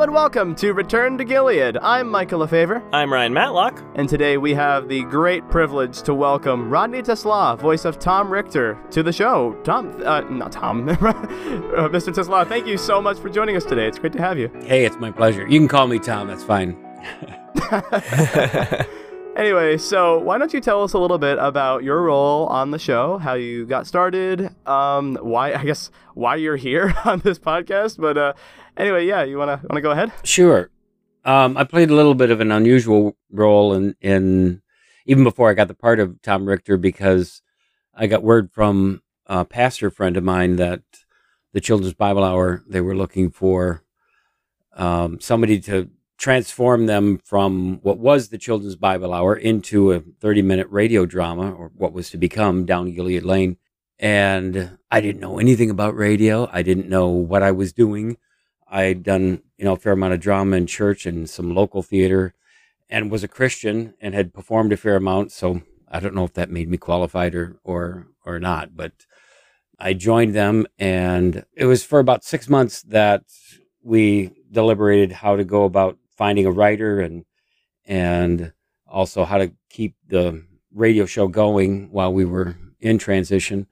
Hello 0.00 0.08
and 0.08 0.14
welcome 0.14 0.54
to 0.54 0.72
Return 0.72 1.18
to 1.18 1.24
Gilead. 1.24 1.76
I'm 1.76 2.08
Michael 2.08 2.38
LaFaver, 2.38 2.82
I'm 2.90 3.12
Ryan 3.12 3.34
Matlock. 3.34 3.82
and 3.96 4.08
today 4.08 4.38
we 4.38 4.54
have 4.54 4.88
the 4.88 5.02
great 5.02 5.46
privilege 5.50 6.00
to 6.04 6.14
welcome 6.14 6.70
Rodney 6.70 7.02
TeSlaa, 7.02 7.58
voice 7.58 7.84
of 7.84 7.98
Tom 7.98 8.32
Richter, 8.32 8.78
to 8.92 9.02
the 9.02 9.12
show. 9.12 9.52
Tom, 9.62 10.02
uh, 10.02 10.22
not 10.22 10.52
Tom, 10.52 10.88
uh, 10.88 10.94
Mr. 10.94 12.14
TeSlaa, 12.14 12.48
thank 12.48 12.66
you 12.66 12.78
so 12.78 13.02
much 13.02 13.18
for 13.18 13.28
joining 13.28 13.56
us 13.56 13.64
today. 13.66 13.86
It's 13.86 13.98
great 13.98 14.14
to 14.14 14.22
have 14.22 14.38
you. 14.38 14.48
Hey, 14.62 14.86
it's 14.86 14.96
my 14.96 15.10
pleasure. 15.10 15.46
You 15.46 15.58
can 15.58 15.68
call 15.68 15.86
me 15.86 15.98
Tom. 15.98 16.28
That's 16.28 16.44
fine. 16.44 16.78
Anyway, 19.40 19.78
so 19.78 20.18
why 20.18 20.36
don't 20.36 20.52
you 20.52 20.60
tell 20.60 20.82
us 20.82 20.92
a 20.92 20.98
little 20.98 21.16
bit 21.16 21.38
about 21.40 21.82
your 21.82 22.02
role 22.02 22.46
on 22.48 22.72
the 22.72 22.78
show, 22.78 23.16
how 23.16 23.32
you 23.32 23.64
got 23.64 23.86
started, 23.86 24.54
um, 24.66 25.16
why 25.22 25.54
I 25.54 25.64
guess 25.64 25.90
why 26.12 26.36
you're 26.36 26.58
here 26.58 26.94
on 27.06 27.20
this 27.20 27.38
podcast. 27.38 27.96
But 27.98 28.18
uh, 28.18 28.32
anyway, 28.76 29.06
yeah, 29.06 29.22
you 29.22 29.38
wanna 29.38 29.62
wanna 29.66 29.80
go 29.80 29.92
ahead? 29.92 30.12
Sure. 30.24 30.68
Um, 31.24 31.56
I 31.56 31.64
played 31.64 31.88
a 31.88 31.94
little 31.94 32.14
bit 32.14 32.30
of 32.30 32.42
an 32.42 32.52
unusual 32.52 33.16
role 33.30 33.72
in, 33.72 33.96
in 34.02 34.60
even 35.06 35.24
before 35.24 35.48
I 35.48 35.54
got 35.54 35.68
the 35.68 35.74
part 35.74 36.00
of 36.00 36.20
Tom 36.20 36.44
Richter 36.44 36.76
because 36.76 37.40
I 37.94 38.08
got 38.08 38.22
word 38.22 38.52
from 38.52 39.00
a 39.24 39.46
pastor 39.46 39.90
friend 39.90 40.18
of 40.18 40.22
mine 40.22 40.56
that 40.56 40.82
the 41.54 41.62
Children's 41.62 41.94
Bible 41.94 42.24
Hour 42.24 42.62
they 42.68 42.82
were 42.82 42.94
looking 42.94 43.30
for 43.30 43.84
um, 44.76 45.18
somebody 45.18 45.60
to 45.60 45.88
transform 46.20 46.84
them 46.84 47.18
from 47.24 47.80
what 47.82 47.98
was 47.98 48.28
the 48.28 48.36
Children's 48.36 48.76
Bible 48.76 49.14
Hour 49.14 49.34
into 49.34 49.92
a 49.92 50.00
30 50.00 50.42
minute 50.42 50.66
radio 50.70 51.06
drama 51.06 51.50
or 51.50 51.72
what 51.74 51.94
was 51.94 52.10
to 52.10 52.18
become 52.18 52.66
Down 52.66 52.92
Gilead 52.92 53.24
Lane. 53.24 53.56
And 53.98 54.78
I 54.90 55.00
didn't 55.00 55.22
know 55.22 55.38
anything 55.38 55.70
about 55.70 55.96
radio. 55.96 56.46
I 56.52 56.60
didn't 56.62 56.90
know 56.90 57.08
what 57.08 57.42
I 57.42 57.52
was 57.52 57.72
doing. 57.72 58.18
I'd 58.68 59.02
done, 59.02 59.42
you 59.56 59.64
know, 59.64 59.72
a 59.72 59.78
fair 59.78 59.92
amount 59.92 60.12
of 60.12 60.20
drama 60.20 60.56
in 60.56 60.66
church 60.66 61.06
and 61.06 61.28
some 61.28 61.54
local 61.54 61.82
theater 61.82 62.34
and 62.90 63.10
was 63.10 63.24
a 63.24 63.28
Christian 63.28 63.94
and 63.98 64.14
had 64.14 64.34
performed 64.34 64.74
a 64.74 64.76
fair 64.76 64.96
amount. 64.96 65.32
So 65.32 65.62
I 65.88 66.00
don't 66.00 66.14
know 66.14 66.24
if 66.24 66.34
that 66.34 66.50
made 66.50 66.68
me 66.68 66.76
qualified 66.76 67.34
or, 67.34 67.58
or, 67.64 68.08
or 68.26 68.38
not, 68.38 68.76
but 68.76 68.92
I 69.78 69.94
joined 69.94 70.34
them 70.34 70.66
and 70.78 71.46
it 71.54 71.64
was 71.64 71.82
for 71.82 71.98
about 71.98 72.24
six 72.24 72.46
months 72.46 72.82
that 72.82 73.22
we 73.82 74.32
deliberated 74.50 75.12
how 75.12 75.36
to 75.36 75.44
go 75.44 75.64
about 75.64 75.96
finding 76.20 76.44
a 76.44 76.52
writer 76.52 77.00
and, 77.00 77.24
and 77.86 78.52
also 78.86 79.24
how 79.24 79.38
to 79.38 79.50
keep 79.70 79.94
the 80.06 80.44
radio 80.74 81.06
show 81.06 81.26
going 81.26 81.90
while 81.90 82.12
we 82.12 82.26
were 82.26 82.54
in 82.78 82.98
transition. 82.98 83.66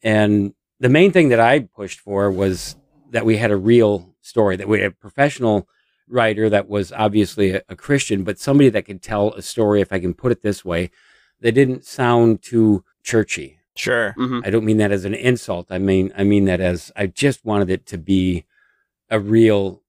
And 0.00 0.54
the 0.78 0.88
main 0.88 1.10
thing 1.10 1.30
that 1.30 1.40
I 1.40 1.58
pushed 1.58 1.98
for 1.98 2.30
was 2.30 2.76
that 3.10 3.26
we 3.26 3.38
had 3.38 3.50
a 3.50 3.56
real 3.56 4.14
story, 4.20 4.54
that 4.54 4.68
we 4.68 4.78
had 4.78 4.92
a 4.92 4.94
professional 4.94 5.66
writer 6.06 6.48
that 6.48 6.68
was 6.68 6.92
obviously 6.92 7.56
a, 7.56 7.62
a 7.68 7.74
Christian, 7.74 8.22
but 8.22 8.38
somebody 8.38 8.68
that 8.68 8.84
could 8.84 9.02
tell 9.02 9.32
a 9.32 9.42
story, 9.42 9.80
if 9.80 9.92
I 9.92 9.98
can 9.98 10.14
put 10.14 10.30
it 10.30 10.42
this 10.42 10.64
way, 10.64 10.92
that 11.40 11.50
didn't 11.50 11.84
sound 11.84 12.42
too 12.42 12.84
churchy. 13.02 13.58
Sure. 13.74 14.14
Mm-hmm. 14.16 14.42
I 14.44 14.50
don't 14.50 14.64
mean 14.64 14.76
that 14.76 14.92
as 14.92 15.04
an 15.04 15.14
insult. 15.14 15.66
I 15.70 15.78
mean 15.78 16.12
I 16.16 16.22
mean 16.22 16.44
that 16.44 16.60
as 16.60 16.92
I 16.94 17.08
just 17.08 17.44
wanted 17.44 17.70
it 17.70 17.86
to 17.86 17.98
be 17.98 18.44
a 19.10 19.18
real 19.18 19.82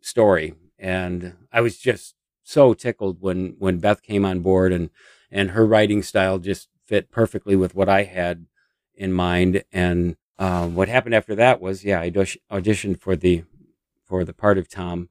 story. 0.00 0.54
And 0.82 1.34
I 1.52 1.60
was 1.60 1.78
just 1.78 2.16
so 2.42 2.74
tickled 2.74 3.18
when 3.20 3.54
when 3.60 3.78
Beth 3.78 4.02
came 4.02 4.24
on 4.24 4.40
board 4.40 4.72
and 4.72 4.90
and 5.30 5.52
her 5.52 5.64
writing 5.64 6.02
style 6.02 6.38
just 6.38 6.68
fit 6.84 7.10
perfectly 7.10 7.54
with 7.54 7.74
what 7.74 7.88
I 7.88 8.02
had 8.02 8.46
in 8.94 9.12
mind. 9.12 9.62
And 9.72 10.16
um, 10.38 10.74
what 10.74 10.88
happened 10.88 11.14
after 11.14 11.36
that 11.36 11.60
was, 11.60 11.84
yeah, 11.84 12.00
I 12.00 12.10
auditioned 12.10 13.00
for 13.00 13.14
the 13.14 13.44
for 14.04 14.24
the 14.24 14.34
part 14.34 14.58
of 14.58 14.68
Tom, 14.68 15.08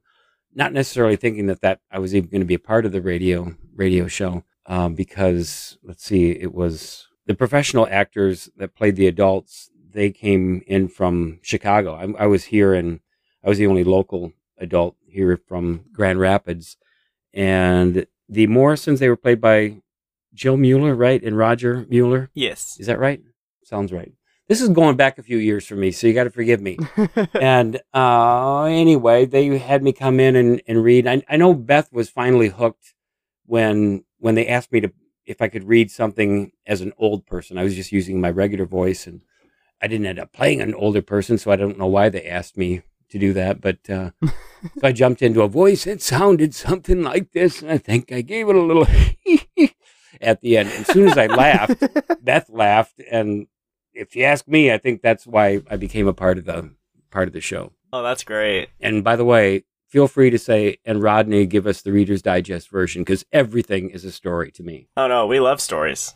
not 0.54 0.74
necessarily 0.74 1.16
thinking 1.16 1.46
that 1.46 1.62
that 1.62 1.80
I 1.90 1.98
was 1.98 2.14
even 2.14 2.28
going 2.28 2.42
to 2.42 2.46
be 2.46 2.54
a 2.54 2.58
part 2.58 2.84
of 2.84 2.92
the 2.92 3.00
radio 3.00 3.56
radio 3.74 4.06
show, 4.08 4.44
um, 4.66 4.94
because 4.94 5.78
let's 5.82 6.04
see, 6.04 6.32
it 6.32 6.54
was 6.54 7.08
the 7.26 7.34
professional 7.34 7.88
actors 7.90 8.50
that 8.58 8.76
played 8.76 8.96
the 8.96 9.06
adults. 9.06 9.70
They 9.90 10.10
came 10.10 10.62
in 10.66 10.88
from 10.88 11.38
Chicago. 11.42 11.94
I, 11.94 12.24
I 12.24 12.26
was 12.26 12.44
here, 12.44 12.74
and 12.74 13.00
I 13.42 13.48
was 13.48 13.56
the 13.56 13.66
only 13.66 13.84
local 13.84 14.34
adult 14.58 14.96
here 15.06 15.36
from 15.36 15.84
Grand 15.92 16.20
Rapids, 16.20 16.76
and 17.32 18.06
the 18.28 18.46
Morrisons 18.46 19.00
they 19.00 19.08
were 19.08 19.16
played 19.16 19.40
by 19.40 19.82
Jill 20.34 20.56
Mueller, 20.56 20.94
right, 20.94 21.22
and 21.22 21.36
Roger 21.36 21.86
Mueller. 21.88 22.30
Yes. 22.34 22.76
Is 22.80 22.86
that 22.86 22.98
right? 22.98 23.20
Sounds 23.64 23.92
right. 23.92 24.12
This 24.48 24.60
is 24.60 24.68
going 24.70 24.96
back 24.96 25.18
a 25.18 25.22
few 25.22 25.38
years 25.38 25.66
for 25.66 25.76
me, 25.76 25.92
so 25.92 26.06
you 26.06 26.14
got 26.14 26.24
to 26.24 26.30
forgive 26.30 26.60
me. 26.60 26.78
and 27.40 27.80
uh, 27.94 28.64
anyway, 28.64 29.24
they 29.24 29.56
had 29.58 29.82
me 29.82 29.92
come 29.92 30.20
in 30.20 30.36
and, 30.36 30.60
and 30.66 30.82
read. 30.82 31.06
I, 31.06 31.22
I 31.28 31.36
know 31.36 31.54
Beth 31.54 31.92
was 31.92 32.10
finally 32.10 32.48
hooked 32.48 32.94
when 33.46 34.04
when 34.18 34.34
they 34.34 34.46
asked 34.46 34.72
me 34.72 34.80
to 34.80 34.92
if 35.24 35.40
I 35.40 35.48
could 35.48 35.64
read 35.64 35.90
something 35.90 36.52
as 36.66 36.80
an 36.80 36.92
old 36.98 37.26
person. 37.26 37.56
I 37.56 37.62
was 37.62 37.76
just 37.76 37.92
using 37.92 38.20
my 38.20 38.30
regular 38.30 38.66
voice, 38.66 39.06
and 39.06 39.22
I 39.80 39.86
didn't 39.86 40.06
end 40.06 40.18
up 40.18 40.32
playing 40.32 40.60
an 40.60 40.74
older 40.74 41.02
person, 41.02 41.38
so 41.38 41.50
I 41.50 41.56
don't 41.56 41.78
know 41.78 41.86
why 41.86 42.08
they 42.08 42.26
asked 42.26 42.56
me 42.56 42.82
to 43.12 43.18
do 43.18 43.32
that. 43.34 43.60
But 43.60 43.88
uh, 43.88 44.10
so 44.22 44.32
I 44.82 44.92
jumped 44.92 45.22
into 45.22 45.42
a 45.42 45.48
voice 45.48 45.84
that 45.84 46.02
sounded 46.02 46.54
something 46.54 47.02
like 47.02 47.32
this, 47.32 47.62
and 47.62 47.70
I 47.70 47.78
think 47.78 48.10
I 48.10 48.22
gave 48.22 48.48
it 48.48 48.56
a 48.56 48.60
little 48.60 48.86
at 50.20 50.40
the 50.40 50.56
end. 50.56 50.70
As 50.70 50.86
soon 50.88 51.08
as 51.08 51.16
I 51.16 51.26
laughed, 51.26 51.82
Beth 52.24 52.50
laughed, 52.50 53.00
and 53.10 53.46
if 53.94 54.16
you 54.16 54.24
ask 54.24 54.48
me, 54.48 54.72
I 54.72 54.78
think 54.78 55.02
that's 55.02 55.26
why 55.26 55.60
I 55.70 55.76
became 55.76 56.08
a 56.08 56.14
part 56.14 56.38
of 56.38 56.44
the 56.46 56.74
part 57.10 57.28
of 57.28 57.34
the 57.34 57.40
show. 57.40 57.72
Oh, 57.92 58.02
that's 58.02 58.24
great. 58.24 58.70
And 58.80 59.04
by 59.04 59.16
the 59.16 59.24
way, 59.24 59.64
feel 59.88 60.08
free 60.08 60.30
to 60.30 60.38
say 60.38 60.78
and 60.86 61.02
Rodney 61.02 61.44
give 61.44 61.66
us 61.66 61.82
the 61.82 61.92
Reader's 61.92 62.22
Digest 62.22 62.70
version 62.70 63.02
because 63.02 63.26
everything 63.32 63.90
is 63.90 64.04
a 64.04 64.12
story 64.12 64.50
to 64.52 64.62
me. 64.62 64.88
Oh 64.96 65.06
no, 65.06 65.26
we 65.26 65.38
love 65.40 65.60
stories. 65.60 66.14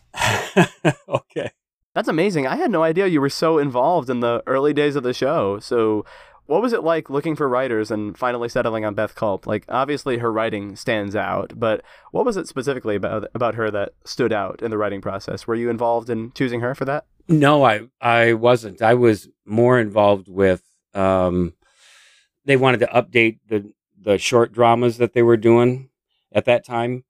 okay. 1.09 1.51
That's 1.97 2.09
amazing. 2.09 2.47
I 2.47 2.57
had 2.57 2.71
no 2.71 2.83
idea 2.83 3.07
you 3.07 3.23
were 3.23 3.31
so 3.31 3.57
involved 3.57 4.11
in 4.11 4.21
the 4.21 4.43
early 4.47 4.75
days 4.75 4.97
of 4.97 5.03
the 5.03 5.15
show. 5.15 5.59
So, 5.61 6.05
what 6.47 6.63
was 6.63 6.73
it 6.73 6.85
like 6.85 7.11
looking 7.11 7.37
for 7.37 7.49
writers 7.49 7.91
and 7.91 8.17
finally 8.17 8.49
settling 8.49 8.85
on 8.85 8.95
Beth 8.95 9.15
Culp? 9.15 9.47
Like, 9.47 9.65
obviously 9.69 10.19
her 10.19 10.33
writing 10.33 10.77
stands 10.77 11.17
out, 11.17 11.53
but 11.57 11.83
what 12.13 12.25
was 12.25 12.37
it 12.37 12.49
specifically 12.49 12.97
about 12.97 13.29
about 13.35 13.55
her 13.57 13.71
that 13.71 13.93
stood 14.05 14.33
out 14.33 14.63
in 14.63 14.71
the 14.71 14.79
writing 14.79 15.01
process? 15.01 15.47
Were 15.47 15.55
you 15.55 15.71
involved 15.71 16.11
in 16.11 16.33
choosing 16.33 16.61
her 16.61 16.75
for 16.75 16.85
that? 16.85 17.07
No, 17.29 17.65
I 17.65 17.89
I 18.01 18.35
wasn't. 18.35 18.83
I 18.83 18.95
was 18.95 19.29
more 19.45 19.79
involved 19.81 20.29
with. 20.29 20.63
Um, 20.95 21.55
they 22.45 22.57
wanted 22.57 22.81
to 22.81 22.87
update 22.87 23.39
the 23.49 23.73
the 24.01 24.19
short 24.19 24.53
dramas 24.53 24.99
that 24.99 25.13
they 25.13 25.23
were 25.23 25.37
doing 25.37 25.91
at 26.33 26.45
that 26.45 26.65
time, 26.65 27.05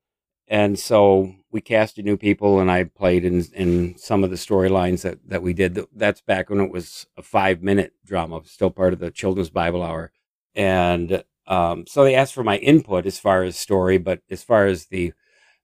and 0.48 0.78
so 0.78 1.34
we 1.56 1.62
casted 1.62 2.04
new 2.04 2.18
people, 2.18 2.60
and 2.60 2.70
I 2.70 2.84
played 2.84 3.24
in 3.24 3.42
in 3.54 3.96
some 3.96 4.22
of 4.22 4.28
the 4.28 4.36
storylines 4.36 5.00
that 5.02 5.18
that 5.26 5.42
we 5.42 5.54
did. 5.54 5.80
That's 5.94 6.20
back 6.20 6.50
when 6.50 6.60
it 6.60 6.70
was 6.70 7.06
a 7.16 7.22
five 7.22 7.62
minute 7.62 7.94
drama, 8.04 8.42
still 8.44 8.70
part 8.70 8.92
of 8.92 8.98
the 8.98 9.10
Children's 9.10 9.48
Bible 9.48 9.82
Hour, 9.82 10.12
and 10.54 11.24
um, 11.46 11.86
so 11.86 12.04
they 12.04 12.14
asked 12.14 12.34
for 12.34 12.44
my 12.44 12.58
input 12.58 13.06
as 13.06 13.18
far 13.18 13.42
as 13.42 13.56
story, 13.56 13.96
but 13.96 14.20
as 14.30 14.42
far 14.42 14.66
as 14.66 14.86
the 14.86 15.14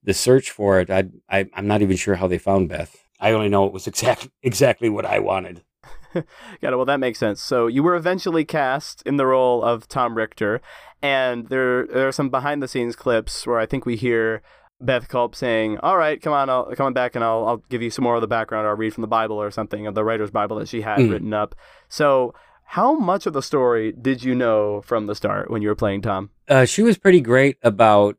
the 0.02 0.14
search 0.14 0.50
for 0.50 0.80
it, 0.80 0.88
I, 0.88 1.04
I 1.28 1.46
I'm 1.52 1.66
not 1.66 1.82
even 1.82 1.98
sure 1.98 2.14
how 2.14 2.26
they 2.26 2.38
found 2.38 2.70
Beth. 2.70 2.96
I 3.20 3.32
only 3.32 3.50
know 3.50 3.66
it 3.66 3.72
was 3.74 3.86
exactly 3.86 4.30
exactly 4.42 4.88
what 4.88 5.04
I 5.04 5.18
wanted. 5.18 5.62
Got 6.14 6.72
it. 6.72 6.76
Well, 6.76 6.86
that 6.86 7.00
makes 7.00 7.18
sense. 7.18 7.42
So 7.42 7.66
you 7.66 7.82
were 7.82 7.96
eventually 7.96 8.46
cast 8.46 9.02
in 9.02 9.18
the 9.18 9.26
role 9.26 9.62
of 9.62 9.88
Tom 9.88 10.16
Richter, 10.16 10.62
and 11.02 11.50
there 11.50 11.86
there 11.86 12.08
are 12.08 12.12
some 12.12 12.30
behind 12.30 12.62
the 12.62 12.68
scenes 12.68 12.96
clips 12.96 13.46
where 13.46 13.58
I 13.58 13.66
think 13.66 13.84
we 13.84 13.96
hear 13.96 14.42
Beth 14.84 15.08
Culp 15.08 15.34
saying, 15.34 15.78
"All 15.78 15.96
right, 15.96 16.20
come 16.20 16.32
on, 16.32 16.50
I'll 16.50 16.74
come 16.74 16.86
on 16.86 16.92
back, 16.92 17.14
and 17.14 17.24
I'll 17.24 17.46
I'll 17.46 17.56
give 17.70 17.82
you 17.82 17.90
some 17.90 18.02
more 18.02 18.16
of 18.16 18.20
the 18.20 18.26
background. 18.26 18.66
Or 18.66 18.70
I'll 18.70 18.76
read 18.76 18.92
from 18.94 19.02
the 19.02 19.08
Bible 19.08 19.40
or 19.40 19.50
something 19.50 19.86
of 19.86 19.94
the 19.94 20.04
writer's 20.04 20.30
Bible 20.30 20.56
that 20.58 20.68
she 20.68 20.80
had 20.82 20.98
Mm. 20.98 21.10
written 21.12 21.32
up." 21.34 21.54
So, 21.88 22.34
how 22.64 22.94
much 22.98 23.26
of 23.26 23.32
the 23.32 23.42
story 23.42 23.92
did 23.92 24.24
you 24.24 24.34
know 24.34 24.80
from 24.82 25.06
the 25.06 25.14
start 25.14 25.50
when 25.50 25.62
you 25.62 25.68
were 25.68 25.74
playing 25.74 26.02
Tom? 26.02 26.30
Uh, 26.48 26.64
she 26.64 26.82
was 26.82 26.98
pretty 26.98 27.20
great 27.20 27.56
about 27.62 28.16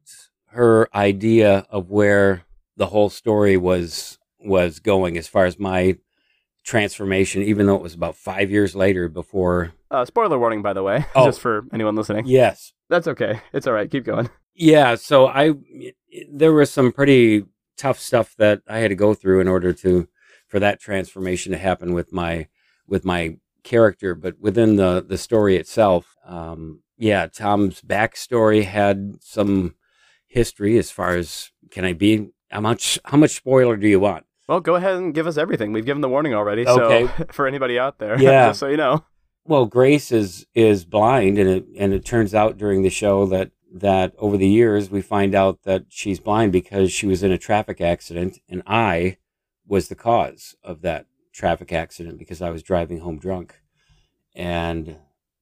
her 0.52 0.88
idea 0.96 1.66
of 1.70 1.90
where 1.90 2.44
the 2.78 2.88
whole 2.88 3.10
story 3.10 3.58
was 3.58 4.18
was 4.40 4.80
going 4.80 5.18
as 5.18 5.28
far 5.28 5.46
as 5.46 5.58
my 5.60 5.98
transformation, 6.64 7.42
even 7.44 7.66
though 7.68 7.76
it 7.76 7.82
was 7.82 7.94
about 7.94 8.16
five 8.16 8.50
years 8.52 8.76
later 8.76 9.08
before. 9.10 9.74
Uh, 9.92 10.06
spoiler 10.06 10.40
warning, 10.40 10.62
by 10.62 10.74
the 10.74 10.84
way, 10.84 11.06
Oh. 11.16 11.26
just 11.26 11.40
for 11.42 11.66
anyone 11.74 11.96
listening. 11.96 12.26
Yes, 12.26 12.74
That's 12.90 13.08
okay. 13.08 13.42
It's 13.54 13.68
all 13.68 13.74
right. 13.74 13.90
Keep 13.90 14.06
going. 14.06 14.30
yeah. 14.56 14.96
So 14.96 15.28
I 15.28 15.54
there 16.32 16.54
was 16.54 16.72
some 16.72 16.92
pretty 16.92 17.44
tough 17.78 18.00
stuff 18.00 18.36
that 18.38 18.62
I 18.68 18.78
had 18.80 18.90
to 18.90 18.96
go 18.96 19.14
through 19.14 19.42
in 19.42 19.48
order 19.48 19.74
to 19.74 20.08
for 20.48 20.60
that 20.60 20.80
transformation 20.80 21.52
to 21.52 21.58
happen 21.58 21.94
with 21.94 22.14
my 22.14 22.48
with 22.88 23.04
my 23.06 23.38
character, 23.64 24.14
but 24.16 24.40
within 24.40 24.76
the 24.76 25.04
the 25.08 25.18
story 25.18 25.56
itself, 25.58 26.16
um, 26.26 26.82
yeah, 26.98 27.28
Tom's 27.28 27.82
backstory 27.82 28.64
had 28.64 29.16
some 29.22 29.76
history 30.28 30.78
as 30.78 30.92
far 30.92 31.16
as 31.16 31.52
can 31.72 31.86
I 31.86 31.94
be 31.94 32.30
how 32.50 32.62
much 32.62 33.00
how 33.06 33.18
much 33.18 33.32
spoiler 33.32 33.76
do 33.78 33.88
you 33.88 34.00
want? 34.00 34.26
Well, 34.48 34.60
go 34.60 34.76
ahead 34.76 34.96
and 34.96 35.14
give 35.14 35.26
us 35.28 35.38
everything. 35.38 35.72
We've 35.72 35.86
given 35.86 36.02
the 36.02 36.10
warning 36.10 36.34
already. 36.34 36.68
Okay. 36.68 37.08
So 37.18 37.26
for 37.32 37.48
anybody 37.48 37.80
out 37.80 38.00
there, 38.00 38.18
Yeah. 38.22 38.50
just 38.50 38.60
so 38.60 38.68
you 38.68 38.78
know. 38.78 39.06
Well, 39.46 39.66
Grace 39.66 40.12
is 40.12 40.46
is 40.54 40.86
blind, 40.86 41.38
and 41.38 41.50
it 41.50 41.66
and 41.78 41.94
it 41.94 42.06
turns 42.06 42.34
out 42.34 42.58
during 42.58 42.82
the 42.84 42.90
show 42.90 43.26
that 43.28 43.52
that 43.74 44.14
over 44.18 44.38
the 44.38 44.48
years 44.48 44.90
we 44.90 45.02
find 45.02 45.34
out 45.36 45.64
that 45.64 45.86
she's 45.90 46.20
blind 46.20 46.52
because 46.52 46.92
she 46.94 47.08
was 47.08 47.24
in 47.24 47.32
a 47.32 47.38
traffic 47.38 47.82
accident, 47.82 48.40
and 48.48 48.62
I 48.68 49.18
was 49.68 49.88
the 49.88 49.96
cause 49.96 50.56
of 50.64 50.82
that 50.82 51.08
traffic 51.34 51.74
accident 51.74 52.20
because 52.20 52.42
I 52.42 52.52
was 52.52 52.64
driving 52.64 53.00
home 53.00 53.18
drunk, 53.20 53.56
and 54.36 54.98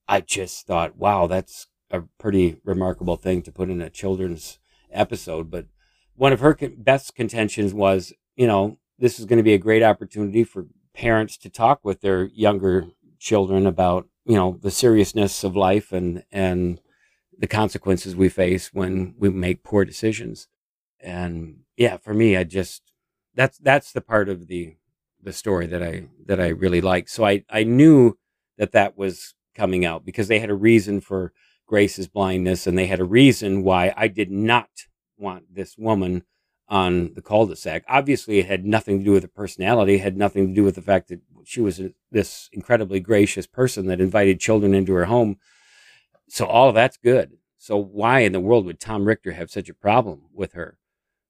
I 0.07 0.21
just 0.21 0.65
thought, 0.65 0.98
wow, 0.98 1.27
that's 1.27 1.68
a 1.92 2.01
pretty 2.18 2.57
remarkable 2.63 3.18
thing 3.18 3.42
to 3.44 3.51
put 3.51 3.69
in 3.69 3.81
a 3.81 3.89
children's 3.89 4.59
episode. 4.92 5.51
But 5.51 5.65
one 6.15 6.33
of 6.33 6.39
her 6.39 6.57
best 6.77 7.15
contentions 7.15 7.74
was, 7.74 8.13
you 8.36 8.48
know, 8.48 8.77
this 9.01 9.19
is 9.19 9.25
going 9.25 9.38
to 9.38 9.44
be 9.44 9.56
a 9.56 9.57
great 9.57 9.81
opportunity 9.81 10.44
for 10.44 10.68
parents 10.94 11.36
to 11.36 11.50
talk 11.50 11.80
with 11.83 12.01
their 12.01 12.25
younger 12.25 12.86
children 13.19 13.65
about, 13.65 14.07
you 14.25 14.36
know, 14.36 14.59
the 14.62 14.71
seriousness 14.71 15.44
of 15.44 15.56
life 15.56 15.92
and 15.92 16.24
and 16.31 16.80
the 17.38 17.48
consequences 17.48 18.15
we 18.15 18.30
face 18.30 18.71
when 18.71 19.15
we 19.18 19.30
make 19.31 19.63
poor 19.63 19.83
decisions. 19.83 20.48
And 21.00 21.62
yeah, 21.75 21.98
for 21.98 22.13
me, 22.13 22.38
I 22.38 22.44
just 22.44 22.94
that's 23.33 23.57
that's 23.57 23.92
the 23.92 24.01
part 24.01 24.30
of 24.30 24.48
the 24.48 24.75
the 25.21 25.33
story 25.33 25.65
that 25.65 25.81
I 25.81 26.07
that 26.27 26.39
I 26.39 26.50
really 26.50 26.81
like. 26.81 27.09
So 27.09 27.25
I 27.25 27.44
I 27.50 27.63
knew 27.63 28.19
that 28.59 28.71
that 28.74 28.95
was 28.98 29.33
coming 29.56 29.83
out 29.83 30.06
because 30.06 30.27
they 30.27 30.39
had 30.39 30.51
a 30.51 30.56
reason 30.56 31.01
for 31.01 31.33
Grace's 31.65 32.07
blindness 32.07 32.68
and 32.68 32.77
they 32.77 32.86
had 32.86 33.00
a 33.00 33.06
reason 33.06 33.63
why 33.63 33.94
I 33.98 34.07
did 34.07 34.30
not 34.30 34.69
want 35.18 35.56
this 35.56 35.75
woman 35.75 36.24
on 36.71 37.13
the 37.15 37.21
cul-de-sac. 37.21 37.83
Obviously, 37.89 38.39
it 38.39 38.45
had 38.45 38.65
nothing 38.65 39.00
to 39.00 39.06
do 39.06 39.12
with 39.12 39.23
her 39.23 39.29
personality. 39.29 39.95
It 39.95 40.01
had 40.01 40.15
nothing 40.15 40.47
to 40.47 40.53
do 40.53 40.63
with 40.63 40.75
the 40.75 40.81
fact 40.81 41.09
that 41.09 41.19
she 41.44 41.59
was 41.59 41.81
a, 41.81 41.91
this 42.12 42.50
incredibly 42.53 43.01
gracious 43.01 43.45
person 43.45 43.88
that 43.88 44.00
invited 44.00 44.39
children 44.39 44.73
into 44.73 44.94
her 44.94 45.06
home. 45.06 45.38
So 46.29 46.45
all 46.45 46.69
of 46.69 46.75
that's 46.75 46.95
good. 46.95 47.33
So 47.57 47.75
why 47.75 48.21
in 48.21 48.31
the 48.31 48.39
world 48.39 48.65
would 48.65 48.79
Tom 48.79 49.03
Richter 49.03 49.33
have 49.33 49.51
such 49.51 49.68
a 49.68 49.73
problem 49.73 50.21
with 50.33 50.53
her? 50.53 50.77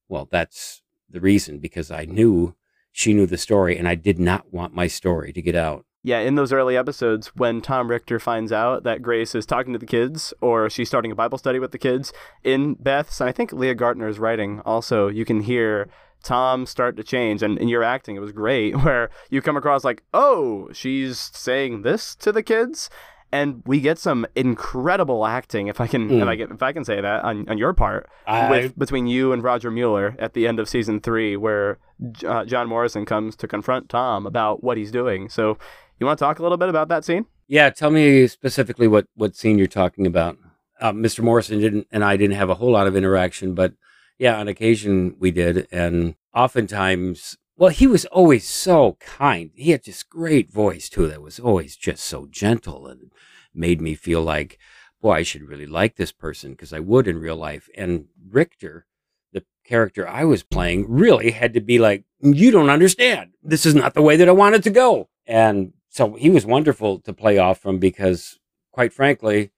Well, 0.07 0.29
that's 0.31 0.83
the 1.09 1.19
reason 1.19 1.57
because 1.57 1.89
I 1.89 2.05
knew 2.05 2.55
she 2.91 3.13
knew 3.13 3.25
the 3.25 3.37
story 3.37 3.77
and 3.77 3.87
I 3.87 3.95
did 3.95 4.19
not 4.19 4.53
want 4.53 4.75
my 4.75 4.85
story 4.85 5.33
to 5.33 5.41
get 5.41 5.55
out. 5.55 5.85
Yeah, 6.03 6.19
in 6.19 6.33
those 6.33 6.51
early 6.51 6.75
episodes, 6.75 7.27
when 7.35 7.61
Tom 7.61 7.87
Richter 7.87 8.19
finds 8.19 8.51
out 8.51 8.83
that 8.83 9.03
Grace 9.03 9.35
is 9.35 9.45
talking 9.45 9.71
to 9.73 9.79
the 9.79 9.85
kids 9.85 10.33
or 10.41 10.67
she's 10.67 10.87
starting 10.87 11.11
a 11.11 11.15
Bible 11.15 11.37
study 11.37 11.59
with 11.59 11.71
the 11.71 11.77
kids 11.77 12.11
in 12.43 12.73
Beth's, 12.73 13.21
and 13.21 13.29
I 13.29 13.31
think 13.31 13.53
Leah 13.53 13.75
Gartner's 13.75 14.17
writing 14.17 14.61
also, 14.61 15.09
you 15.09 15.25
can 15.25 15.41
hear 15.41 15.89
Tom 16.23 16.65
start 16.65 16.97
to 16.97 17.03
change. 17.03 17.43
And 17.43 17.59
in 17.59 17.67
your 17.67 17.83
acting, 17.83 18.15
it 18.15 18.19
was 18.19 18.31
great, 18.31 18.77
where 18.83 19.11
you 19.29 19.43
come 19.43 19.57
across 19.57 19.83
like, 19.83 20.01
oh, 20.11 20.69
she's 20.73 21.19
saying 21.19 21.83
this 21.83 22.15
to 22.15 22.31
the 22.31 22.43
kids 22.43 22.89
and 23.31 23.63
we 23.65 23.79
get 23.79 23.97
some 23.97 24.25
incredible 24.35 25.25
acting, 25.25 25.67
if 25.67 25.79
I 25.79 25.87
can, 25.87 26.09
mm. 26.09 26.21
if 26.21 26.27
I 26.27 26.35
can, 26.35 26.51
if 26.51 26.63
I 26.63 26.73
can 26.73 26.83
say 26.83 26.99
that 26.99 27.23
on, 27.23 27.47
on 27.49 27.57
your 27.57 27.73
part, 27.73 28.09
I, 28.27 28.49
with 28.49 28.77
between 28.77 29.07
you 29.07 29.31
and 29.31 29.43
Roger 29.43 29.71
Mueller 29.71 30.15
at 30.19 30.33
the 30.33 30.47
end 30.47 30.59
of 30.59 30.67
season 30.67 30.99
three, 30.99 31.37
where 31.37 31.79
uh, 32.25 32.45
John 32.45 32.67
Morrison 32.67 33.05
comes 33.05 33.35
to 33.37 33.47
confront 33.47 33.89
Tom 33.89 34.25
about 34.25 34.63
what 34.63 34.77
he's 34.77 34.91
doing. 34.91 35.29
So, 35.29 35.57
you 35.99 36.05
want 36.07 36.17
to 36.17 36.25
talk 36.25 36.39
a 36.39 36.41
little 36.41 36.57
bit 36.57 36.67
about 36.67 36.87
that 36.89 37.05
scene? 37.05 37.25
Yeah, 37.47 37.69
tell 37.69 37.91
me 37.91 38.27
specifically 38.27 38.87
what 38.87 39.07
what 39.15 39.35
scene 39.35 39.57
you're 39.57 39.67
talking 39.67 40.07
about. 40.07 40.37
Uh, 40.79 40.91
Mr. 40.91 41.23
Morrison 41.23 41.59
didn't, 41.59 41.87
and 41.91 42.03
I 42.03 42.17
didn't 42.17 42.35
have 42.35 42.49
a 42.49 42.55
whole 42.55 42.71
lot 42.71 42.87
of 42.87 42.95
interaction, 42.95 43.53
but 43.53 43.73
yeah, 44.17 44.37
on 44.39 44.47
occasion 44.47 45.15
we 45.19 45.31
did, 45.31 45.67
and 45.71 46.15
oftentimes 46.33 47.37
well, 47.61 47.69
he 47.69 47.85
was 47.85 48.05
always 48.05 48.47
so 48.47 48.97
kind. 48.99 49.51
He 49.53 49.69
had 49.69 49.83
this 49.83 50.01
great 50.01 50.51
voice 50.51 50.89
too 50.89 51.07
that 51.07 51.21
was 51.21 51.39
always 51.39 51.75
just 51.75 52.03
so 52.03 52.25
gentle 52.25 52.87
and 52.87 53.11
made 53.53 53.79
me 53.79 53.93
feel 53.93 54.23
like, 54.23 54.57
boy, 54.99 55.11
I 55.11 55.21
should 55.21 55.43
really 55.43 55.67
like 55.67 55.95
this 55.95 56.11
person 56.11 56.53
because 56.53 56.73
I 56.73 56.79
would 56.79 57.07
in 57.07 57.19
real 57.19 57.35
life. 57.35 57.69
And 57.77 58.05
Richter, 58.31 58.87
the 59.31 59.43
character 59.63 60.07
I 60.07 60.23
was 60.25 60.41
playing, 60.41 60.87
really 60.89 61.29
had 61.29 61.53
to 61.53 61.61
be 61.61 61.77
like, 61.77 62.03
you 62.19 62.49
don't 62.49 62.71
understand. 62.71 63.33
This 63.43 63.67
is 63.67 63.75
not 63.75 63.93
the 63.93 64.01
way 64.01 64.15
that 64.15 64.27
I 64.27 64.31
want 64.31 64.55
it 64.55 64.63
to 64.63 64.71
go. 64.71 65.09
And 65.27 65.73
so 65.87 66.15
he 66.15 66.31
was 66.31 66.47
wonderful 66.47 66.97
to 67.01 67.13
play 67.13 67.37
off 67.37 67.59
from 67.59 67.77
because, 67.77 68.39
quite 68.71 68.91
frankly, 68.91 69.51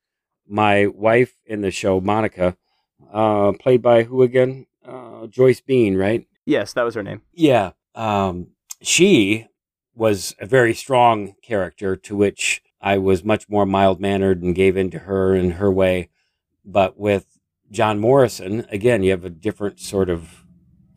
my 0.46 0.88
wife 0.88 1.38
in 1.46 1.62
the 1.62 1.72
show, 1.72 2.02
Monica, 2.02 2.58
uh, 3.14 3.54
played 3.54 3.82
by 3.82 4.04
who 4.04 4.24
again? 4.24 4.66
Uh, 4.86 5.28
Joyce 5.28 5.62
Bean, 5.62 5.96
right? 5.96 6.28
Yes, 6.46 6.74
that 6.74 6.84
was 6.84 6.96
her 6.96 7.04
name. 7.04 7.22
Yeah 7.32 7.72
um, 7.96 8.48
she 8.82 9.48
was 9.96 10.36
a 10.40 10.46
very 10.46 10.74
strong 10.74 11.36
character 11.42 11.96
to 11.96 12.16
which 12.16 12.62
I 12.82 12.98
was 12.98 13.24
much 13.24 13.48
more 13.50 13.66
mild 13.66 14.00
mannered 14.02 14.42
and 14.42 14.56
gave 14.56 14.76
in 14.76 14.90
to 14.92 15.00
her 15.00 15.36
in 15.36 15.52
her 15.52 15.72
way. 15.72 16.10
But 16.66 16.98
with 16.98 17.40
John 17.72 18.00
Morrison, 18.00 18.66
again, 18.70 19.04
you 19.04 19.12
have 19.12 19.26
a 19.26 19.30
different 19.30 19.80
sort 19.80 20.10
of 20.10 20.44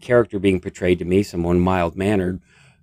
character 0.00 0.38
being 0.38 0.60
portrayed 0.60 0.98
to 0.98 1.04
me, 1.04 1.22
someone 1.22 1.60
mild 1.60 1.96
mannered, 1.96 2.40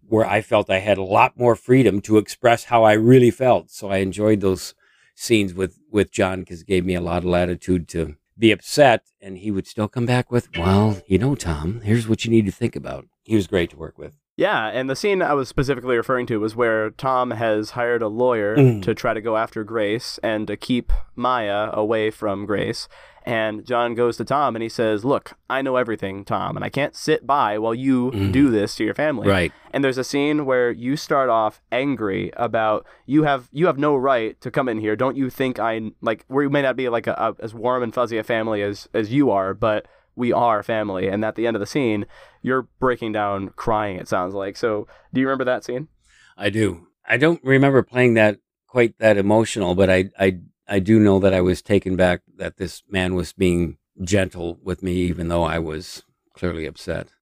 where 0.07 0.25
I 0.25 0.41
felt 0.41 0.69
I 0.69 0.79
had 0.79 0.97
a 0.97 1.03
lot 1.03 1.37
more 1.37 1.55
freedom 1.55 2.01
to 2.01 2.17
express 2.17 2.65
how 2.65 2.83
I 2.83 2.93
really 2.93 3.31
felt. 3.31 3.71
So 3.71 3.89
I 3.89 3.97
enjoyed 3.97 4.41
those 4.41 4.73
scenes 5.15 5.53
with, 5.53 5.79
with 5.91 6.11
John 6.11 6.41
because 6.41 6.61
it 6.61 6.67
gave 6.67 6.85
me 6.85 6.95
a 6.95 7.01
lot 7.01 7.19
of 7.19 7.25
latitude 7.25 7.87
to 7.89 8.15
be 8.37 8.51
upset. 8.51 9.03
And 9.21 9.37
he 9.37 9.51
would 9.51 9.67
still 9.67 9.87
come 9.87 10.05
back 10.05 10.31
with, 10.31 10.49
well, 10.57 11.01
you 11.07 11.17
know, 11.17 11.35
Tom, 11.35 11.81
here's 11.81 12.07
what 12.07 12.25
you 12.25 12.31
need 12.31 12.45
to 12.45 12.51
think 12.51 12.75
about 12.75 13.05
he 13.23 13.35
was 13.35 13.47
great 13.47 13.69
to 13.71 13.77
work 13.77 13.97
with. 13.97 14.13
Yeah, 14.35 14.67
and 14.67 14.89
the 14.89 14.95
scene 14.95 15.21
I 15.21 15.33
was 15.33 15.47
specifically 15.47 15.95
referring 15.95 16.25
to 16.27 16.39
was 16.39 16.55
where 16.55 16.89
Tom 16.91 17.31
has 17.31 17.71
hired 17.71 18.01
a 18.01 18.07
lawyer 18.07 18.57
mm. 18.57 18.81
to 18.81 18.95
try 18.95 19.13
to 19.13 19.21
go 19.21 19.37
after 19.37 19.63
Grace 19.63 20.19
and 20.23 20.47
to 20.47 20.57
keep 20.57 20.91
Maya 21.15 21.69
away 21.71 22.09
from 22.09 22.47
Grace. 22.47 22.87
And 23.25 23.65
John 23.65 23.93
goes 23.93 24.17
to 24.17 24.25
Tom 24.25 24.55
and 24.55 24.63
he 24.63 24.69
says, 24.69 25.05
Look, 25.05 25.33
I 25.49 25.61
know 25.61 25.75
everything, 25.75 26.25
Tom, 26.25 26.55
and 26.55 26.65
I 26.65 26.69
can't 26.69 26.95
sit 26.95 27.25
by 27.25 27.57
while 27.57 27.75
you 27.75 28.11
mm. 28.11 28.31
do 28.31 28.49
this 28.49 28.75
to 28.75 28.83
your 28.83 28.95
family. 28.95 29.27
Right. 29.27 29.53
And 29.71 29.83
there's 29.83 29.99
a 29.99 30.03
scene 30.03 30.45
where 30.45 30.71
you 30.71 30.97
start 30.97 31.29
off 31.29 31.61
angry 31.71 32.31
about 32.35 32.85
you 33.05 33.23
have 33.23 33.49
you 33.51 33.67
have 33.67 33.77
no 33.77 33.95
right 33.95 34.39
to 34.41 34.51
come 34.51 34.67
in 34.67 34.79
here. 34.79 34.95
Don't 34.95 35.15
you 35.15 35.29
think 35.29 35.59
I 35.59 35.91
like 36.01 36.25
we 36.27 36.49
may 36.49 36.63
not 36.63 36.75
be 36.75 36.89
like 36.89 37.07
a, 37.07 37.13
a 37.13 37.35
as 37.43 37.53
warm 37.53 37.83
and 37.83 37.93
fuzzy 37.93 38.17
a 38.17 38.23
family 38.23 38.61
as 38.61 38.89
as 38.93 39.13
you 39.13 39.31
are, 39.31 39.53
but 39.53 39.87
we 40.15 40.31
are 40.31 40.63
family. 40.63 41.07
And 41.07 41.23
at 41.23 41.35
the 41.35 41.47
end 41.47 41.55
of 41.55 41.59
the 41.59 41.65
scene, 41.65 42.05
you're 42.41 42.67
breaking 42.79 43.11
down 43.11 43.49
crying, 43.49 43.97
it 43.97 44.07
sounds 44.07 44.33
like. 44.33 44.57
So 44.57 44.87
do 45.13 45.21
you 45.21 45.27
remember 45.27 45.45
that 45.45 45.63
scene? 45.63 45.87
I 46.37 46.49
do. 46.49 46.87
I 47.07 47.17
don't 47.17 47.43
remember 47.43 47.83
playing 47.83 48.13
that 48.15 48.39
quite 48.67 48.97
that 48.99 49.17
emotional, 49.17 49.75
but 49.75 49.89
I, 49.89 50.09
I, 50.19 50.39
I 50.67 50.79
do 50.79 50.99
know 50.99 51.19
that 51.19 51.33
I 51.33 51.41
was 51.41 51.61
taken 51.61 51.95
back 51.95 52.21
that 52.37 52.57
this 52.57 52.83
man 52.89 53.15
was 53.15 53.33
being 53.33 53.77
gentle 54.01 54.59
with 54.63 54.81
me, 54.81 54.93
even 54.93 55.27
though 55.27 55.43
I 55.43 55.59
was 55.59 56.03
clearly 56.33 56.65
upset. 56.65 57.12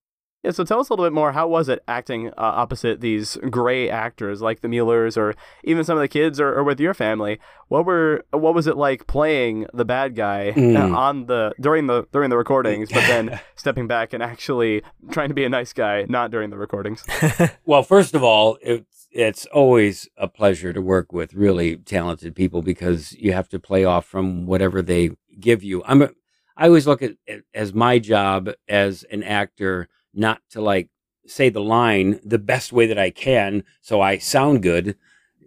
Yeah, 0.43 0.51
so 0.51 0.63
tell 0.63 0.79
us 0.79 0.89
a 0.89 0.93
little 0.93 1.05
bit 1.05 1.13
more. 1.13 1.33
How 1.33 1.47
was 1.47 1.69
it 1.69 1.83
acting 1.87 2.29
uh, 2.29 2.33
opposite 2.37 2.99
these 2.99 3.37
gray 3.51 3.91
actors 3.91 4.41
like 4.41 4.61
the 4.61 4.67
Muellers, 4.67 5.15
or 5.15 5.35
even 5.63 5.83
some 5.83 5.97
of 5.97 6.01
the 6.01 6.07
kids, 6.07 6.39
or, 6.39 6.51
or, 6.53 6.63
with 6.63 6.79
your 6.79 6.95
family? 6.95 7.39
What 7.67 7.85
were 7.85 8.25
what 8.31 8.55
was 8.55 8.65
it 8.65 8.75
like 8.75 9.05
playing 9.05 9.67
the 9.71 9.85
bad 9.85 10.15
guy 10.15 10.53
mm. 10.55 10.97
on 10.97 11.27
the 11.27 11.53
during 11.61 11.85
the 11.85 12.07
during 12.11 12.31
the 12.31 12.37
recordings, 12.37 12.89
but 12.91 13.01
then 13.01 13.39
stepping 13.55 13.85
back 13.85 14.13
and 14.13 14.23
actually 14.23 14.81
trying 15.11 15.29
to 15.29 15.35
be 15.35 15.43
a 15.43 15.49
nice 15.49 15.73
guy, 15.73 16.05
not 16.09 16.31
during 16.31 16.49
the 16.49 16.57
recordings? 16.57 17.05
well, 17.65 17.83
first 17.83 18.15
of 18.15 18.23
all, 18.23 18.57
it's 18.63 19.07
it's 19.11 19.45
always 19.47 20.09
a 20.17 20.27
pleasure 20.27 20.73
to 20.73 20.81
work 20.81 21.13
with 21.13 21.35
really 21.35 21.75
talented 21.75 22.35
people 22.35 22.63
because 22.63 23.13
you 23.13 23.31
have 23.33 23.47
to 23.49 23.59
play 23.59 23.85
off 23.85 24.05
from 24.05 24.47
whatever 24.47 24.81
they 24.81 25.11
give 25.39 25.63
you. 25.63 25.83
I'm 25.85 26.01
a, 26.01 26.09
I 26.57 26.65
always 26.65 26.87
look 26.87 27.03
at 27.03 27.11
it 27.27 27.43
as 27.53 27.75
my 27.75 27.99
job 27.99 28.49
as 28.67 29.03
an 29.11 29.21
actor 29.21 29.87
not 30.13 30.41
to 30.51 30.61
like 30.61 30.89
say 31.25 31.49
the 31.49 31.61
line 31.61 32.19
the 32.23 32.39
best 32.39 32.73
way 32.73 32.85
that 32.87 32.97
I 32.97 33.09
can 33.09 33.63
so 33.81 34.01
I 34.01 34.17
sound 34.17 34.63
good. 34.63 34.95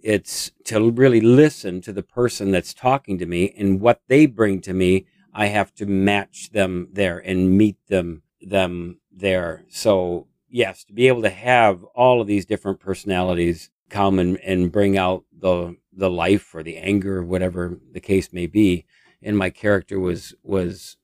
It's 0.02 0.52
to 0.64 0.90
really 0.90 1.21
listen 1.21 1.80
to 1.83 1.92
the 1.92 2.02
person 2.02 2.50
that's 2.50 2.75
talking 2.75 3.18
to 3.18 3.26
me 3.26 3.54
and 3.56 3.80
what 3.80 4.02
they 4.09 4.26
bring 4.26 4.61
to 4.62 4.75
me. 4.75 5.06
I 5.33 5.47
have 5.47 5.75
to 5.76 5.87
match 5.87 6.50
them 6.50 6.88
there 6.92 7.18
and 7.18 7.56
meet 7.56 7.76
them 7.88 8.23
them 8.40 9.00
there. 9.11 9.64
So 9.68 10.28
yes, 10.49 10.85
to 10.85 10.92
be 10.92 11.09
able 11.09 11.23
to 11.23 11.30
have 11.30 11.83
all 11.94 12.21
of 12.21 12.26
these 12.26 12.47
different 12.47 12.80
personalities 12.80 13.71
come 13.90 14.18
and, 14.18 14.38
and 14.38 14.73
bring 14.73 14.97
out 14.97 15.25
the 15.37 15.76
the 15.92 16.11
life 16.11 16.54
or 16.54 16.62
the 16.62 16.76
anger 16.76 17.18
or 17.18 17.25
whatever 17.25 17.78
the 17.92 18.00
case 18.00 18.33
may 18.33 18.47
be. 18.47 18.85
And 19.23 19.37
my 19.37 19.50
character 19.50 19.99
was 19.99 20.35
was 20.42 20.97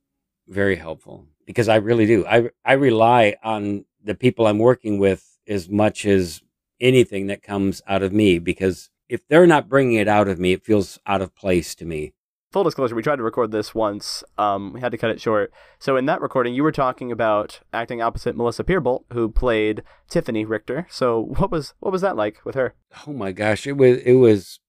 very 0.47 0.77
helpful 0.77 1.27
because 1.51 1.69
I 1.69 1.77
really 1.77 2.07
do. 2.07 2.25
I 2.27 2.51
I 2.65 2.75
rely 2.75 3.35
on 3.43 3.85
the 4.03 4.15
people 4.15 4.47
I'm 4.47 4.59
working 4.59 4.99
with 4.99 5.39
as 5.49 5.69
much 5.69 6.07
as 6.07 6.43
anything 6.81 7.27
that 7.27 7.43
comes 7.43 7.83
out 7.89 8.03
of 8.03 8.13
me 8.13 8.39
because 8.39 8.89
if 9.09 9.27
they're 9.27 9.47
not 9.47 9.69
bringing 9.69 9.99
it 9.99 10.07
out 10.07 10.29
of 10.29 10.39
me, 10.39 10.53
it 10.53 10.65
feels 10.65 10.99
out 11.07 11.21
of 11.21 11.35
place 11.35 11.75
to 11.75 11.85
me. 11.85 12.13
Full 12.53 12.65
disclosure, 12.65 12.95
we 12.95 13.03
tried 13.03 13.17
to 13.17 13.23
record 13.23 13.51
this 13.51 13.75
once. 13.75 14.25
Um, 14.39 14.73
we 14.73 14.81
had 14.81 14.93
to 14.93 14.99
cut 14.99 15.11
it 15.11 15.21
short. 15.21 15.53
So 15.79 15.97
in 15.97 16.07
that 16.07 16.21
recording, 16.21 16.55
you 16.55 16.63
were 16.63 16.73
talking 16.73 17.13
about 17.13 17.61
acting 17.73 18.01
opposite 18.01 18.37
Melissa 18.37 18.65
Peerbolt, 18.65 19.05
who 19.13 19.29
played 19.29 19.83
Tiffany 20.09 20.45
Richter. 20.45 20.87
So 20.89 21.21
what 21.21 21.51
was 21.51 21.75
what 21.81 21.93
was 21.93 22.03
that 22.03 22.17
like 22.17 22.45
with 22.45 22.55
her? 22.55 22.75
Oh 23.07 23.13
my 23.13 23.33
gosh, 23.33 23.67
it 23.67 23.77
was 23.77 23.99
it 23.99 24.15
was 24.15 24.61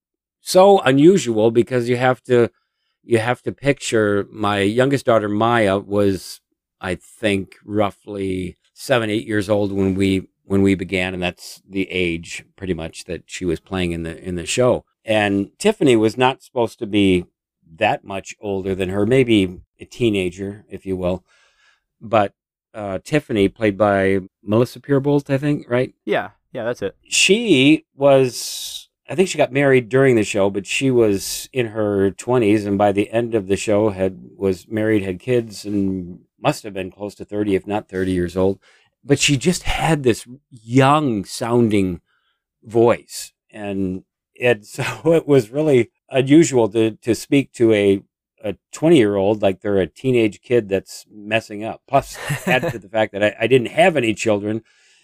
so 0.41 0.79
unusual 0.79 1.51
because 1.51 1.89
you 1.89 1.97
have 1.97 2.21
to 2.23 2.49
you 3.03 3.19
have 3.19 3.41
to 3.43 3.51
picture 3.51 4.27
my 4.31 4.59
youngest 4.59 5.05
daughter 5.05 5.29
Maya 5.29 5.77
was 5.77 6.41
I 6.81 6.95
think 6.95 7.55
roughly 7.63 8.57
seven 8.73 9.09
eight 9.09 9.27
years 9.27 9.49
old 9.49 9.71
when 9.71 9.95
we 9.95 10.27
when 10.43 10.61
we 10.61 10.75
began, 10.75 11.13
and 11.13 11.23
that's 11.23 11.61
the 11.67 11.89
age 11.89 12.43
pretty 12.57 12.73
much 12.73 13.05
that 13.05 13.23
she 13.27 13.45
was 13.45 13.59
playing 13.59 13.91
in 13.93 14.03
the 14.03 14.21
in 14.21 14.35
the 14.35 14.45
show. 14.45 14.83
And 15.05 15.57
Tiffany 15.57 15.95
was 15.95 16.17
not 16.17 16.43
supposed 16.43 16.79
to 16.79 16.87
be 16.87 17.25
that 17.77 18.03
much 18.03 18.35
older 18.41 18.75
than 18.75 18.89
her, 18.89 19.05
maybe 19.05 19.61
a 19.79 19.85
teenager, 19.85 20.65
if 20.69 20.85
you 20.85 20.97
will. 20.97 21.23
But 21.99 22.33
uh, 22.73 22.99
Tiffany, 23.03 23.47
played 23.49 23.77
by 23.77 24.19
Melissa 24.43 24.79
Peerbolt, 24.79 25.29
I 25.29 25.37
think, 25.37 25.69
right? 25.69 25.93
Yeah, 26.05 26.31
yeah, 26.51 26.63
that's 26.63 26.81
it. 26.81 26.95
She 27.07 27.85
was, 27.95 28.89
I 29.09 29.15
think 29.15 29.29
she 29.29 29.37
got 29.37 29.51
married 29.51 29.89
during 29.89 30.15
the 30.15 30.23
show, 30.23 30.49
but 30.49 30.65
she 30.65 30.91
was 30.91 31.49
in 31.53 31.67
her 31.67 32.11
20s, 32.11 32.65
and 32.65 32.77
by 32.77 32.91
the 32.91 33.09
end 33.11 33.35
of 33.35 33.47
the 33.47 33.57
show, 33.57 33.89
had 33.89 34.19
was 34.35 34.67
married, 34.67 35.03
had 35.03 35.19
kids, 35.19 35.65
and 35.65 36.21
must 36.41 36.63
have 36.63 36.73
been 36.73 36.91
close 36.91 37.15
to 37.15 37.25
30, 37.25 37.55
if 37.55 37.67
not 37.67 37.89
30 37.89 38.11
years 38.11 38.35
old. 38.35 38.59
But 39.03 39.19
she 39.19 39.37
just 39.37 39.63
had 39.63 40.03
this 40.03 40.27
young 40.49 41.25
sounding 41.25 42.01
voice. 42.63 43.33
And 43.49 44.03
and 44.39 44.65
so 44.65 45.13
it 45.13 45.27
was 45.27 45.49
really 45.49 45.91
unusual 46.09 46.69
to 46.69 46.91
to 46.91 47.15
speak 47.15 47.53
to 47.53 47.73
a 47.73 48.03
a 48.43 48.55
20 48.71 48.97
year 48.97 49.15
old 49.15 49.41
like 49.41 49.61
they're 49.61 49.77
a 49.77 49.87
teenage 49.87 50.41
kid 50.41 50.69
that's 50.69 51.05
messing 51.11 51.63
up. 51.63 51.81
Plus, 51.87 52.17
add 52.47 52.71
to 52.71 52.79
the 52.79 52.89
fact 52.97 53.13
that 53.13 53.23
I, 53.23 53.35
I, 53.41 53.47
didn't 53.47 53.67
have 53.67 53.95
any 53.95 54.13
children, 54.15 54.63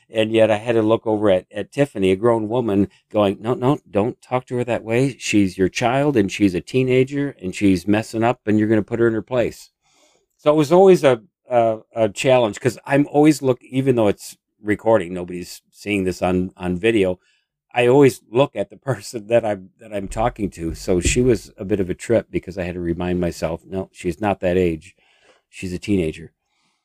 and 0.10 0.32
yet 0.32 0.50
I 0.50 0.58
had 0.58 0.74
to 0.74 0.82
look 0.82 1.06
over 1.06 1.30
at, 1.30 1.46
at 1.52 1.72
Tiffany, 1.72 2.12
a 2.12 2.16
grown 2.16 2.50
woman, 2.50 2.90
going, 3.12 3.38
No, 3.40 3.54
no, 3.54 3.80
don't 3.90 4.20
talk 4.22 4.46
to 4.48 4.56
her 4.58 4.64
that 4.64 4.84
way. 4.84 5.18
She's 5.18 5.58
your 5.58 5.70
child, 5.70 6.18
and 6.18 6.32
she's 6.32 6.56
a 6.56 6.62
teenager, 6.62 7.36
and 7.42 7.54
she's 7.54 7.88
messing 7.88 8.24
up, 8.24 8.42
and 8.46 8.58
you're 8.58 8.68
going 8.68 8.82
to 8.82 8.86
put 8.86 9.00
her 9.00 9.08
in 9.08 9.14
her 9.14 9.22
place. 9.22 9.72
So 10.38 10.52
it 10.52 10.56
was 10.56 10.72
always 10.72 11.04
a, 11.04 11.22
a, 11.50 11.80
a 11.96 12.10
challenge 12.10 12.56
because 12.56 12.78
I'm 12.86 13.08
always 13.08 13.42
look, 13.42 13.62
even 13.64 13.96
though 13.96 14.08
it's 14.08 14.38
recording, 14.62 15.14
nobody's 15.14 15.62
seeing 15.72 16.04
this 16.04 16.22
on, 16.22 16.52
on 16.56 16.78
video. 16.78 17.20
I 17.74 17.88
always 17.88 18.22
look 18.32 18.56
at 18.56 18.70
the 18.70 18.78
person 18.90 19.28
that 19.28 19.46
I'm 19.46 19.72
that 19.80 19.94
I'm 19.94 20.08
talking 20.08 20.50
to. 20.52 20.76
So 20.76 21.00
she 21.00 21.22
was 21.22 21.52
a 21.58 21.66
bit 21.66 21.80
of 21.80 21.90
a 21.90 21.96
trip 21.96 22.28
because 22.30 22.58
I 22.58 22.64
had 22.64 22.76
to 22.76 22.80
remind 22.80 23.20
myself, 23.20 23.66
no, 23.66 23.90
she's 23.92 24.22
not 24.22 24.40
that 24.40 24.58
age. 24.58 24.96
She's 25.50 25.74
a 25.74 25.80
teenager. 25.80 26.34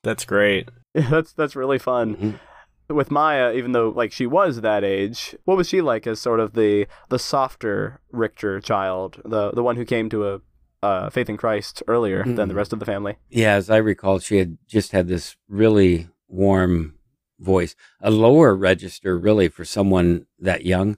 That's 0.03 0.25
great. 0.25 0.71
that's 0.95 1.33
that's 1.33 1.57
really 1.57 1.79
fun. 1.79 2.17
Mm-hmm. 2.17 2.95
With 2.95 3.11
Maya, 3.11 3.55
even 3.55 3.73
though 3.73 3.89
like 3.89 4.13
she 4.13 4.27
was 4.27 4.61
that 4.61 4.85
age, 4.85 5.35
what 5.45 5.57
was 5.57 5.69
she 5.69 5.81
like 5.81 6.07
as 6.07 6.21
sort 6.21 6.41
of 6.41 6.55
the 6.55 6.87
the 7.09 7.19
softer 7.19 8.01
Richter 8.11 8.61
child, 8.61 9.21
the 9.25 9.51
the 9.53 9.63
one 9.63 9.77
who 9.77 9.85
came 9.85 10.11
to 10.11 10.29
a 10.29 10.41
uh, 10.83 11.11
faith 11.11 11.29
in 11.29 11.37
Christ 11.37 11.83
earlier 11.87 12.21
mm-hmm. 12.21 12.35
than 12.35 12.49
the 12.49 12.53
mm-hmm. 12.53 12.59
rest 12.59 12.73
of 12.73 12.79
the 12.79 12.87
family? 12.87 13.17
Yeah, 13.29 13.55
as 13.55 13.71
I 13.71 13.77
recall, 13.77 14.19
she 14.19 14.39
had 14.39 14.59
just 14.67 14.93
had 14.93 15.09
this 15.09 15.37
really 15.49 16.09
warm 16.29 16.95
voice, 17.39 17.75
a 18.01 18.11
lower 18.11 18.55
register 18.55 19.19
really 19.19 19.49
for 19.49 19.65
someone 19.65 20.27
that 20.39 20.65
young. 20.65 20.97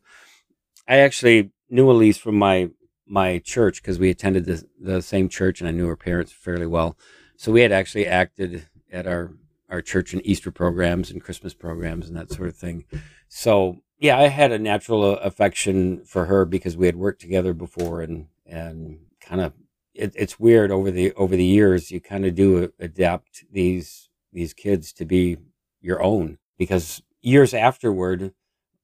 I 0.87 0.99
actually 0.99 1.51
knew 1.71 1.91
Elise 1.91 2.19
from 2.19 2.37
my 2.37 2.71
my 3.07 3.39
church 3.39 3.83
because 3.83 3.99
we 3.99 4.09
attended 4.09 4.47
the, 4.47 4.65
the 4.81 5.03
same 5.03 5.29
church 5.29 5.61
and 5.61 5.69
I 5.69 5.73
knew 5.73 5.87
her 5.89 5.97
parents 5.97 6.33
fairly 6.33 6.67
well. 6.67 6.97
So 7.37 7.53
we 7.53 7.61
had 7.61 7.73
actually 7.73 8.07
acted 8.07 8.67
at 8.93 9.07
our 9.07 9.33
our 9.69 9.83
church 9.83 10.13
and 10.13 10.25
Easter 10.25 10.51
programs 10.51 11.11
and 11.11 11.23
Christmas 11.23 11.53
programs 11.53 12.09
and 12.09 12.17
that 12.17 12.31
sort 12.31 12.49
of 12.49 12.57
thing. 12.57 12.85
So 13.29 13.83
yeah, 13.99 14.19
I 14.19 14.29
had 14.29 14.53
a 14.53 14.59
natural 14.59 15.03
uh, 15.03 15.15
affection 15.17 16.05
for 16.05 16.27
her 16.27 16.45
because 16.45 16.77
we 16.77 16.87
had 16.87 16.97
worked 16.97 17.21
together 17.21 17.55
before 17.55 18.03
and 18.03 18.27
and 18.47 19.01
kind 19.21 19.41
of 19.41 19.53
it, 19.95 20.13
it's 20.17 20.41
weird 20.41 20.71
over 20.71 20.91
the 20.91 21.13
over 21.15 21.37
the 21.37 21.45
years 21.45 21.91
you 21.91 22.01
kind 22.01 22.27
of 22.27 22.35
do 22.35 22.73
adapt 22.79 23.45
these 23.51 24.11
these 24.33 24.53
kids 24.53 24.93
to 24.93 25.05
be 25.05 25.39
your 25.81 26.03
own 26.03 26.39
because 26.59 27.03
years 27.23 27.55
afterward 27.55 28.33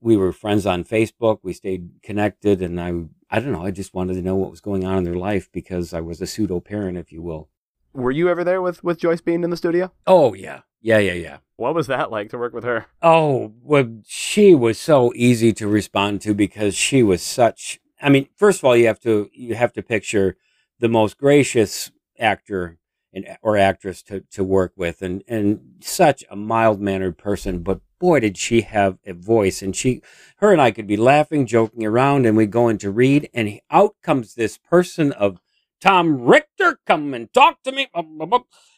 we 0.01 0.17
were 0.17 0.33
friends 0.33 0.65
on 0.67 0.85
Facebook 0.85 1.41
we 1.43 1.53
stayed 1.53 1.91
connected 2.03 2.63
and 2.63 2.81
I 2.81 2.93
I 3.31 3.41
don't 3.41 3.53
know 3.53 3.65
I 3.65 3.71
just 3.71 3.95
wanted 3.95 4.15
to 4.15 4.23
know 4.23 4.37
what 4.37 4.51
was 4.51 4.61
going 4.61 4.85
on 4.85 4.99
in 4.99 5.05
their 5.05 5.17
life 5.17 5.51
because 5.53 5.93
I 5.93 6.01
was 6.01 6.21
a 6.21 6.27
pseudo 6.27 6.61
parent 6.61 6.97
if 6.97 7.13
you 7.13 7.23
will. 7.23 7.49
Were 7.93 8.13
you 8.13 8.29
ever 8.29 8.45
there 8.45 8.63
with 8.63 8.85
with 8.85 8.99
Joyce 8.99 9.21
Bean 9.21 9.45
in 9.45 9.51
the 9.51 9.57
studio? 9.57 9.93
Oh 10.07 10.35
yeah. 10.35 10.61
Yeah 10.81 10.99
yeah 10.99 11.13
yeah. 11.13 11.39
What 11.57 11.75
was 11.75 11.89
that 11.89 12.11
like 12.11 12.31
to 12.31 12.39
work 12.39 12.55
with 12.55 12.65
her? 12.65 12.87
Oh 13.03 13.53
well 13.63 14.01
she 14.07 14.55
was 14.55 14.79
so 14.79 15.13
easy 15.17 15.53
to 15.55 15.67
respond 15.67 16.21
to 16.23 16.35
because 16.35 16.75
she 16.75 17.03
was 17.03 17.21
such 17.23 17.81
I 18.01 18.09
mean 18.09 18.29
first 18.37 18.61
of 18.61 18.65
all 18.65 18.77
you 18.77 18.87
have 18.87 19.01
to 19.01 19.29
you 19.33 19.57
have 19.57 19.73
to 19.73 19.83
picture 19.83 20.37
the 20.81 20.89
most 20.89 21.19
gracious 21.19 21.91
actor 22.19 22.79
and, 23.13 23.27
or 23.43 23.57
actress 23.57 24.03
to, 24.03 24.21
to 24.33 24.43
work 24.43 24.73
with 24.77 25.03
and, 25.03 25.23
and 25.29 25.61
such 25.81 26.25
a 26.31 26.37
mild 26.37 26.81
mannered 26.81 27.19
person. 27.19 27.63
But 27.63 27.81
boy, 28.01 28.21
did 28.21 28.37
she 28.37 28.63
have 28.63 28.99
a 29.05 29.13
voice. 29.13 29.63
And 29.63 29.77
she, 29.77 30.03
her 30.39 30.51
and 30.53 30.61
I 30.61 30.73
could 30.73 30.87
be 30.87 30.97
laughing, 30.97 31.47
joking 31.47 31.85
around, 31.85 32.27
and 32.27 32.37
we 32.37 32.47
go 32.47 32.69
in 32.69 32.79
to 32.79 32.91
read, 32.91 33.29
and 33.33 33.61
out 33.71 33.95
comes 34.03 34.35
this 34.35 34.59
person 34.59 35.13
of 35.13 35.39
Tom 35.81 36.21
Richter, 36.23 36.81
come 36.87 37.15
and 37.15 37.33
talk 37.33 37.63
to 37.63 37.73
me. 37.73 37.89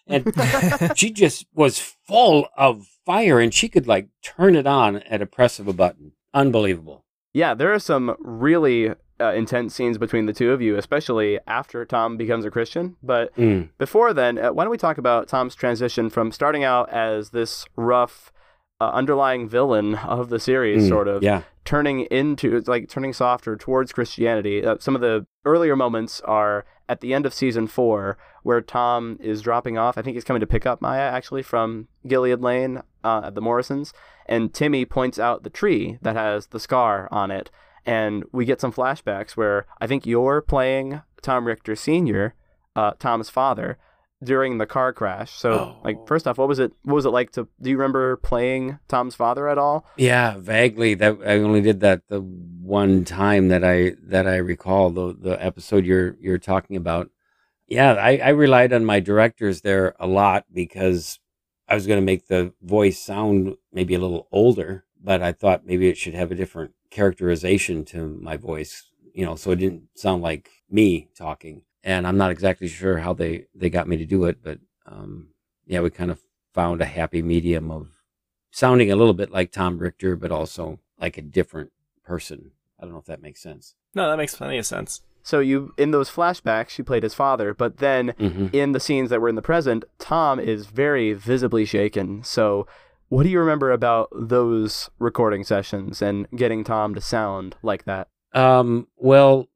And 0.06 0.32
she 0.96 1.10
just 1.10 1.46
was 1.54 1.78
full 1.78 2.48
of 2.56 2.86
fire 3.06 3.40
and 3.40 3.52
she 3.52 3.68
could 3.68 3.86
like 3.86 4.08
turn 4.22 4.54
it 4.54 4.66
on 4.66 4.96
at 4.96 5.22
a 5.22 5.26
press 5.26 5.58
of 5.58 5.66
a 5.66 5.72
button. 5.72 6.12
Unbelievable. 6.34 7.04
Yeah, 7.32 7.54
there 7.54 7.72
are 7.72 7.78
some 7.78 8.14
really 8.20 8.94
uh, 9.20 9.32
intense 9.32 9.74
scenes 9.74 9.98
between 9.98 10.26
the 10.26 10.32
two 10.32 10.52
of 10.52 10.60
you, 10.60 10.76
especially 10.76 11.38
after 11.46 11.84
Tom 11.84 12.16
becomes 12.16 12.44
a 12.44 12.50
Christian. 12.50 12.96
But 13.02 13.34
mm. 13.36 13.68
before 13.78 14.12
then, 14.12 14.38
uh, 14.38 14.52
why 14.52 14.64
don't 14.64 14.70
we 14.70 14.78
talk 14.78 14.98
about 14.98 15.28
Tom's 15.28 15.54
transition 15.54 16.10
from 16.10 16.32
starting 16.32 16.64
out 16.64 16.90
as 16.90 17.30
this 17.30 17.66
rough, 17.76 18.32
uh, 18.80 18.90
underlying 18.90 19.48
villain 19.48 19.94
of 19.96 20.28
the 20.28 20.40
series, 20.40 20.84
mm, 20.84 20.88
sort 20.88 21.08
of, 21.08 21.22
yeah. 21.22 21.42
turning 21.64 22.00
into 22.06 22.60
like 22.66 22.88
turning 22.88 23.12
softer 23.12 23.56
towards 23.56 23.92
Christianity. 23.92 24.64
Uh, 24.64 24.76
some 24.80 24.94
of 24.94 25.00
the 25.00 25.26
earlier 25.44 25.76
moments 25.76 26.20
are 26.22 26.64
at 26.88 27.00
the 27.00 27.14
end 27.14 27.24
of 27.24 27.32
season 27.32 27.66
four, 27.66 28.18
where 28.42 28.60
Tom 28.60 29.18
is 29.20 29.40
dropping 29.40 29.78
off. 29.78 29.96
I 29.96 30.02
think 30.02 30.14
he's 30.14 30.24
coming 30.24 30.40
to 30.40 30.46
pick 30.46 30.66
up 30.66 30.82
Maya 30.82 31.00
actually 31.00 31.42
from 31.42 31.86
Gilead 32.06 32.40
Lane 32.40 32.82
uh, 33.04 33.22
at 33.26 33.34
the 33.34 33.40
Morrisons, 33.40 33.92
and 34.26 34.52
Timmy 34.52 34.84
points 34.84 35.18
out 35.18 35.44
the 35.44 35.50
tree 35.50 35.98
that 36.02 36.16
has 36.16 36.48
the 36.48 36.60
scar 36.60 37.08
on 37.12 37.30
it 37.30 37.50
and 37.84 38.24
we 38.32 38.44
get 38.44 38.60
some 38.60 38.72
flashbacks 38.72 39.32
where 39.32 39.66
I 39.80 39.86
think 39.86 40.06
you're 40.06 40.40
playing 40.40 41.02
Tom 41.20 41.46
Richter 41.46 41.76
Sr., 41.76 42.34
uh, 42.74 42.92
Tom's 42.98 43.30
father, 43.30 43.78
during 44.22 44.58
the 44.58 44.66
car 44.66 44.92
crash. 44.92 45.32
So, 45.32 45.52
oh. 45.52 45.76
like, 45.84 46.06
first 46.06 46.26
off, 46.26 46.38
what 46.38 46.48
was 46.48 46.58
it? 46.58 46.72
What 46.82 46.94
was 46.94 47.04
it 47.04 47.10
like 47.10 47.32
to? 47.32 47.48
Do 47.60 47.70
you 47.70 47.76
remember 47.76 48.16
playing 48.16 48.78
Tom's 48.88 49.14
father 49.14 49.48
at 49.48 49.58
all? 49.58 49.86
Yeah, 49.96 50.36
vaguely. 50.38 50.94
That 50.94 51.18
I 51.26 51.38
only 51.38 51.60
did 51.60 51.80
that 51.80 52.02
the 52.08 52.20
one 52.20 53.04
time 53.04 53.48
that 53.48 53.64
I 53.64 53.94
that 54.04 54.26
I 54.26 54.36
recall 54.36 54.90
the 54.90 55.16
the 55.18 55.44
episode 55.44 55.84
you're 55.84 56.16
you're 56.20 56.38
talking 56.38 56.76
about. 56.76 57.10
Yeah, 57.66 57.94
I, 57.94 58.18
I 58.18 58.28
relied 58.30 58.72
on 58.72 58.84
my 58.84 59.00
directors 59.00 59.62
there 59.62 59.94
a 59.98 60.06
lot 60.06 60.44
because 60.52 61.18
I 61.68 61.74
was 61.74 61.86
going 61.86 62.00
to 62.00 62.04
make 62.04 62.26
the 62.26 62.52
voice 62.60 62.98
sound 62.98 63.56
maybe 63.72 63.94
a 63.94 63.98
little 63.98 64.28
older, 64.30 64.84
but 65.02 65.22
I 65.22 65.32
thought 65.32 65.66
maybe 65.66 65.88
it 65.88 65.96
should 65.96 66.14
have 66.14 66.30
a 66.30 66.36
different 66.36 66.72
characterization 66.90 67.84
to 67.86 68.18
my 68.20 68.36
voice, 68.36 68.84
you 69.12 69.24
know, 69.24 69.34
so 69.34 69.50
it 69.50 69.56
didn't 69.56 69.88
sound 69.94 70.22
like 70.22 70.50
me 70.70 71.08
talking. 71.16 71.62
And 71.84 72.06
I'm 72.06 72.16
not 72.16 72.30
exactly 72.30 72.68
sure 72.68 72.98
how 72.98 73.12
they, 73.12 73.46
they 73.54 73.70
got 73.70 73.88
me 73.88 73.96
to 73.96 74.06
do 74.06 74.24
it, 74.24 74.38
but 74.42 74.58
um, 74.86 75.28
yeah, 75.66 75.80
we 75.80 75.90
kind 75.90 76.10
of 76.10 76.20
found 76.52 76.80
a 76.80 76.86
happy 76.86 77.22
medium 77.22 77.70
of 77.70 77.88
sounding 78.50 78.92
a 78.92 78.96
little 78.96 79.14
bit 79.14 79.30
like 79.30 79.50
Tom 79.50 79.78
Richter, 79.78 80.14
but 80.14 80.30
also 80.30 80.78
like 81.00 81.18
a 81.18 81.22
different 81.22 81.72
person. 82.04 82.52
I 82.78 82.84
don't 82.84 82.92
know 82.92 83.00
if 83.00 83.06
that 83.06 83.22
makes 83.22 83.42
sense. 83.42 83.74
No, 83.94 84.08
that 84.08 84.16
makes 84.16 84.34
plenty 84.34 84.58
of 84.58 84.66
sense. 84.66 85.02
So 85.24 85.38
you 85.38 85.72
in 85.78 85.92
those 85.92 86.10
flashbacks 86.10 86.78
you 86.78 86.84
played 86.84 87.04
his 87.04 87.14
father, 87.14 87.54
but 87.54 87.78
then 87.78 88.08
mm-hmm. 88.18 88.48
in 88.52 88.72
the 88.72 88.80
scenes 88.80 89.10
that 89.10 89.20
were 89.20 89.28
in 89.28 89.36
the 89.36 89.42
present, 89.42 89.84
Tom 89.98 90.40
is 90.40 90.66
very 90.66 91.12
visibly 91.12 91.64
shaken. 91.64 92.24
So 92.24 92.66
what 93.12 93.24
do 93.24 93.28
you 93.28 93.40
remember 93.40 93.70
about 93.70 94.08
those 94.10 94.88
recording 94.98 95.44
sessions 95.44 96.00
and 96.00 96.26
getting 96.30 96.64
Tom 96.64 96.94
to 96.94 97.00
sound 97.02 97.54
like 97.62 97.84
that? 97.84 98.08
Um, 98.32 98.88
well, 98.96 99.50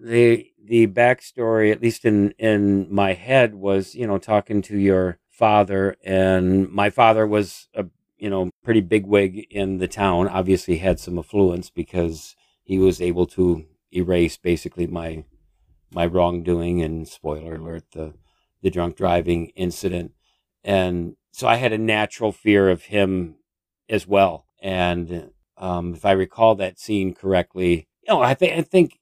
the 0.00 0.46
the 0.64 0.86
backstory, 0.86 1.72
at 1.72 1.82
least 1.82 2.04
in 2.04 2.30
in 2.38 2.86
my 2.94 3.14
head, 3.14 3.56
was 3.56 3.96
you 3.96 4.06
know 4.06 4.18
talking 4.18 4.62
to 4.62 4.78
your 4.78 5.18
father, 5.28 5.96
and 6.04 6.70
my 6.70 6.88
father 6.88 7.26
was 7.26 7.66
a 7.74 7.84
you 8.16 8.30
know 8.30 8.48
pretty 8.62 8.80
big 8.80 9.06
wig 9.06 9.44
in 9.50 9.78
the 9.78 9.88
town. 9.88 10.28
Obviously, 10.28 10.78
had 10.78 11.00
some 11.00 11.18
affluence 11.18 11.68
because 11.68 12.36
he 12.62 12.78
was 12.78 13.00
able 13.00 13.26
to 13.26 13.66
erase 13.92 14.36
basically 14.36 14.86
my 14.86 15.24
my 15.92 16.06
wrongdoing 16.06 16.80
and 16.80 17.08
spoiler 17.08 17.56
alert 17.56 17.90
the 17.90 18.14
the 18.62 18.70
drunk 18.70 18.96
driving 18.96 19.46
incident 19.56 20.12
and 20.62 21.16
so 21.32 21.46
I 21.46 21.56
had 21.56 21.72
a 21.72 21.78
natural 21.78 22.32
fear 22.32 22.68
of 22.70 22.84
him 22.84 23.36
as 23.88 24.06
well. 24.06 24.46
And 24.62 25.30
um, 25.56 25.94
if 25.94 26.04
I 26.04 26.12
recall 26.12 26.54
that 26.56 26.78
scene 26.78 27.14
correctly, 27.14 27.88
you 28.02 28.14
know, 28.14 28.22
I 28.22 28.34
think 28.34 28.58
I 28.58 28.62
think 28.62 28.98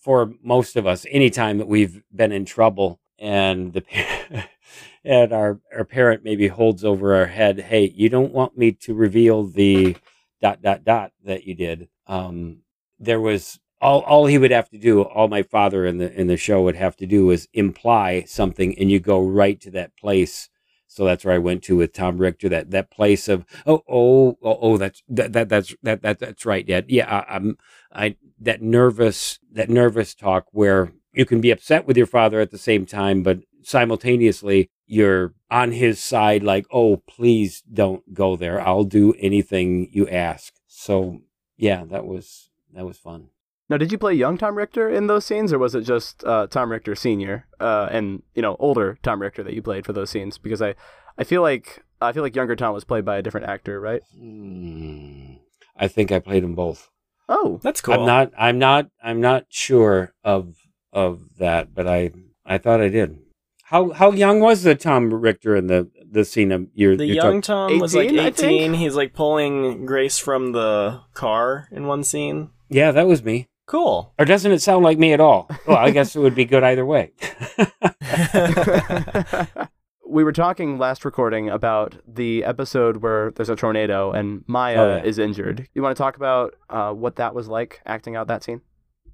for 0.00 0.32
most 0.42 0.76
of 0.76 0.86
us, 0.86 1.06
anytime 1.10 1.58
that 1.58 1.68
we've 1.68 2.02
been 2.14 2.32
in 2.32 2.44
trouble 2.44 3.00
and 3.18 3.72
the 3.72 3.82
and 5.04 5.32
our 5.32 5.60
our 5.74 5.84
parent 5.84 6.24
maybe 6.24 6.48
holds 6.48 6.84
over 6.84 7.14
our 7.14 7.26
head, 7.26 7.60
hey, 7.60 7.92
you 7.94 8.08
don't 8.08 8.32
want 8.32 8.56
me 8.56 8.72
to 8.72 8.94
reveal 8.94 9.44
the 9.44 9.96
dot 10.40 10.62
dot 10.62 10.84
dot 10.84 11.12
that 11.24 11.44
you 11.44 11.54
did. 11.54 11.88
Um, 12.06 12.58
there 12.98 13.20
was 13.20 13.58
all 13.80 14.00
all 14.00 14.26
he 14.26 14.38
would 14.38 14.50
have 14.50 14.68
to 14.70 14.78
do, 14.78 15.02
all 15.02 15.28
my 15.28 15.42
father 15.42 15.86
in 15.86 15.98
the 15.98 16.12
in 16.12 16.26
the 16.26 16.36
show 16.36 16.62
would 16.62 16.76
have 16.76 16.96
to 16.96 17.06
do 17.06 17.26
was 17.26 17.48
imply 17.52 18.24
something, 18.26 18.78
and 18.78 18.90
you 18.90 19.00
go 19.00 19.20
right 19.22 19.60
to 19.60 19.70
that 19.72 19.96
place. 19.96 20.48
So 20.88 21.04
that's 21.04 21.24
where 21.24 21.34
I 21.34 21.38
went 21.38 21.62
to 21.64 21.76
with 21.76 21.92
Tom 21.92 22.18
Richter. 22.18 22.48
That 22.48 22.70
that 22.70 22.90
place 22.90 23.28
of 23.28 23.44
oh 23.66 23.82
oh 23.88 24.38
oh, 24.42 24.58
oh 24.60 24.76
that's 24.78 25.02
that, 25.08 25.32
that 25.34 25.48
that's 25.48 25.74
that 25.82 26.02
that 26.02 26.18
that's 26.18 26.46
right. 26.46 26.66
Yeah, 26.66 26.80
yeah. 26.88 27.06
I, 27.28 27.36
I'm 27.36 27.58
I 27.92 28.16
that 28.40 28.62
nervous 28.62 29.38
that 29.52 29.68
nervous 29.68 30.14
talk 30.14 30.46
where 30.50 30.92
you 31.12 31.26
can 31.26 31.40
be 31.40 31.50
upset 31.50 31.86
with 31.86 31.96
your 31.96 32.06
father 32.06 32.40
at 32.40 32.50
the 32.50 32.58
same 32.58 32.86
time, 32.86 33.22
but 33.22 33.40
simultaneously 33.62 34.70
you're 34.86 35.34
on 35.50 35.72
his 35.72 36.00
side. 36.00 36.42
Like 36.42 36.66
oh 36.72 36.96
please 36.96 37.62
don't 37.72 38.14
go 38.14 38.34
there. 38.34 38.60
I'll 38.60 38.84
do 38.84 39.14
anything 39.18 39.90
you 39.92 40.08
ask. 40.08 40.54
So 40.66 41.20
yeah, 41.58 41.84
that 41.84 42.06
was 42.06 42.48
that 42.74 42.86
was 42.86 42.96
fun. 42.96 43.28
Now, 43.70 43.76
did 43.76 43.92
you 43.92 43.98
play 43.98 44.14
young 44.14 44.38
Tom 44.38 44.56
Richter 44.56 44.88
in 44.88 45.08
those 45.08 45.26
scenes, 45.26 45.52
or 45.52 45.58
was 45.58 45.74
it 45.74 45.82
just 45.82 46.24
uh, 46.24 46.46
Tom 46.46 46.72
Richter 46.72 46.94
senior 46.94 47.46
uh, 47.60 47.88
and 47.90 48.22
you 48.34 48.40
know 48.42 48.56
older 48.58 48.98
Tom 49.02 49.20
Richter 49.20 49.42
that 49.42 49.52
you 49.52 49.60
played 49.62 49.84
for 49.84 49.92
those 49.92 50.10
scenes? 50.10 50.38
Because 50.38 50.62
I, 50.62 50.74
I 51.18 51.24
feel 51.24 51.42
like 51.42 51.84
I 52.00 52.12
feel 52.12 52.22
like 52.22 52.34
younger 52.34 52.56
Tom 52.56 52.72
was 52.72 52.84
played 52.84 53.04
by 53.04 53.18
a 53.18 53.22
different 53.22 53.46
actor, 53.46 53.78
right? 53.80 54.02
Hmm. 54.16 55.34
I 55.76 55.86
think 55.86 56.10
I 56.10 56.18
played 56.18 56.42
them 56.42 56.54
both. 56.54 56.90
Oh, 57.28 57.60
That's 57.62 57.80
cool. 57.80 57.94
I'm 57.94 58.06
not. 58.06 58.32
I'm 58.38 58.58
not. 58.58 58.86
I'm 59.02 59.20
not 59.20 59.44
sure 59.50 60.14
of 60.24 60.54
of 60.92 61.20
that, 61.38 61.74
but 61.74 61.86
I 61.86 62.10
I 62.46 62.56
thought 62.58 62.80
I 62.80 62.88
did. 62.88 63.18
How 63.64 63.90
how 63.90 64.12
young 64.12 64.40
was 64.40 64.62
the 64.62 64.74
Tom 64.74 65.12
Richter 65.12 65.54
in 65.54 65.66
the 65.66 65.90
the 66.10 66.24
scene 66.24 66.52
of 66.52 66.68
your 66.72 66.96
the 66.96 67.04
you're 67.04 67.16
young 67.16 67.42
talking- 67.42 67.76
Tom 67.76 67.80
was 67.80 67.94
like 67.94 68.08
18, 68.08 68.18
18. 68.18 68.74
He's 68.74 68.94
like 68.94 69.12
pulling 69.12 69.84
Grace 69.84 70.18
from 70.18 70.52
the 70.52 71.02
car 71.12 71.68
in 71.70 71.86
one 71.86 72.02
scene. 72.02 72.48
Yeah, 72.70 72.92
that 72.92 73.06
was 73.06 73.22
me. 73.22 73.46
Cool. 73.68 74.14
Or 74.18 74.24
doesn't 74.24 74.50
it 74.50 74.62
sound 74.62 74.82
like 74.82 74.98
me 74.98 75.12
at 75.12 75.20
all? 75.20 75.46
Well, 75.66 75.76
I 75.76 75.90
guess 75.90 76.16
it 76.16 76.20
would 76.20 76.34
be 76.34 76.46
good 76.46 76.64
either 76.64 76.86
way. 76.86 77.12
we 80.06 80.24
were 80.24 80.32
talking 80.32 80.78
last 80.78 81.04
recording 81.04 81.50
about 81.50 81.96
the 82.06 82.44
episode 82.44 82.98
where 82.98 83.30
there's 83.32 83.50
a 83.50 83.56
tornado 83.56 84.12
and 84.12 84.42
Maya 84.46 84.80
Oh, 84.80 84.96
yeah. 84.96 85.02
is 85.04 85.18
injured. 85.18 85.68
You 85.74 85.82
want 85.82 85.96
to 85.96 86.02
talk 86.02 86.16
about 86.16 86.54
uh, 86.70 86.92
what 86.92 87.16
that 87.16 87.34
was 87.34 87.48
like 87.48 87.80
acting 87.84 88.16
out 88.16 88.26
that 88.28 88.42
scene? 88.42 88.62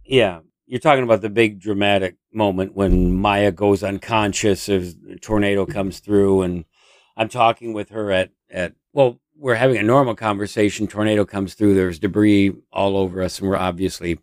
yeah, 0.06 0.40
you're 0.66 0.80
talking 0.80 1.04
about 1.04 1.20
the 1.20 1.28
big 1.30 1.60
dramatic 1.60 2.16
moment 2.32 2.74
when 2.74 3.12
Maya 3.12 3.52
goes 3.52 3.82
unconscious 3.82 4.68
as 4.68 4.96
a 5.10 5.16
tornado 5.16 5.66
comes 5.66 6.00
through, 6.00 6.42
and 6.42 6.64
I'm 7.16 7.28
talking 7.28 7.72
with 7.74 7.90
her 7.90 8.10
at 8.10 8.30
at 8.50 8.72
well, 8.92 9.20
we're 9.36 9.56
having 9.56 9.76
a 9.78 9.82
normal 9.82 10.14
conversation. 10.14 10.86
Tornado 10.86 11.24
comes 11.26 11.54
through. 11.54 11.74
There's 11.74 11.98
debris 11.98 12.54
all 12.72 12.96
over 12.96 13.22
us, 13.22 13.40
and 13.40 13.48
we're 13.48 13.56
obviously 13.56 14.20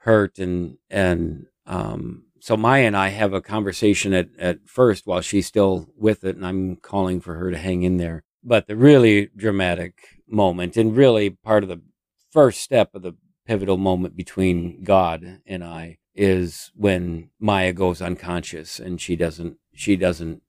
hurt 0.00 0.38
and 0.38 0.76
and 0.88 1.46
um 1.66 2.24
so 2.40 2.56
Maya 2.56 2.84
and 2.84 2.96
I 2.96 3.08
have 3.08 3.32
a 3.32 3.40
conversation 3.40 4.12
at 4.14 4.28
at 4.38 4.58
first 4.66 5.06
while 5.06 5.20
she's 5.20 5.46
still 5.46 5.88
with 5.96 6.24
it 6.24 6.36
and 6.36 6.46
I'm 6.46 6.76
calling 6.76 7.20
for 7.20 7.34
her 7.34 7.50
to 7.50 7.58
hang 7.58 7.82
in 7.82 7.98
there. 7.98 8.24
But 8.42 8.66
the 8.66 8.76
really 8.76 9.28
dramatic 9.36 9.94
moment 10.26 10.76
and 10.76 10.96
really 10.96 11.30
part 11.30 11.62
of 11.62 11.68
the 11.68 11.82
first 12.30 12.62
step 12.62 12.94
of 12.94 13.02
the 13.02 13.16
pivotal 13.46 13.76
moment 13.76 14.16
between 14.16 14.82
God 14.84 15.40
and 15.46 15.62
I 15.62 15.98
is 16.14 16.70
when 16.74 17.30
Maya 17.38 17.72
goes 17.72 18.00
unconscious 18.00 18.78
and 18.80 19.00
she 19.00 19.16
doesn't 19.16 19.58
she 19.74 19.96
doesn't 19.96 20.42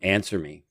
answer 0.00 0.38
me. 0.38 0.64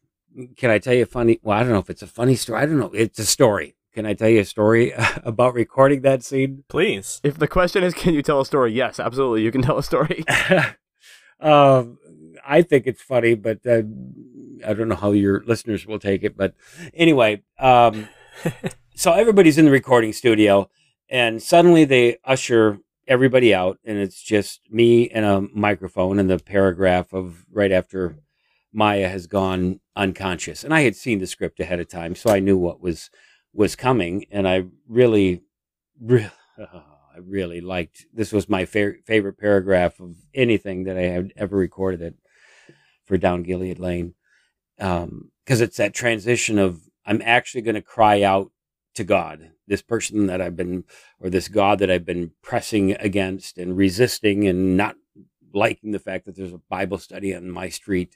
Can 0.55 0.69
I 0.69 0.79
tell 0.79 0.93
you 0.93 1.03
a 1.03 1.05
funny 1.05 1.39
well 1.43 1.57
I 1.57 1.63
don't 1.63 1.73
know 1.73 1.79
if 1.79 1.89
it's 1.89 2.01
a 2.01 2.07
funny 2.07 2.35
story. 2.35 2.61
I 2.61 2.65
don't 2.65 2.79
know. 2.79 2.91
It's 2.93 3.19
a 3.19 3.25
story. 3.25 3.75
Can 3.93 4.05
I 4.05 4.13
tell 4.13 4.29
you 4.29 4.39
a 4.39 4.45
story 4.45 4.93
about 5.23 5.53
recording 5.53 6.01
that 6.01 6.23
scene? 6.23 6.63
Please. 6.69 7.19
If 7.23 7.37
the 7.37 7.47
question 7.47 7.83
is, 7.83 7.93
can 7.93 8.13
you 8.13 8.21
tell 8.21 8.39
a 8.39 8.45
story? 8.45 8.73
Yes, 8.73 8.99
absolutely, 8.99 9.43
you 9.43 9.51
can 9.51 9.61
tell 9.61 9.77
a 9.77 9.83
story. 9.83 10.23
um, 11.41 11.97
I 12.45 12.61
think 12.61 12.87
it's 12.87 13.01
funny, 13.01 13.35
but 13.35 13.59
uh, 13.65 13.81
I 14.65 14.73
don't 14.73 14.87
know 14.87 14.95
how 14.95 15.11
your 15.11 15.43
listeners 15.45 15.85
will 15.85 15.99
take 15.99 16.23
it. 16.23 16.37
But 16.37 16.55
anyway, 16.93 17.43
um, 17.59 18.07
so 18.95 19.11
everybody's 19.11 19.57
in 19.57 19.65
the 19.65 19.71
recording 19.71 20.13
studio, 20.13 20.69
and 21.09 21.43
suddenly 21.43 21.83
they 21.83 22.17
usher 22.23 22.79
everybody 23.07 23.53
out, 23.53 23.77
and 23.83 23.97
it's 23.97 24.21
just 24.21 24.61
me 24.69 25.09
and 25.09 25.25
a 25.25 25.41
microphone 25.53 26.17
and 26.17 26.29
the 26.29 26.39
paragraph 26.39 27.11
of 27.11 27.45
right 27.51 27.71
after 27.71 28.15
Maya 28.71 29.09
has 29.09 29.27
gone 29.27 29.81
unconscious. 29.97 30.63
And 30.63 30.73
I 30.73 30.81
had 30.81 30.95
seen 30.95 31.19
the 31.19 31.27
script 31.27 31.59
ahead 31.59 31.81
of 31.81 31.89
time, 31.89 32.15
so 32.15 32.29
I 32.29 32.39
knew 32.39 32.57
what 32.57 32.79
was 32.79 33.09
was 33.53 33.75
coming, 33.75 34.25
and 34.31 34.47
I 34.47 34.65
really, 34.87 35.43
really. 35.99 36.31
I 37.13 37.19
really 37.19 37.59
liked 37.59 38.05
this 38.13 38.31
was 38.31 38.47
my 38.47 38.63
fa- 38.63 38.93
favorite 39.05 39.37
paragraph 39.37 39.99
of 39.99 40.15
anything 40.33 40.85
that 40.85 40.97
I 40.97 41.01
had 41.01 41.33
ever 41.35 41.57
recorded 41.57 42.01
it 42.01 42.15
for 43.03 43.17
Down 43.17 43.43
Gilead 43.43 43.79
Lane 43.79 44.13
um, 44.79 45.31
because 45.45 45.61
it's 45.61 45.77
that 45.77 45.93
transition 45.93 46.57
of 46.57 46.81
I'm 47.05 47.21
actually 47.23 47.61
going 47.61 47.75
to 47.75 47.81
cry 47.81 48.21
out 48.21 48.51
to 48.95 49.03
God, 49.03 49.51
this 49.67 49.81
person 49.81 50.27
that 50.27 50.41
I've 50.41 50.55
been 50.55 50.83
or 51.19 51.29
this 51.29 51.47
God 51.47 51.79
that 51.79 51.91
I've 51.91 52.05
been 52.05 52.31
pressing 52.41 52.93
against 52.93 53.57
and 53.57 53.77
resisting 53.77 54.47
and 54.47 54.75
not 54.75 54.95
liking 55.53 55.91
the 55.91 55.99
fact 55.99 56.25
that 56.25 56.35
there's 56.35 56.53
a 56.53 56.61
Bible 56.69 56.97
study 56.97 57.35
on 57.35 57.49
my 57.49 57.69
street 57.69 58.15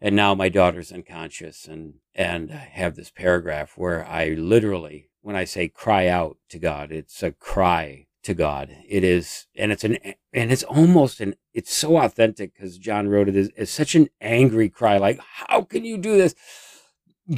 and 0.00 0.14
now 0.14 0.34
my 0.34 0.48
daughter's 0.48 0.92
unconscious 0.92 1.66
and 1.66 1.94
and 2.14 2.52
I 2.52 2.70
have 2.72 2.96
this 2.96 3.10
paragraph 3.10 3.76
where 3.76 4.06
I 4.06 4.30
literally 4.30 5.10
when 5.22 5.36
I 5.36 5.44
say 5.44 5.68
cry 5.68 6.08
out 6.08 6.38
to 6.50 6.58
God 6.58 6.92
it's 6.92 7.22
a 7.22 7.32
cry 7.32 8.06
to 8.26 8.34
God. 8.34 8.76
It 8.88 9.04
is 9.04 9.46
and 9.54 9.70
it's 9.70 9.84
an 9.84 9.98
and 10.32 10.52
it's 10.52 10.64
almost 10.64 11.20
an 11.20 11.36
it's 11.54 11.72
so 11.72 11.96
authentic 11.98 12.54
because 12.54 12.76
John 12.76 13.08
wrote 13.08 13.28
it 13.28 13.36
as, 13.36 13.50
as 13.56 13.70
such 13.70 13.94
an 13.94 14.08
angry 14.20 14.68
cry 14.68 14.98
like 14.98 15.20
how 15.20 15.62
can 15.62 15.84
you 15.84 15.96
do 15.96 16.16
this? 16.16 16.34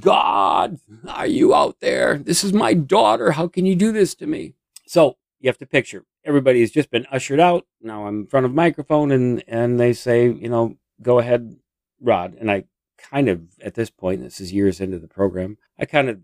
God 0.01 0.79
are 1.07 1.27
you 1.27 1.55
out 1.55 1.81
there? 1.81 2.17
This 2.17 2.43
is 2.43 2.55
my 2.55 2.73
daughter. 2.73 3.33
How 3.33 3.49
can 3.49 3.67
you 3.67 3.77
do 3.77 3.93
this 3.93 4.15
to 4.17 4.27
me? 4.27 4.55
So 4.87 5.19
you 5.41 5.49
have 5.49 5.59
to 5.59 5.67
picture 5.67 6.05
everybody 6.25 6.61
has 6.61 6.71
just 6.71 6.91
been 6.91 7.07
ushered 7.13 7.39
out. 7.39 7.67
Now 7.83 8.07
I'm 8.07 8.21
in 8.21 8.27
front 8.27 8.47
of 8.47 8.55
microphone 8.55 9.13
and 9.13 9.45
and 9.47 9.79
they 9.79 9.93
say 9.93 10.31
you 10.31 10.49
know 10.49 10.79
go 11.03 11.19
ahead 11.19 11.57
Rod, 12.01 12.35
and 12.39 12.51
I 12.51 12.65
kind 12.99 13.29
of 13.29 13.43
at 13.61 13.75
this 13.75 13.91
point, 13.91 14.23
this 14.23 14.41
is 14.41 14.53
years 14.53 14.81
into 14.81 14.99
the 14.99 15.09
program, 15.09 15.59
I 15.79 15.85
kind 15.85 16.09
of 16.09 16.21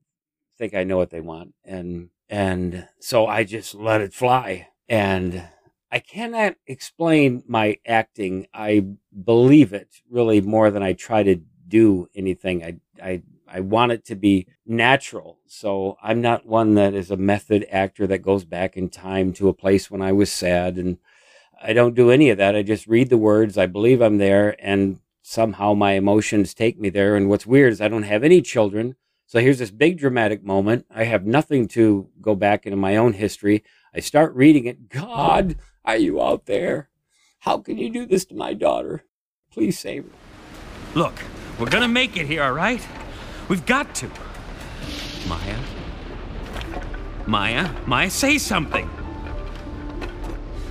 think 0.59 0.75
I 0.75 0.85
know 0.85 0.97
what 0.97 1.11
they 1.11 1.21
want, 1.21 1.55
and 1.65 2.11
and 2.29 2.89
so 3.01 3.27
I 3.27 3.45
just 3.45 3.75
let 3.75 4.01
it 4.01 4.15
fly, 4.15 4.69
and 4.89 5.45
I 5.91 5.99
cannot 6.01 6.57
explain 6.67 7.45
my 7.47 7.79
acting. 7.87 8.47
I 8.53 8.85
believe 9.25 9.73
it 9.73 10.03
really 10.11 10.41
more 10.41 10.71
than 10.71 10.83
I 10.83 10.93
try 10.93 11.23
to 11.23 11.37
do 11.69 12.09
anything. 12.15 12.65
I 12.65 12.77
I 13.03 13.23
I 13.47 13.61
want 13.61 13.93
it 13.93 14.05
to 14.07 14.17
be 14.17 14.49
natural. 14.67 15.39
So 15.47 15.97
I'm 16.03 16.21
not 16.21 16.47
one 16.47 16.75
that 16.75 16.95
is 16.95 17.11
a 17.11 17.17
method 17.17 17.67
actor 17.71 18.07
that 18.09 18.19
goes 18.19 18.45
back 18.45 18.77
in 18.77 18.89
time 18.89 19.33
to 19.35 19.49
a 19.49 19.55
place 19.55 19.91
when 19.91 20.03
I 20.03 20.13
was 20.13 20.33
sad 20.33 20.77
and 20.77 20.99
I 21.63 21.73
don't 21.73 21.95
do 21.95 22.11
any 22.11 22.31
of 22.31 22.39
that. 22.39 22.57
I 22.57 22.63
just 22.63 22.89
read 22.89 23.11
the 23.11 23.17
words. 23.17 23.57
I 23.57 23.67
believe 23.67 24.03
I'm 24.03 24.19
there 24.19 24.57
and 24.59 24.99
somehow 25.27 25.73
my 25.73 25.93
emotions 25.93 26.53
take 26.53 26.79
me 26.79 26.91
there. 26.91 27.17
And 27.17 27.29
what's 27.29 27.47
weird 27.47 27.73
is 27.73 27.81
I 27.81 27.89
don't 27.89 28.03
have 28.03 28.23
any 28.23 28.43
children. 28.43 28.95
So 29.27 29.41
here's 29.41 29.59
this 29.59 29.71
big 29.71 29.99
dramatic 29.99 30.45
moment. 30.45 30.85
I 30.95 31.05
have 31.05 31.25
nothing 31.25 31.67
to 31.69 32.11
go 32.21 32.35
back 32.35 32.67
into 32.67 32.77
my 32.77 32.97
own 32.97 33.15
history. 33.15 33.65
I 33.95 34.01
start 34.01 34.35
reading 34.35 34.67
it. 34.67 34.91
God, 34.91 35.57
are 35.83 35.97
you 35.97 36.23
out 36.23 36.45
there? 36.45 36.91
How 37.41 37.59
can 37.59 37.79
you 37.79 37.91
do 37.91 38.05
this 38.05 38.27
to 38.27 38.35
my 38.35 38.53
daughter? 38.53 39.05
Please 39.51 39.79
save 39.79 40.05
her. 40.05 40.11
Look, 40.95 41.15
we're 41.59 41.71
gonna 41.71 41.89
make 41.89 42.17
it 42.19 42.27
here, 42.27 42.43
all 42.43 42.53
right? 42.53 42.87
We've 43.49 43.65
got 43.65 43.95
to. 43.97 44.11
Maya? 45.27 45.59
Maya? 47.27 47.71
Maya, 47.87 48.11
say 48.11 48.37
something. 48.37 48.89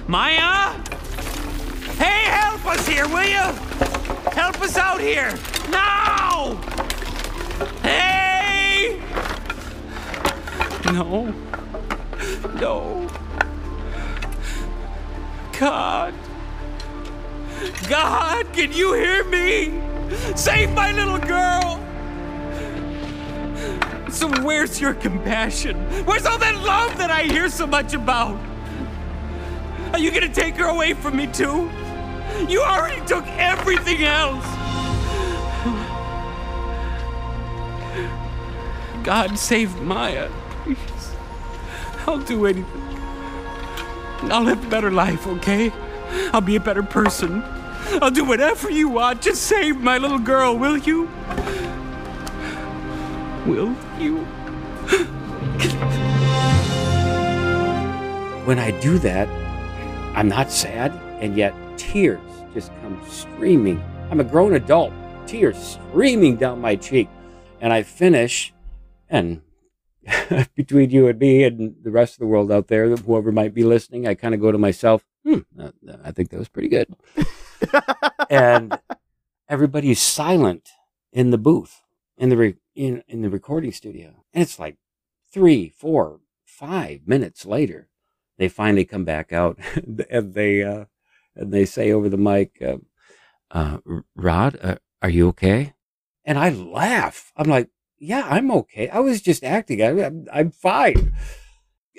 Maya? 0.07 0.79
Hey, 1.97 2.23
help 2.25 2.65
us 2.65 2.87
here, 2.87 3.07
will 3.07 3.23
you? 3.23 3.53
Help 4.31 4.61
us 4.61 4.77
out 4.77 4.99
here! 4.99 5.37
Now! 5.69 6.55
Hey! 7.81 9.01
No. 10.85 11.33
No. 12.59 13.09
God. 15.59 16.13
God, 17.87 18.53
can 18.53 18.71
you 18.73 18.93
hear 18.93 19.23
me? 19.25 19.81
Save 20.35 20.71
my 20.73 20.91
little 20.91 21.19
girl! 21.19 21.79
So 24.09 24.27
where's 24.43 24.79
your 24.79 24.93
compassion? 24.93 25.75
Where's 26.05 26.25
all 26.25 26.37
that 26.37 26.55
love 26.63 26.97
that 26.97 27.09
I 27.09 27.23
hear 27.23 27.49
so 27.49 27.65
much 27.65 27.93
about? 27.93 28.39
Are 29.91 29.99
you 29.99 30.11
gonna 30.11 30.33
take 30.33 30.55
her 30.55 30.65
away 30.65 30.93
from 30.93 31.17
me 31.17 31.27
too? 31.27 31.69
You 32.47 32.61
already 32.61 33.05
took 33.05 33.25
everything 33.27 34.03
else. 34.03 34.45
God 39.03 39.37
save 39.37 39.81
Maya. 39.81 40.29
Please. 40.63 41.15
I'll 42.07 42.19
do 42.19 42.45
anything. 42.45 42.81
I'll 44.31 44.43
live 44.43 44.63
a 44.65 44.69
better 44.69 44.91
life, 44.91 45.27
okay? 45.27 45.71
I'll 46.31 46.41
be 46.41 46.55
a 46.55 46.59
better 46.59 46.83
person. 46.83 47.43
I'll 48.01 48.11
do 48.11 48.23
whatever 48.23 48.69
you 48.69 48.89
want. 48.89 49.21
Just 49.21 49.43
save 49.43 49.77
my 49.77 49.97
little 49.97 50.19
girl, 50.19 50.57
will 50.57 50.77
you? 50.77 51.09
Will 53.45 53.75
you? 53.99 54.25
When 58.45 58.59
I 58.59 58.71
do 58.79 58.97
that, 58.99 59.27
I'm 60.15 60.27
not 60.27 60.51
sad, 60.51 60.91
and 61.19 61.35
yet 61.37 61.53
tears 61.77 62.21
just 62.53 62.71
come 62.81 62.99
streaming. 63.09 63.83
I'm 64.11 64.19
a 64.19 64.23
grown 64.23 64.53
adult, 64.53 64.93
tears 65.27 65.57
streaming 65.57 66.35
down 66.35 66.61
my 66.61 66.75
cheek. 66.75 67.09
And 67.61 67.71
I 67.71 67.83
finish, 67.83 68.53
and 69.09 69.41
between 70.55 70.89
you 70.89 71.07
and 71.07 71.19
me 71.19 71.43
and 71.43 71.75
the 71.81 71.91
rest 71.91 72.13
of 72.13 72.19
the 72.19 72.27
world 72.27 72.51
out 72.51 72.67
there, 72.67 72.95
whoever 72.95 73.31
might 73.31 73.53
be 73.53 73.63
listening, 73.63 74.07
I 74.07 74.15
kind 74.15 74.33
of 74.33 74.41
go 74.41 74.51
to 74.51 74.57
myself, 74.57 75.03
hmm, 75.25 75.39
uh, 75.59 75.71
I 76.03 76.11
think 76.11 76.29
that 76.29 76.39
was 76.39 76.49
pretty 76.49 76.67
good. 76.67 76.93
and 78.29 78.77
everybody's 79.47 80.01
silent 80.01 80.69
in 81.11 81.31
the 81.31 81.37
booth, 81.37 81.83
in 82.17 82.29
the 82.29 82.37
re- 82.37 82.55
in 82.75 83.03
in 83.07 83.21
the 83.21 83.29
recording 83.29 83.71
studio, 83.71 84.25
and 84.33 84.41
it's 84.41 84.59
like 84.59 84.77
three, 85.31 85.69
four, 85.69 86.19
five 86.45 87.01
minutes 87.07 87.45
later, 87.45 87.87
they 88.37 88.49
finally 88.49 88.85
come 88.85 89.05
back 89.05 89.31
out, 89.31 89.57
and 90.09 90.33
they 90.33 90.63
uh, 90.63 90.85
and 91.35 91.51
they 91.53 91.65
say 91.65 91.91
over 91.91 92.09
the 92.09 92.17
mic, 92.17 92.61
uh, 92.61 92.77
uh, 93.51 93.77
"Rod, 94.15 94.57
uh, 94.61 94.75
are 95.01 95.09
you 95.09 95.27
okay?" 95.29 95.73
And 96.25 96.37
I 96.39 96.49
laugh. 96.49 97.31
I'm 97.35 97.49
like, 97.49 97.69
"Yeah, 97.99 98.25
I'm 98.29 98.49
okay. 98.51 98.89
I 98.89 98.99
was 98.99 99.21
just 99.21 99.43
acting. 99.43 99.81
I, 99.81 100.05
I'm 100.05 100.27
I'm 100.31 100.51
fine." 100.51 101.13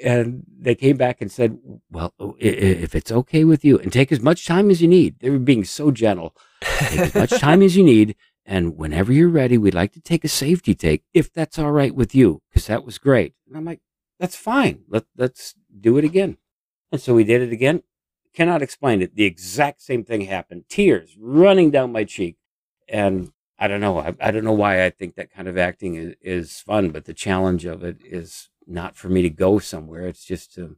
And 0.03 0.42
they 0.59 0.75
came 0.75 0.97
back 0.97 1.20
and 1.20 1.31
said, 1.31 1.57
"Well, 1.90 2.12
i- 2.20 2.35
if 2.40 2.94
it's 2.97 3.12
okay 3.12 3.44
with 3.44 3.64
you, 3.64 3.79
and 3.79 3.92
take 3.92 4.11
as 4.11 4.20
much 4.20 4.44
time 4.47 4.68
as 4.70 4.83
you 4.83 4.88
need." 4.88 5.20
They 5.20 5.31
were 5.31 5.38
being 5.38 5.64
so 5.64 5.90
gentle. 5.92 6.35
Take 6.88 7.01
as 7.01 7.14
much 7.14 7.31
time 7.40 7.62
as 7.62 7.77
you 7.77 7.85
need, 7.85 8.16
and 8.44 8.77
whenever 8.77 9.12
you're 9.12 9.29
ready, 9.29 9.57
we'd 9.57 9.75
like 9.75 9.92
to 9.92 10.01
take 10.01 10.25
a 10.25 10.29
safety 10.29 10.75
take, 10.75 11.05
if 11.14 11.33
that's 11.33 11.59
all 11.61 11.70
right 11.70 11.94
with 11.94 12.12
you, 12.14 12.42
because 12.51 12.66
that 12.66 12.85
was 12.85 12.99
great. 12.99 13.35
And 13.47 13.57
I'm 13.57 13.64
like, 13.64 13.81
"That's 14.18 14.35
fine. 14.37 14.83
Let 14.88 15.05
let's 15.16 15.55
do 15.81 15.97
it 15.99 16.05
again." 16.05 16.38
And 16.90 17.01
so 17.01 17.14
we 17.14 17.23
did 17.25 17.42
it 17.42 17.53
again. 17.53 17.83
Cannot 18.35 18.62
explain 18.62 19.01
it. 19.01 19.14
The 19.14 19.25
exact 19.25 19.81
same 19.81 20.05
thing 20.05 20.23
happened. 20.23 20.64
Tears 20.68 21.16
running 21.18 21.70
down 21.70 21.92
my 21.92 22.05
cheek, 22.05 22.37
and 22.88 23.33
I 23.59 23.68
don't 23.68 23.81
know. 23.81 23.99
I, 23.99 24.14
I 24.20 24.31
don't 24.33 24.44
know 24.44 24.53
why 24.53 24.85
I 24.85 24.90
think 24.90 25.14
that 25.14 25.31
kind 25.33 25.47
of 25.47 25.57
acting 25.57 25.94
is, 25.94 26.14
is 26.20 26.59
fun, 26.61 26.90
but 26.90 27.05
the 27.05 27.14
challenge 27.14 27.64
of 27.64 27.85
it 27.85 27.99
is 28.05 28.51
not 28.66 28.97
for 28.97 29.09
me 29.09 29.23
to 29.23 29.31
go 29.31 29.59
somewhere. 29.61 30.09
It's 30.09 30.25
just 30.25 30.53
to 30.55 30.77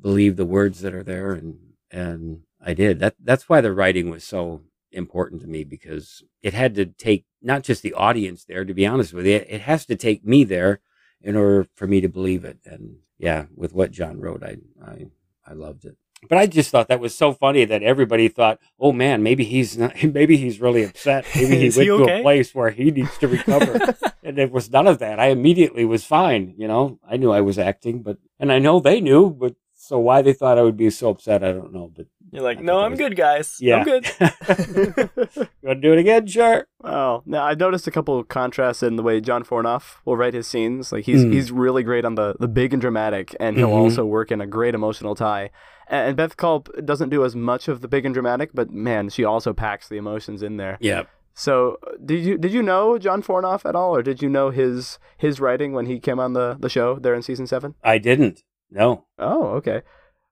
believe 0.00 0.36
the 0.36 0.44
words 0.44 0.80
that 0.80 0.94
are 0.94 1.04
there, 1.04 1.32
and 1.32 1.58
and 1.90 2.40
I 2.60 2.74
did. 2.74 2.98
That 2.98 3.14
that's 3.22 3.48
why 3.48 3.60
the 3.60 3.72
writing 3.72 4.10
was 4.10 4.24
so 4.24 4.62
important 4.90 5.40
to 5.42 5.46
me 5.46 5.64
because 5.64 6.24
it 6.42 6.54
had 6.54 6.74
to 6.74 6.86
take 6.86 7.26
not 7.40 7.62
just 7.62 7.82
the 7.82 7.94
audience 7.94 8.44
there. 8.44 8.64
To 8.64 8.74
be 8.74 8.86
honest 8.86 9.12
with 9.12 9.26
you, 9.26 9.44
it 9.48 9.60
has 9.62 9.86
to 9.86 9.96
take 9.96 10.24
me 10.24 10.42
there 10.44 10.80
in 11.20 11.36
order 11.36 11.66
for 11.74 11.86
me 11.86 12.00
to 12.00 12.08
believe 12.08 12.44
it. 12.44 12.58
And 12.64 12.98
yeah, 13.18 13.46
with 13.54 13.72
what 13.72 13.92
John 13.92 14.20
wrote, 14.20 14.42
I 14.42 14.56
I 14.84 15.06
I 15.46 15.52
loved 15.52 15.84
it. 15.84 15.96
But 16.28 16.38
I 16.38 16.46
just 16.46 16.70
thought 16.70 16.88
that 16.88 17.00
was 17.00 17.14
so 17.14 17.32
funny 17.32 17.64
that 17.64 17.82
everybody 17.82 18.28
thought, 18.28 18.58
"Oh 18.80 18.92
man, 18.92 19.22
maybe 19.22 19.44
he's 19.44 19.78
not, 19.78 19.94
maybe 20.02 20.36
he's 20.36 20.60
really 20.60 20.84
upset. 20.84 21.24
Maybe 21.34 21.56
he 21.56 21.64
went 21.64 21.74
he 21.74 21.84
to 21.86 22.18
a 22.18 22.22
place 22.22 22.54
where 22.54 22.70
he 22.70 22.90
needs 22.90 23.16
to 23.18 23.28
recover." 23.28 23.94
and 24.24 24.38
it 24.38 24.50
was 24.50 24.70
none 24.70 24.86
of 24.88 24.98
that. 24.98 25.20
I 25.20 25.26
immediately 25.28 25.84
was 25.84 26.04
fine. 26.04 26.54
You 26.58 26.66
know, 26.68 26.98
I 27.08 27.16
knew 27.18 27.30
I 27.30 27.40
was 27.40 27.58
acting, 27.58 28.02
but 28.02 28.18
and 28.40 28.50
I 28.52 28.58
know 28.58 28.80
they 28.80 29.00
knew, 29.00 29.30
but 29.30 29.54
so 29.74 29.98
why 29.98 30.22
they 30.22 30.32
thought 30.32 30.58
I 30.58 30.62
would 30.62 30.76
be 30.76 30.90
so 30.90 31.10
upset, 31.10 31.44
I 31.44 31.52
don't 31.52 31.72
know. 31.72 31.90
But 31.96 32.06
You're 32.32 32.42
like, 32.42 32.60
no, 32.60 32.80
I'm 32.80 32.90
was- 32.92 32.98
good, 32.98 33.16
guys. 33.16 33.56
yeah, 33.60 33.76
I'm 33.76 33.84
good. 33.84 34.06
you 34.18 35.46
want 35.62 35.78
to 35.78 35.80
do 35.80 35.92
it 35.92 35.98
again? 35.98 36.26
Sure. 36.26 36.66
Wow. 36.80 37.22
Now 37.26 37.44
I 37.44 37.54
noticed 37.54 37.86
a 37.86 37.90
couple 37.90 38.18
of 38.18 38.28
contrasts 38.28 38.82
in 38.82 38.96
the 38.96 39.02
way 39.02 39.20
John 39.20 39.44
Fornoff 39.44 39.96
will 40.04 40.16
write 40.16 40.34
his 40.34 40.46
scenes. 40.46 40.92
Like 40.92 41.04
he's 41.04 41.24
Mm. 41.24 41.32
he's 41.32 41.50
really 41.52 41.82
great 41.82 42.04
on 42.04 42.16
the 42.16 42.34
the 42.38 42.48
big 42.48 42.72
and 42.72 42.80
dramatic, 42.80 43.34
and 43.40 43.56
he'll 43.56 43.68
Mhm. 43.70 43.84
also 43.84 44.04
work 44.04 44.30
in 44.32 44.40
a 44.40 44.46
great 44.46 44.74
emotional 44.74 45.14
tie. 45.14 45.50
And, 45.88 46.16
Beth 46.16 46.36
Culp 46.36 46.68
doesn't 46.84 47.08
do 47.08 47.24
as 47.24 47.34
much 47.34 47.68
of 47.68 47.80
the 47.80 47.88
big 47.88 48.04
and 48.04 48.14
dramatic, 48.14 48.50
but 48.54 48.70
man, 48.70 49.08
she 49.08 49.24
also 49.24 49.52
packs 49.52 49.88
the 49.88 49.96
emotions 49.96 50.42
in 50.42 50.56
there. 50.56 50.76
Yeah. 50.80 51.04
So 51.34 51.78
did 52.04 52.24
you 52.24 52.36
did 52.36 52.52
you 52.52 52.62
know 52.62 52.98
John 52.98 53.22
Fornoff 53.22 53.64
at 53.64 53.76
all, 53.76 53.94
or 53.94 54.02
did 54.02 54.20
you 54.20 54.28
know 54.28 54.50
his 54.50 54.98
his 55.16 55.40
writing 55.40 55.72
when 55.72 55.86
he 55.86 56.00
came 56.00 56.18
on 56.18 56.32
the 56.32 56.56
the 56.58 56.68
show 56.68 56.98
there 56.98 57.14
in 57.14 57.22
season 57.22 57.46
seven? 57.46 57.76
I 57.84 57.98
didn't. 57.98 58.42
No. 58.70 59.04
Oh, 59.18 59.50
okay. 59.50 59.82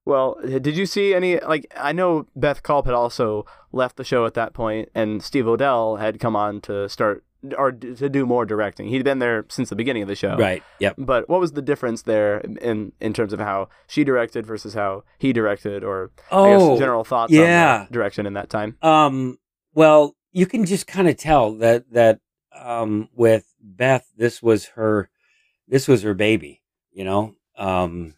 Well, 0.04 0.36
did 0.44 0.76
you 0.76 0.84
see 0.84 1.14
any 1.14 1.38
like 1.40 1.72
I 1.76 1.92
know 1.92 2.26
Beth 2.34 2.62
Culp 2.62 2.86
had 2.86 2.94
also 2.94 3.46
left 3.72 3.96
the 3.96 4.04
show 4.04 4.26
at 4.26 4.34
that 4.34 4.52
point, 4.52 4.88
and 4.94 5.22
Steve 5.22 5.46
O'Dell 5.46 5.96
had 5.96 6.18
come 6.18 6.34
on 6.34 6.60
to 6.62 6.88
start 6.88 7.24
or 7.54 7.72
to 7.72 8.08
do 8.08 8.26
more 8.26 8.44
directing. 8.46 8.88
He'd 8.88 9.04
been 9.04 9.18
there 9.18 9.44
since 9.48 9.68
the 9.70 9.76
beginning 9.76 10.02
of 10.02 10.08
the 10.08 10.14
show, 10.14 10.36
Right. 10.36 10.62
Yep. 10.80 10.94
But 10.98 11.28
what 11.28 11.40
was 11.40 11.52
the 11.52 11.62
difference 11.62 12.02
there 12.02 12.38
in 12.38 12.92
in 13.00 13.12
terms 13.12 13.32
of 13.32 13.40
how 13.40 13.68
she 13.86 14.04
directed 14.04 14.46
versus 14.46 14.74
how 14.74 15.04
he 15.18 15.32
directed, 15.32 15.84
or 15.84 16.10
I 16.30 16.36
Oh, 16.36 16.70
guess 16.70 16.78
general 16.80 17.04
thoughts 17.04 17.32
yeah. 17.32 17.82
on 17.86 17.92
direction 17.92 18.26
in 18.26 18.32
that 18.34 18.50
time? 18.50 18.76
Um, 18.82 19.38
well, 19.74 20.16
you 20.32 20.46
can 20.46 20.64
just 20.66 20.86
kind 20.86 21.08
of 21.08 21.16
tell 21.16 21.52
that 21.54 21.90
that 21.92 22.20
um, 22.54 23.08
with 23.14 23.52
Beth, 23.60 24.06
this 24.16 24.42
was 24.42 24.66
her, 24.76 25.10
this 25.68 25.86
was 25.88 26.02
her 26.02 26.14
baby. 26.14 26.62
You 26.92 27.04
know, 27.04 27.34
um, 27.58 28.14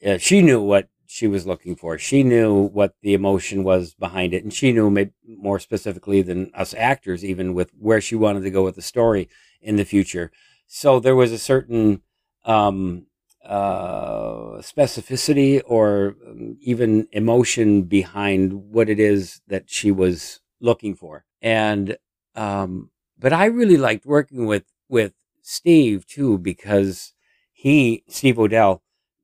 yeah, 0.00 0.18
she 0.18 0.42
knew 0.42 0.60
what 0.62 0.88
she 1.14 1.28
was 1.28 1.46
looking 1.46 1.76
for. 1.76 1.96
She 1.96 2.24
knew 2.24 2.52
what 2.60 2.96
the 3.00 3.14
emotion 3.14 3.62
was 3.62 3.94
behind 3.94 4.34
it, 4.34 4.42
and 4.42 4.52
she 4.52 4.72
knew 4.72 4.90
maybe 4.90 5.12
more 5.24 5.60
specifically 5.60 6.22
than 6.22 6.50
us 6.54 6.74
actors, 6.76 7.24
even 7.24 7.54
with 7.54 7.70
where 7.78 8.00
she 8.00 8.16
wanted 8.16 8.42
to 8.42 8.50
go 8.50 8.64
with 8.64 8.74
the 8.74 8.82
story 8.82 9.28
in 9.62 9.76
the 9.76 9.84
future. 9.84 10.32
So 10.66 10.98
there 10.98 11.14
was 11.14 11.30
a 11.30 11.38
certain 11.38 12.02
um, 12.44 13.06
uh, 13.46 14.58
specificity 14.58 15.62
or 15.64 16.16
um, 16.26 16.56
even 16.60 17.06
emotion 17.12 17.82
behind 17.82 18.52
what 18.72 18.90
it 18.90 18.98
is 18.98 19.40
that 19.46 19.70
she 19.70 19.92
was 19.92 20.40
looking 20.60 20.96
for. 20.96 21.26
And 21.40 21.96
um, 22.34 22.90
but 23.16 23.32
I 23.32 23.44
really 23.44 23.76
liked 23.76 24.04
working 24.04 24.46
with 24.46 24.64
with 24.88 25.12
Steve 25.42 26.08
too 26.08 26.38
because 26.38 27.12
he 27.52 28.02
Steve 28.08 28.36
O'Dell 28.36 28.82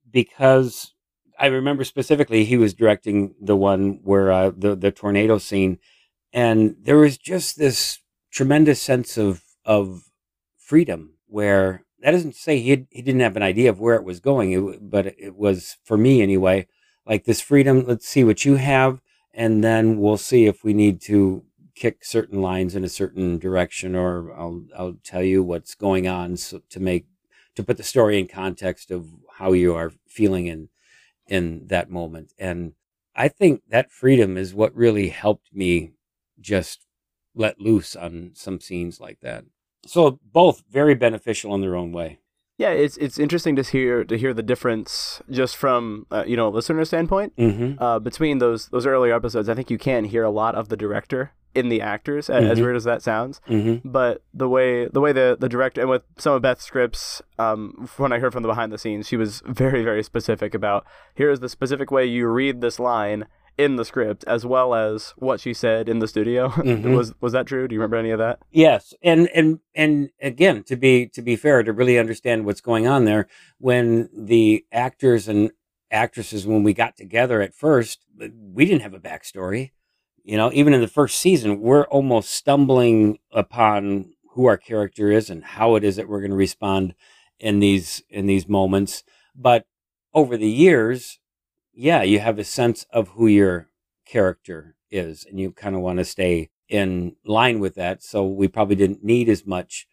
because 0.09 0.95
I 1.41 1.47
remember 1.47 1.85
specifically 1.85 2.45
he 2.45 2.59
was 2.59 2.75
directing 2.75 3.35
the 3.41 3.57
one 3.57 4.01
where 4.05 4.31
uh, 4.31 4.53
the 4.57 4.77
the 4.77 4.93
tornado 4.93 5.39
scene, 5.39 5.79
and 6.33 6.77
there 6.83 6.99
was 6.99 7.17
just 7.19 7.59
this 7.59 8.01
tremendous 8.31 8.81
sense 8.81 9.17
of 9.17 9.43
of 9.65 10.05
freedom 10.59 11.15
where 11.27 11.85
that 12.01 12.11
doesn't 12.13 12.37
say 12.37 12.61
he 12.61 12.87
he 12.91 13.03
didn't 13.03 13.23
have 13.23 13.37
an 13.37 13.43
idea 13.43 13.71
of 13.71 13.81
where 13.81 13.97
it 13.97 14.05
was 14.05 14.21
going, 14.21 14.53
it, 14.53 14.91
but 14.91 15.07
it 15.07 15.35
was 15.37 15.79
for 15.85 15.97
me 15.97 16.23
anyway. 16.23 16.67
Like 17.07 17.25
this 17.25 17.41
freedom. 17.41 17.87
Let's 17.87 18.07
see 18.07 18.23
what 18.23 18.45
you 18.45 18.57
have, 18.57 19.01
and 19.33 19.65
then 19.65 19.99
we'll 19.99 20.19
see 20.19 20.47
if 20.47 20.63
we 20.63 20.75
need 20.75 21.01
to 21.03 21.43
kick 21.75 22.05
certain 22.05 22.43
lines 22.43 22.77
in 22.77 22.85
a 22.85 22.89
certain 22.89 23.39
direction, 23.39 23.97
or 23.97 24.33
I'll 24.35 24.65
I'll 24.79 24.97
tell 25.03 25.23
you 25.23 25.43
what's 25.43 25.75
going 25.75 26.07
on 26.07 26.37
so, 26.37 26.61
to 26.69 26.81
make 26.81 27.07
to 27.57 27.63
put 27.63 27.79
the 27.79 27.83
story 27.83 28.19
in 28.19 28.29
context 28.29 28.91
of 28.91 29.09
how 29.39 29.53
you 29.53 29.75
are 29.75 29.93
feeling 30.07 30.47
in 30.47 30.69
in 31.31 31.69
that 31.69 31.89
moment. 31.89 32.35
And 32.39 32.75
I 33.17 33.29
think 33.29 33.63
that 33.71 33.91
freedom 33.91 34.37
is 34.37 34.53
what 34.55 34.75
really 34.75 35.09
helped 35.09 35.55
me 35.55 35.93
just 36.39 36.85
let 37.35 37.61
loose 37.61 37.97
on 37.97 38.33
some 38.35 38.61
scenes 38.61 39.01
like 39.01 39.21
that. 39.21 39.45
So 39.87 40.19
both 40.23 40.63
very 40.71 40.95
beneficial 40.95 41.55
in 41.55 41.61
their 41.63 41.77
own 41.77 41.93
way. 41.93 42.19
Yeah, 42.59 42.71
it's 42.71 42.99
it's 42.99 43.19
interesting 43.19 43.57
to 43.57 43.63
hear 43.63 44.05
to 44.05 44.19
hear 44.19 44.35
the 44.35 44.43
difference 44.43 45.23
just 45.31 45.57
from 45.57 46.07
uh, 46.11 46.25
you 46.27 46.37
know 46.37 46.49
a 46.49 46.51
listener 46.51 46.85
standpoint 46.85 47.35
Mm-hmm. 47.37 47.83
uh, 47.83 47.99
between 48.01 48.37
those 48.39 48.69
those 48.69 48.85
earlier 48.85 49.15
episodes. 49.15 49.49
I 49.49 49.55
think 49.55 49.71
you 49.71 49.79
can 49.79 50.05
hear 50.05 50.25
a 50.25 50.31
lot 50.31 50.55
of 50.55 50.69
the 50.69 50.77
director 50.77 51.33
in 51.55 51.69
the 51.69 51.81
actors, 51.81 52.29
a- 52.31 52.35
as 52.35 52.61
weird 52.61 52.77
as 52.77 52.85
that 52.85 53.03
sounds. 53.03 53.41
Mm-hmm. 53.49 53.89
But 53.89 54.23
the 54.33 54.49
way 54.49 54.87
the 54.87 55.01
way 55.01 55.13
the 55.13 55.37
the 55.39 55.49
director 55.49 55.81
and 55.81 55.91
with 55.91 56.03
some 56.19 56.35
of 56.35 56.43
Beth's 56.43 56.65
scripts, 56.65 57.23
um, 57.39 57.89
when 57.97 58.13
I 58.13 58.19
heard 58.19 58.33
from 58.33 58.43
the 58.43 58.49
behind 58.49 58.73
the 58.73 58.79
scenes, 58.79 59.09
she 59.09 59.17
was 59.17 59.43
very 59.47 59.83
very 59.83 60.03
specific 60.03 60.55
about 60.55 60.85
here 61.15 61.31
is 61.31 61.41
the 61.41 61.49
specific 61.49 61.91
way 61.91 62.05
you 62.07 62.27
read 62.29 62.61
this 62.61 62.79
line 62.79 63.27
in 63.59 63.77
the 63.77 63.85
script, 63.85 64.25
as 64.27 64.47
well 64.47 64.75
as 64.75 65.13
what 65.19 65.39
she 65.39 65.53
said 65.53 65.87
in 65.89 65.99
the 65.99 66.09
studio. 66.09 66.49
Mhm. 66.57 66.97
was 66.97 67.13
was 67.21 67.33
that 67.33 67.47
true? 67.47 67.69
Do 67.69 67.75
you 67.75 67.81
remember 67.81 67.97
any 67.97 68.11
of 68.11 68.19
that? 68.19 68.39
Yes, 68.51 68.95
and 69.03 69.29
and 69.35 69.59
and 69.75 70.11
again, 70.23 70.63
to 70.65 70.77
be 70.77 71.07
to 71.09 71.21
be 71.21 71.37
fair, 71.37 71.63
to 71.63 71.73
really 71.73 71.99
understand 71.99 72.47
what's 72.47 72.61
going 72.63 72.87
on 72.87 73.05
there, 73.05 73.27
when 73.59 74.09
the 74.17 74.65
actors 74.73 75.29
and 75.29 75.51
actresses 75.91 76.47
when 76.47 76.63
we 76.63 76.73
got 76.73 76.97
together 76.97 77.43
at 77.43 77.53
first, 77.55 78.05
we 78.17 78.65
didn't 78.65 78.83
have 78.83 78.95
a 78.95 79.01
backstory. 79.01 79.73
You 80.23 80.37
know, 80.37 80.51
even 80.53 80.75
in 80.75 80.81
the 80.81 80.89
first 80.89 81.19
season, 81.19 81.61
we're 81.61 81.85
almost 81.85 82.31
stumbling 82.31 83.19
upon 83.33 84.13
who 84.33 84.47
our 84.47 84.57
character 84.57 85.11
is 85.11 85.31
and 85.31 85.43
how 85.43 85.75
it 85.75 85.85
is 85.85 85.97
that 85.97 86.09
we're 86.09 86.21
going 86.21 86.31
to 86.31 86.37
respond 86.37 86.95
in 87.39 87.59
these 87.59 88.03
in 88.09 88.27
these 88.27 88.49
moments. 88.49 89.03
But 89.35 89.67
over 90.13 90.37
the 90.37 90.51
years, 90.51 91.19
yeah, 91.73 92.03
you 92.03 92.21
have 92.21 92.39
a 92.39 92.45
sense 92.45 92.87
of 92.93 93.09
who 93.11 93.27
your 93.27 93.69
character 94.05 94.77
is, 94.91 95.25
and 95.29 95.41
you 95.41 95.53
kind 95.53 95.75
of 95.75 95.81
want 95.81 95.99
to 95.99 96.05
stay 96.05 96.51
in 96.69 97.17
line 97.25 97.59
with 97.61 97.75
that. 97.77 98.03
So 98.03 98.27
we 98.27 98.49
probably 98.49 98.77
didn't 98.77 99.05
need 99.05 99.29
as 99.29 99.47
much 99.47 99.87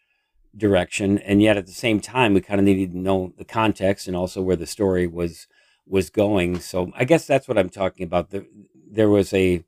direction, 0.56 1.18
and 1.18 1.42
yet 1.42 1.56
at 1.56 1.66
the 1.66 1.72
same 1.72 2.00
time, 2.00 2.34
we 2.34 2.40
kind 2.40 2.60
of 2.60 2.64
needed 2.64 2.92
to 2.92 2.98
know 2.98 3.32
the 3.38 3.44
context 3.44 4.06
and 4.06 4.16
also 4.16 4.42
where 4.42 4.56
the 4.56 4.66
story 4.66 5.06
was 5.06 5.46
was 5.86 6.10
going. 6.10 6.60
So 6.60 6.92
I 6.94 7.04
guess 7.04 7.26
that's 7.26 7.48
what 7.48 7.58
I'm 7.58 7.70
talking 7.70 8.04
about. 8.04 8.30
The, 8.30 8.46
there 8.90 9.08
was 9.08 9.32
a 9.32 9.64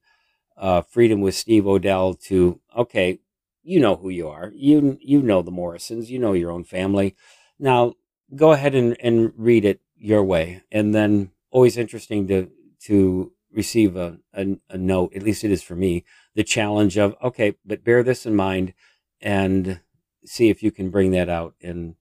uh, 0.61 0.83
freedom 0.83 1.21
with 1.23 1.35
Steve 1.35 1.67
O'Dell 1.67 2.15
to 2.15 2.61
okay, 2.77 3.19
you 3.63 3.81
know 3.81 3.97
who 3.97 4.11
you 4.11 4.29
are. 4.29 4.53
You 4.55 4.99
you 5.01 5.23
know 5.23 5.43
the 5.43 5.51
Morrisons. 5.51 6.11
You 6.11 6.19
know 6.19 6.35
your 6.35 6.53
own 6.53 6.65
family. 6.65 7.17
Now 7.59 7.95
go 8.37 8.53
ahead 8.53 8.75
and, 8.75 8.97
and 9.01 9.33
read 9.37 9.65
it 9.65 9.81
your 9.97 10.23
way, 10.23 10.63
and 10.71 10.95
then 10.95 11.33
always 11.51 11.77
interesting 11.77 12.29
to 12.29 12.51
to 12.85 13.33
receive 13.53 13.97
a, 13.97 14.19
a, 14.35 14.59
a 14.69 14.79
note. 14.79 15.15
At 15.15 15.23
least 15.23 15.45
it 15.45 15.51
is 15.51 15.63
for 15.63 15.75
me. 15.75 16.05
The 16.35 16.45
challenge 16.45 16.97
of 16.99 17.17
okay, 17.23 17.57
but 17.65 17.83
bear 17.83 18.03
this 18.03 18.27
in 18.27 18.37
mind, 18.37 18.75
and 19.21 19.81
see 20.25 20.51
if 20.51 20.63
you 20.63 20.71
can 20.71 20.91
bring 20.91 21.11
that 21.13 21.29
out 21.29 21.55
in 21.61 21.97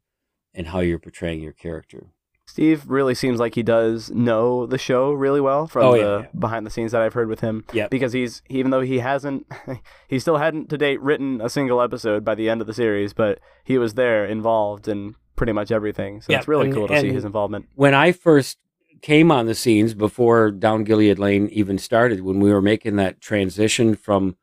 in 0.54 0.65
how 0.65 0.82
you're 0.82 1.00
portraying 1.00 1.41
your 1.41 1.54
character. 1.54 2.08
Steve 2.49 2.83
really 2.89 3.13
seems 3.15 3.39
like 3.39 3.55
he 3.55 3.63
does 3.63 4.09
know 4.12 4.65
the 4.65 4.77
show 4.77 5.12
really 5.12 5.39
well 5.41 5.67
from 5.67 5.83
Oh, 5.85 5.91
the 5.93 5.97
yeah, 5.99 6.19
yeah. 6.21 6.25
behind 6.38 6.65
the 6.65 6.69
scenes 6.69 6.91
that 6.91 7.01
I've 7.01 7.13
heard 7.13 7.29
with 7.29 7.41
him. 7.41 7.63
Yep. 7.73 7.89
Because 7.91 8.12
he's 8.13 8.41
even 8.49 8.71
though 8.71 8.81
he 8.81 8.99
hasn't, 8.99 9.45
he 10.07 10.19
still 10.19 10.38
hadn't 10.38 10.69
to 10.69 10.77
date 10.77 11.01
written 11.01 11.41
a 11.41 11.49
single 11.49 11.81
episode 11.81 12.25
by 12.25 12.35
the 12.35 12.49
end 12.49 12.62
of 12.62 12.67
the 12.67 12.73
series, 12.73 13.13
but 13.13 13.39
he 13.63 13.77
was 13.77 13.93
there 13.93 14.25
involved 14.25 14.88
in 14.88 15.15
pretty 15.35 15.53
much 15.53 15.71
everything. 15.71 16.21
So 16.21 16.31
Yeah, 16.33 16.39
it's 16.39 16.47
really 16.47 16.65
and- 16.65 16.73
cool 16.75 16.88
to 16.88 16.99
see 16.99 17.12
his 17.13 17.23
involvement. 17.25 17.67
when 17.75 17.93
I 17.93 18.12
first 18.12 18.57
came 19.01 19.31
on 19.31 19.45
the 19.45 19.55
scenes 19.55 19.93
before 19.93 20.51
Down 20.51 20.83
Gilead 20.83 21.17
Lane 21.19 21.47
even 21.53 21.77
started, 21.77 22.21
when 22.21 22.39
we 22.41 22.51
were 22.51 22.62
making 22.62 22.97
that 22.97 23.21
transition 23.21 23.95
from 23.95 24.35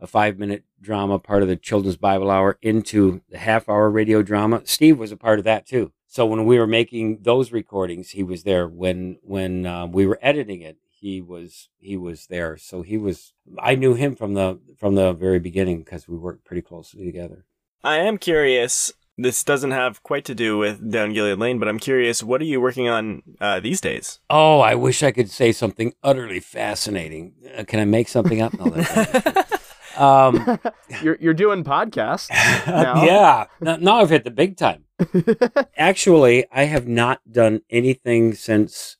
a 0.00 0.06
five 0.06 0.38
minute 0.38 0.64
drama, 0.80 1.18
part 1.18 1.42
of 1.42 1.48
the 1.48 1.56
Children's 1.56 1.96
Bible 1.96 2.30
Hour, 2.30 2.58
into 2.60 3.22
the 3.30 3.38
half 3.38 3.68
hour 3.68 3.88
radio 3.88 4.20
drama, 4.20 4.60
Steve 4.64 4.98
was 4.98 5.12
a 5.12 5.16
part 5.16 5.38
of 5.38 5.44
that 5.46 5.64
too. 5.64 5.92
So 6.12 6.26
when 6.26 6.44
we 6.44 6.58
were 6.58 6.66
making 6.66 7.20
those 7.22 7.52
recordings, 7.52 8.10
he 8.10 8.22
was 8.22 8.42
there. 8.42 8.68
When 8.68 9.16
when 9.22 9.64
um, 9.64 9.92
we 9.92 10.06
were 10.06 10.18
editing 10.20 10.60
it, 10.60 10.76
he 10.90 11.22
was 11.22 11.70
he 11.78 11.96
was 11.96 12.26
there. 12.26 12.58
So 12.58 12.82
he 12.82 12.98
was. 12.98 13.32
I 13.58 13.76
knew 13.76 13.94
him 13.94 14.14
from 14.14 14.34
the 14.34 14.60
from 14.78 14.94
the 14.94 15.14
very 15.14 15.38
beginning 15.38 15.78
because 15.78 16.06
we 16.06 16.18
worked 16.18 16.44
pretty 16.44 16.60
closely 16.60 17.06
together. 17.06 17.46
I 17.82 17.96
am 17.96 18.18
curious. 18.18 18.92
This 19.16 19.42
doesn't 19.42 19.70
have 19.70 20.02
quite 20.02 20.26
to 20.26 20.34
do 20.34 20.58
with 20.58 20.90
Down 20.90 21.14
Gilead 21.14 21.38
Lane, 21.38 21.58
but 21.58 21.66
I'm 21.66 21.78
curious. 21.78 22.22
What 22.22 22.42
are 22.42 22.50
you 22.52 22.60
working 22.60 22.88
on 22.90 23.22
uh, 23.40 23.60
these 23.60 23.80
days? 23.80 24.20
Oh, 24.28 24.60
I 24.60 24.74
wish 24.74 25.02
I 25.02 25.12
could 25.12 25.30
say 25.30 25.50
something 25.50 25.94
utterly 26.02 26.40
fascinating. 26.40 27.32
Uh, 27.56 27.64
can 27.64 27.80
I 27.80 27.86
make 27.86 28.08
something 28.08 28.42
up? 28.42 28.52
No, 28.58 28.68
that's 28.68 29.61
um, 30.02 30.58
you're 31.02 31.16
you're 31.20 31.34
doing 31.34 31.64
podcasts. 31.64 32.28
now. 32.66 33.04
yeah. 33.04 33.46
Now, 33.60 33.76
now 33.76 34.00
I've 34.00 34.10
hit 34.10 34.24
the 34.24 34.30
big 34.30 34.56
time. 34.56 34.84
Actually, 35.76 36.46
I 36.50 36.64
have 36.64 36.88
not 36.88 37.20
done 37.30 37.62
anything 37.70 38.34
since 38.34 38.96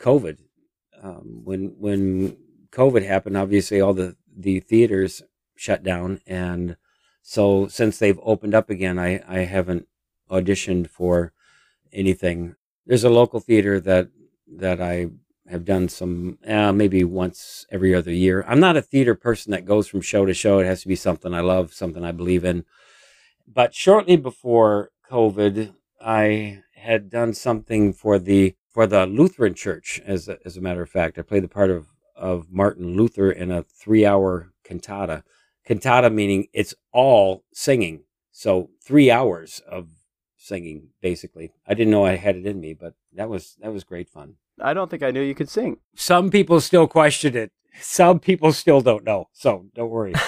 COVID. 0.00 0.38
Um, 1.02 1.42
when 1.44 1.74
when 1.78 2.36
COVID 2.72 3.06
happened, 3.06 3.36
obviously 3.36 3.80
all 3.80 3.94
the 3.94 4.16
the 4.36 4.60
theaters 4.60 5.22
shut 5.56 5.82
down, 5.82 6.20
and 6.26 6.76
so 7.22 7.68
since 7.68 7.98
they've 7.98 8.20
opened 8.22 8.54
up 8.54 8.70
again, 8.70 8.98
I 8.98 9.22
I 9.28 9.40
haven't 9.40 9.86
auditioned 10.30 10.88
for 10.88 11.32
anything. 11.92 12.56
There's 12.86 13.04
a 13.04 13.10
local 13.10 13.40
theater 13.40 13.80
that 13.80 14.08
that 14.56 14.80
I 14.80 15.10
have 15.50 15.64
done 15.64 15.88
some 15.88 16.38
uh, 16.46 16.72
maybe 16.72 17.04
once 17.04 17.66
every 17.70 17.94
other 17.94 18.12
year. 18.12 18.44
I'm 18.46 18.60
not 18.60 18.76
a 18.76 18.82
theater 18.82 19.14
person 19.14 19.50
that 19.52 19.64
goes 19.64 19.88
from 19.88 20.00
show 20.00 20.24
to 20.24 20.34
show. 20.34 20.58
It 20.58 20.66
has 20.66 20.82
to 20.82 20.88
be 20.88 20.96
something 20.96 21.34
I 21.34 21.40
love, 21.40 21.72
something 21.72 22.04
I 22.04 22.12
believe 22.12 22.44
in. 22.44 22.64
But 23.52 23.74
shortly 23.74 24.16
before 24.16 24.90
COVID, 25.10 25.74
I 26.00 26.62
had 26.76 27.10
done 27.10 27.34
something 27.34 27.92
for 27.92 28.18
the 28.18 28.54
for 28.68 28.86
the 28.86 29.06
Lutheran 29.06 29.54
Church. 29.54 30.00
As 30.06 30.28
a, 30.28 30.38
as 30.44 30.56
a 30.56 30.60
matter 30.60 30.82
of 30.82 30.90
fact, 30.90 31.18
I 31.18 31.22
played 31.22 31.42
the 31.44 31.48
part 31.48 31.70
of 31.70 31.88
of 32.16 32.50
Martin 32.50 32.96
Luther 32.96 33.30
in 33.30 33.50
a 33.50 33.62
three 33.62 34.06
hour 34.06 34.52
cantata. 34.64 35.24
Cantata 35.66 36.10
meaning 36.10 36.46
it's 36.52 36.74
all 36.92 37.44
singing, 37.52 38.04
so 38.30 38.70
three 38.82 39.10
hours 39.10 39.60
of 39.68 39.88
singing 40.36 40.88
basically. 41.00 41.52
I 41.66 41.74
didn't 41.74 41.90
know 41.90 42.06
I 42.06 42.16
had 42.16 42.36
it 42.36 42.46
in 42.46 42.60
me, 42.60 42.74
but 42.74 42.94
that 43.14 43.28
was 43.28 43.56
that 43.60 43.72
was 43.72 43.84
great 43.84 44.08
fun. 44.08 44.36
I 44.62 44.74
don't 44.74 44.90
think 44.90 45.02
I 45.02 45.10
knew 45.10 45.22
you 45.22 45.34
could 45.34 45.48
sing. 45.48 45.78
Some 45.94 46.30
people 46.30 46.60
still 46.60 46.86
question 46.86 47.36
it. 47.36 47.52
Some 47.80 48.18
people 48.18 48.52
still 48.52 48.80
don't 48.80 49.04
know. 49.04 49.28
So 49.32 49.66
don't 49.74 49.90
worry. 49.90 50.14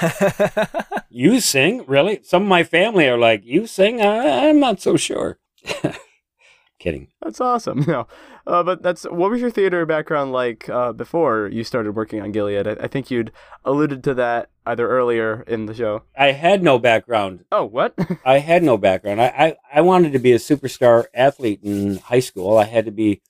You 1.14 1.40
sing? 1.40 1.85
Really? 1.87 2.21
Some 2.23 2.45
of 2.45 2.49
my 2.49 2.64
family 2.64 3.07
are 3.07 3.18
like, 3.18 3.42
You 3.45 3.66
sing? 3.66 4.01
I, 4.01 4.49
I'm 4.49 4.59
not 4.59 4.81
so 4.81 4.97
sure. 4.97 5.38
Kidding. 6.79 7.09
That's 7.23 7.40
awesome. 7.40 7.85
No, 7.87 8.07
uh, 8.47 8.62
but 8.62 8.83
that's 8.83 9.05
what 9.05 9.31
was 9.31 9.40
your 9.40 9.51
theater 9.51 9.85
background 9.85 10.33
like 10.33 10.68
uh, 10.71 10.92
before 10.92 11.49
you 11.53 11.62
started 11.62 11.95
working 11.95 12.21
on 12.23 12.33
Gilead? 12.33 12.66
I, 12.66 12.73
I 12.73 12.88
think 12.88 13.11
you'd 13.11 13.31
alluded 13.64 14.03
to 14.05 14.14
that 14.14 14.49
either 14.64 14.88
earlier 14.88 15.42
in 15.47 15.66
the 15.66 15.75
show. 15.75 16.03
I 16.16 16.33
had 16.33 16.62
no 16.62 16.79
background. 16.79 17.45
Oh, 17.53 17.64
what? 17.64 17.95
I 18.25 18.38
had 18.38 18.62
no 18.62 18.79
background. 18.79 19.21
I, 19.21 19.27
I, 19.27 19.57
I 19.75 19.81
wanted 19.83 20.12
to 20.14 20.18
be 20.18 20.33
a 20.33 20.38
superstar 20.38 21.05
athlete 21.14 21.61
in 21.62 21.99
high 21.99 22.21
school. 22.21 22.57
I 22.57 22.64
had 22.64 22.87
to 22.87 22.90
be 22.90 23.21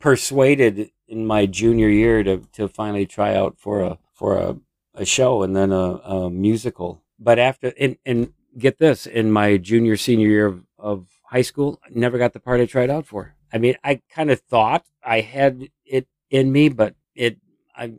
persuaded 0.00 0.90
in 1.06 1.26
my 1.26 1.46
junior 1.46 1.88
year 1.88 2.22
to, 2.24 2.38
to 2.52 2.66
finally 2.66 3.06
try 3.06 3.34
out 3.34 3.56
for 3.58 3.82
a 3.82 3.98
for 4.12 4.38
a, 4.38 4.56
a 4.94 5.04
show 5.04 5.42
and 5.42 5.54
then 5.54 5.70
a, 5.72 5.76
a 6.04 6.30
musical. 6.30 7.02
But 7.18 7.38
after 7.38 7.72
and, 7.78 7.96
and 8.04 8.32
get 8.58 8.78
this, 8.78 9.06
in 9.06 9.30
my 9.30 9.56
junior 9.56 9.96
senior 9.96 10.28
year 10.28 10.46
of, 10.46 10.64
of 10.78 11.06
high 11.24 11.42
school, 11.42 11.80
never 11.90 12.18
got 12.18 12.32
the 12.32 12.40
part 12.40 12.60
I 12.60 12.66
tried 12.66 12.90
out 12.90 13.06
for. 13.06 13.34
I 13.52 13.58
mean, 13.58 13.76
I 13.84 14.00
kind 14.10 14.30
of 14.30 14.40
thought 14.40 14.84
I 15.04 15.20
had 15.20 15.68
it 15.84 16.06
in 16.30 16.50
me, 16.50 16.68
but 16.68 16.94
it 17.14 17.38
I 17.76 17.92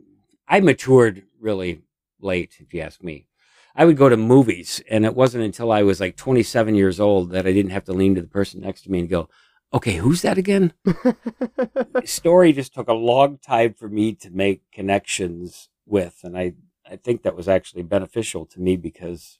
I 0.48 0.60
matured 0.60 1.24
really 1.40 1.82
late, 2.20 2.56
if 2.60 2.74
you 2.74 2.80
ask 2.80 3.02
me. 3.02 3.26
I 3.74 3.86
would 3.86 3.96
go 3.96 4.08
to 4.10 4.18
movies, 4.18 4.82
and 4.90 5.06
it 5.06 5.14
wasn't 5.14 5.44
until 5.44 5.72
I 5.72 5.82
was 5.82 5.98
like 5.98 6.16
27 6.16 6.74
years 6.74 7.00
old 7.00 7.30
that 7.30 7.46
I 7.46 7.52
didn't 7.52 7.70
have 7.70 7.84
to 7.84 7.94
lean 7.94 8.14
to 8.16 8.20
the 8.20 8.28
person 8.28 8.60
next 8.60 8.82
to 8.82 8.90
me 8.90 9.00
and 9.00 9.08
go, 9.08 9.30
"Okay, 9.74 9.96
who's 9.96 10.22
that 10.22 10.38
again?" 10.38 10.72
Story 12.04 12.52
just 12.52 12.74
took 12.74 12.88
a 12.88 12.94
long 12.94 13.38
time 13.38 13.74
for 13.74 13.88
me 13.88 14.14
to 14.16 14.30
make 14.30 14.62
connections 14.72 15.68
with, 15.86 16.20
and 16.22 16.36
I 16.36 16.54
I 16.90 16.96
think 16.96 17.22
that 17.22 17.36
was 17.36 17.48
actually 17.48 17.82
beneficial 17.82 18.44
to 18.46 18.60
me 18.60 18.76
because 18.76 19.38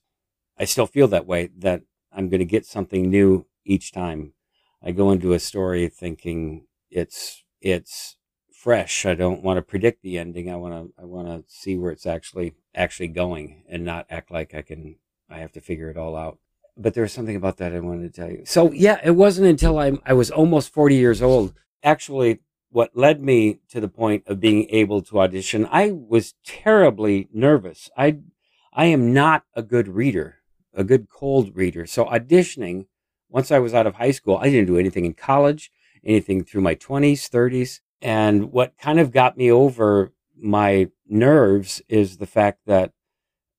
I 0.59 0.65
still 0.65 0.87
feel 0.87 1.09
that 1.09 1.27
way 1.27 1.51
that 1.59 1.83
I'm 2.13 2.29
going 2.29 2.41
to 2.41 2.45
get 2.45 2.67
something 2.67 3.11
new 3.11 3.47
each 3.65 3.93
time. 3.93 4.35
I 4.83 4.93
go 4.93 5.11
into 5.11 5.33
a 5.33 5.39
story 5.39 5.89
thinking 5.89 6.67
it's 6.91 7.43
it's 7.61 8.17
fresh. 8.53 9.07
I 9.07 9.15
don't 9.15 9.43
want 9.43 9.59
to 9.59 9.63
predict 9.63 10.03
the 10.03 10.19
ending. 10.19 10.51
I 10.51 10.57
want 10.57 10.75
to 10.75 11.03
I 11.03 11.05
want 11.05 11.29
to 11.29 11.45
see 11.49 11.77
where 11.77 11.91
it's 11.91 12.07
actually 12.07 12.55
actually 12.75 13.09
going 13.09 13.65
and 13.69 13.85
not 13.85 14.07
act 14.11 14.31
like 14.31 14.55
I 14.55 14.63
can 14.63 14.97
I 15.29 15.39
have 15.39 15.53
to 15.53 15.61
figure 15.61 15.91
it 15.91 15.97
all 15.97 16.17
out. 16.17 16.39
But 16.77 16.95
there 16.95 17.03
was 17.03 17.13
something 17.13 17.37
about 17.37 17.59
that 17.59 17.75
I 17.75 17.81
wanted 17.81 18.13
to 18.13 18.21
tell 18.21 18.31
you. 18.31 18.43
So 18.45 18.73
yeah, 18.73 19.01
it 19.05 19.13
wasn't 19.13 19.49
until 19.49 19.79
I 19.79 19.93
I 20.05 20.15
was 20.15 20.31
almost 20.31 20.73
40 20.73 20.97
years 20.97 21.23
old 21.23 21.55
actually 21.83 22.41
what 22.71 22.97
led 22.97 23.23
me 23.23 23.61
to 23.69 23.81
the 23.81 23.89
point 23.89 24.25
of 24.27 24.41
being 24.41 24.67
able 24.71 25.03
to 25.03 25.21
audition. 25.21 25.69
I 25.71 25.93
was 25.93 26.35
terribly 26.45 27.29
nervous. 27.33 27.91
I 27.97 28.19
I 28.73 28.87
am 28.87 29.13
not 29.13 29.45
a 29.55 29.63
good 29.63 29.89
reader, 29.89 30.39
a 30.73 30.83
good 30.83 31.09
cold 31.11 31.55
reader. 31.55 31.87
So 31.87 32.07
auditioning 32.07 32.87
once 33.29 33.51
I 33.51 33.59
was 33.59 33.75
out 33.75 33.87
of 33.87 33.97
high 33.97 34.11
school, 34.11 34.37
I 34.37 34.51
didn't 34.51 34.67
do 34.67 34.79
anything 34.79 35.05
in 35.05 35.15
college, 35.15 35.71
anything 36.05 36.45
through 36.45 36.61
my 36.61 36.75
20s, 36.75 37.29
30s. 37.29 37.81
And 38.01 38.53
what 38.53 38.77
kind 38.79 39.01
of 39.01 39.11
got 39.11 39.37
me 39.37 39.51
over 39.51 40.13
my 40.37 40.89
nerves 41.09 41.81
is 41.89 42.19
the 42.19 42.27
fact 42.27 42.61
that 42.67 42.93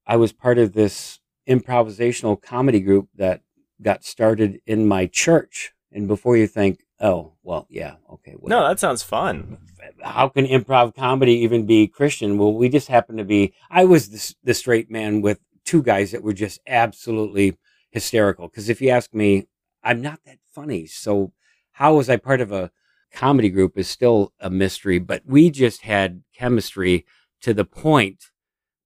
I 0.06 0.16
was 0.18 0.34
part 0.34 0.58
of 0.58 0.74
this 0.74 1.20
improvisational 1.48 2.42
comedy 2.42 2.80
group 2.80 3.10
that 3.16 3.42
got 3.82 4.04
started 4.04 4.62
in 4.66 4.88
my 4.88 5.06
church. 5.08 5.74
And 5.92 6.08
before 6.08 6.38
you 6.38 6.48
think, 6.48 6.84
oh, 7.00 7.34
well, 7.44 7.68
yeah, 7.70 7.96
okay. 8.12 8.36
no, 8.42 8.68
that 8.68 8.80
sounds 8.80 9.04
fun. 9.04 9.58
how 10.02 10.30
can 10.30 10.46
improv 10.46 10.96
comedy 10.96 11.34
even 11.40 11.66
be 11.66 11.88
Christian? 11.88 12.38
Well, 12.38 12.54
we 12.54 12.70
just 12.70 12.88
happened 12.88 13.18
to 13.20 13.26
be, 13.26 13.54
I 13.70 13.86
was 13.86 14.10
the, 14.10 14.36
the 14.44 14.54
straight 14.54 14.90
man 14.90 15.22
with 15.22 15.40
two 15.66 15.84
guys 15.84 16.12
that 16.12 16.24
were 16.24 16.34
just 16.34 16.60
absolutely 16.68 17.58
hysterical. 17.92 18.48
Because 18.48 18.70
if 18.70 18.82
you 18.82 18.90
ask 18.90 19.14
me, 19.14 19.48
I'm 19.84 20.02
not 20.02 20.20
that 20.26 20.40
funny. 20.52 20.86
So 20.88 21.34
how 21.74 21.96
was 21.96 22.10
I 22.10 22.18
part 22.18 22.42
of 22.42 22.52
a 22.52 22.72
comedy 23.12 23.50
group 23.50 23.78
is 23.78 23.88
still 23.88 24.34
a 24.40 24.50
mystery, 24.50 25.00
but 25.00 25.22
we 25.26 25.50
just 25.50 25.82
had 25.82 26.24
chemistry 26.34 27.06
to 27.42 27.54
the 27.54 27.66
point 27.66 28.26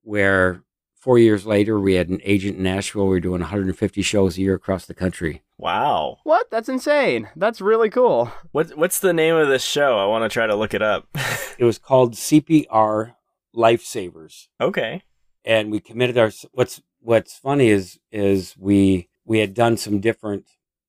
where 0.01 0.63
four 0.99 1.17
years 1.19 1.45
later 1.45 1.79
we 1.79 1.93
had 1.95 2.09
an 2.09 2.19
agent 2.23 2.57
in 2.57 2.63
Nashville. 2.63 3.03
We 3.05 3.09
were 3.11 3.19
doing 3.19 3.41
150 3.41 4.01
shows 4.01 4.37
a 4.37 4.41
year 4.41 4.55
across 4.55 4.85
the 4.85 4.93
country. 4.93 5.43
Wow. 5.57 6.17
What? 6.23 6.49
That's 6.51 6.69
insane. 6.69 7.29
That's 7.35 7.61
really 7.61 7.89
cool. 7.89 8.31
What 8.51 8.77
what's 8.77 8.99
the 8.99 9.13
name 9.13 9.35
of 9.35 9.47
this 9.47 9.63
show? 9.63 9.97
I 9.97 10.05
want 10.05 10.23
to 10.23 10.29
try 10.29 10.45
to 10.47 10.55
look 10.55 10.73
it 10.73 10.81
up. 10.81 11.07
It 11.57 11.65
was 11.65 11.79
called 11.79 12.13
CPR 12.13 13.13
Lifesavers. 13.55 14.47
okay. 14.61 15.03
and 15.43 15.71
we 15.71 15.79
committed 15.79 16.17
our 16.17 16.31
what's 16.51 16.81
what's 16.99 17.37
funny 17.37 17.69
is 17.69 17.99
is 18.11 18.55
we 18.59 19.07
we 19.25 19.39
had 19.39 19.53
done 19.53 19.77
some 19.77 19.99
different 19.99 20.45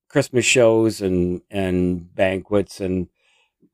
christmas 0.09 0.45
shows 0.45 1.01
and 1.01 1.41
and 1.51 2.15
banquets 2.15 2.81
and 2.81 3.09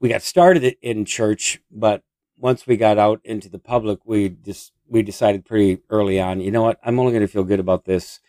we 0.00 0.08
got 0.08 0.22
started 0.22 0.76
in 0.82 1.04
church 1.04 1.60
but 1.70 2.02
once 2.36 2.66
we 2.66 2.76
got 2.76 2.98
out 2.98 3.20
into 3.24 3.48
the 3.48 3.58
public 3.58 4.00
we 4.04 4.28
just 4.28 4.72
we 4.88 5.02
decided 5.02 5.44
pretty 5.44 5.80
early 5.90 6.20
on 6.20 6.40
you 6.40 6.50
know 6.50 6.62
what 6.62 6.78
i'm 6.84 6.98
only 6.98 7.12
going 7.12 7.20
to 7.20 7.32
feel 7.32 7.44
good 7.44 7.60
about 7.60 7.84
this 7.84 8.20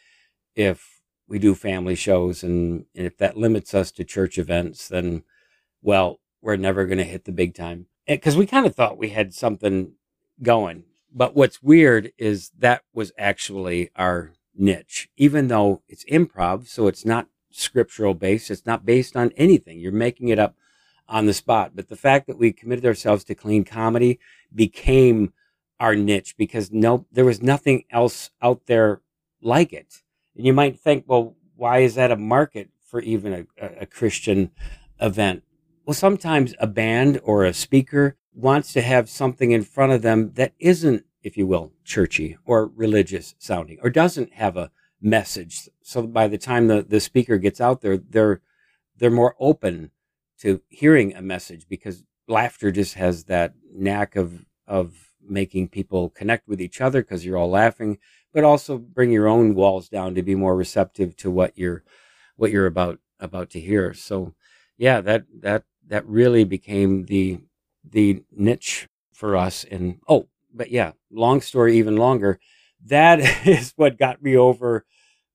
if 0.56 1.02
we 1.28 1.40
do 1.40 1.56
family 1.56 1.96
shows 1.96 2.44
and, 2.44 2.86
and 2.96 3.08
if 3.08 3.18
that 3.18 3.36
limits 3.36 3.74
us 3.74 3.92
to 3.92 4.04
church 4.04 4.38
events 4.38 4.88
then 4.88 5.24
well 5.82 6.20
we're 6.42 6.56
never 6.56 6.86
going 6.86 7.00
to 7.00 7.04
hit 7.04 7.26
the 7.26 7.32
big 7.32 7.56
time 7.56 7.88
because 8.08 8.38
we 8.38 8.46
kind 8.46 8.66
of 8.66 8.76
thought 8.76 8.98
we 8.98 9.10
had 9.10 9.34
something 9.34 9.94
going. 10.42 10.84
But 11.12 11.36
what's 11.36 11.64
weird 11.64 12.12
is 12.18 12.52
that 12.58 12.84
was 12.94 13.12
actually 13.18 13.90
our 13.96 14.34
niche, 14.54 15.10
even 15.18 15.48
though 15.48 15.82
it's 15.88 16.06
improv, 16.06 16.68
so 16.68 16.88
it's 16.88 17.06
not 17.06 17.28
scriptural 17.52 18.14
based, 18.14 18.52
it's 18.52 18.66
not 18.66 18.86
based 18.86 19.16
on 19.16 19.32
anything. 19.38 19.80
You're 19.80 19.92
making 19.92 20.28
it 20.28 20.40
up 20.40 20.56
on 21.08 21.26
the 21.26 21.34
spot. 21.34 21.72
But 21.76 21.90
the 21.90 21.96
fact 21.96 22.28
that 22.28 22.38
we 22.38 22.52
committed 22.52 22.86
ourselves 22.86 23.24
to 23.26 23.36
clean 23.36 23.64
comedy 23.64 24.20
became 24.54 25.34
our 25.80 25.96
niche 25.96 26.36
because 26.38 26.72
no, 26.72 27.06
there 27.12 27.26
was 27.26 27.42
nothing 27.42 27.84
else 27.92 28.32
out 28.42 28.66
there 28.66 29.02
like 29.42 29.74
it. 29.74 30.04
And 30.36 30.46
you 30.46 30.54
might 30.54 30.80
think, 30.80 31.06
well, 31.08 31.36
why 31.56 31.80
is 31.80 31.96
that 31.96 32.12
a 32.12 32.16
market 32.16 32.70
for 32.84 33.02
even 33.02 33.48
a, 33.58 33.66
a 33.82 33.86
Christian 33.86 34.52
event? 35.00 35.44
Well, 35.86 35.94
sometimes 35.94 36.56
a 36.60 36.68
band 36.68 37.20
or 37.24 37.44
a 37.46 37.54
speaker 37.54 38.18
wants 38.34 38.74
to 38.74 38.82
have 38.82 39.10
something 39.10 39.52
in 39.52 39.64
front 39.64 39.94
of 39.94 40.02
them 40.02 40.32
that 40.34 40.54
isn't, 40.60 41.06
if 41.24 41.38
you 41.38 41.48
will, 41.48 41.72
churchy 41.84 42.38
or 42.46 42.68
religious 42.68 43.36
sounding 43.38 43.78
or 43.82 43.90
doesn't 43.90 44.34
have 44.34 44.58
a 44.58 44.72
message. 45.02 45.70
So 45.82 46.08
by 46.08 46.28
the 46.28 46.38
time 46.38 46.68
the, 46.68 46.82
the 46.82 47.00
speaker 47.00 47.38
gets 47.38 47.62
out 47.62 47.82
there, 47.82 47.98
they're 47.98 48.42
they're 48.98 49.12
more 49.12 49.36
open 49.40 49.92
to 50.42 50.62
hearing 50.70 51.16
a 51.16 51.22
message 51.22 51.68
because 51.70 52.04
laughter 52.28 52.72
just 52.72 52.96
has 52.96 53.26
that 53.26 53.54
knack 53.74 54.16
of 54.16 54.46
of 54.68 54.96
making 55.28 55.68
people 55.68 56.10
connect 56.10 56.48
with 56.48 56.62
each 56.62 56.82
other 56.82 57.02
because 57.02 57.26
you're 57.26 57.38
all 57.38 57.50
laughing, 57.50 57.98
but 58.34 58.44
also 58.44 58.78
bring 58.78 59.12
your 59.12 59.28
own 59.28 59.56
walls 59.56 59.90
down 59.90 60.16
to 60.16 60.24
be 60.24 60.36
more 60.36 60.56
receptive 60.56 61.16
to 61.18 61.32
what 61.32 61.58
you're 61.58 61.84
what 62.36 62.52
you're 62.52 62.66
about 62.66 63.00
about 63.20 63.50
to 63.52 63.60
hear. 63.60 63.94
So 63.94 64.34
yeah, 64.78 65.02
that 65.02 65.26
that 65.42 65.64
that 65.88 66.06
really 66.08 66.44
became 66.44 67.06
the 67.06 67.40
the 67.84 68.24
niche 68.32 68.88
for 69.14 69.36
us. 69.36 69.64
And 69.64 70.00
oh, 70.08 70.28
but 70.54 70.72
yeah, 70.72 70.94
long 71.12 71.42
story 71.42 71.78
even 71.78 71.98
longer. 71.98 72.40
That 72.86 73.20
is 73.48 73.74
what 73.76 73.98
got 73.98 74.22
me 74.22 74.36
over 74.38 74.86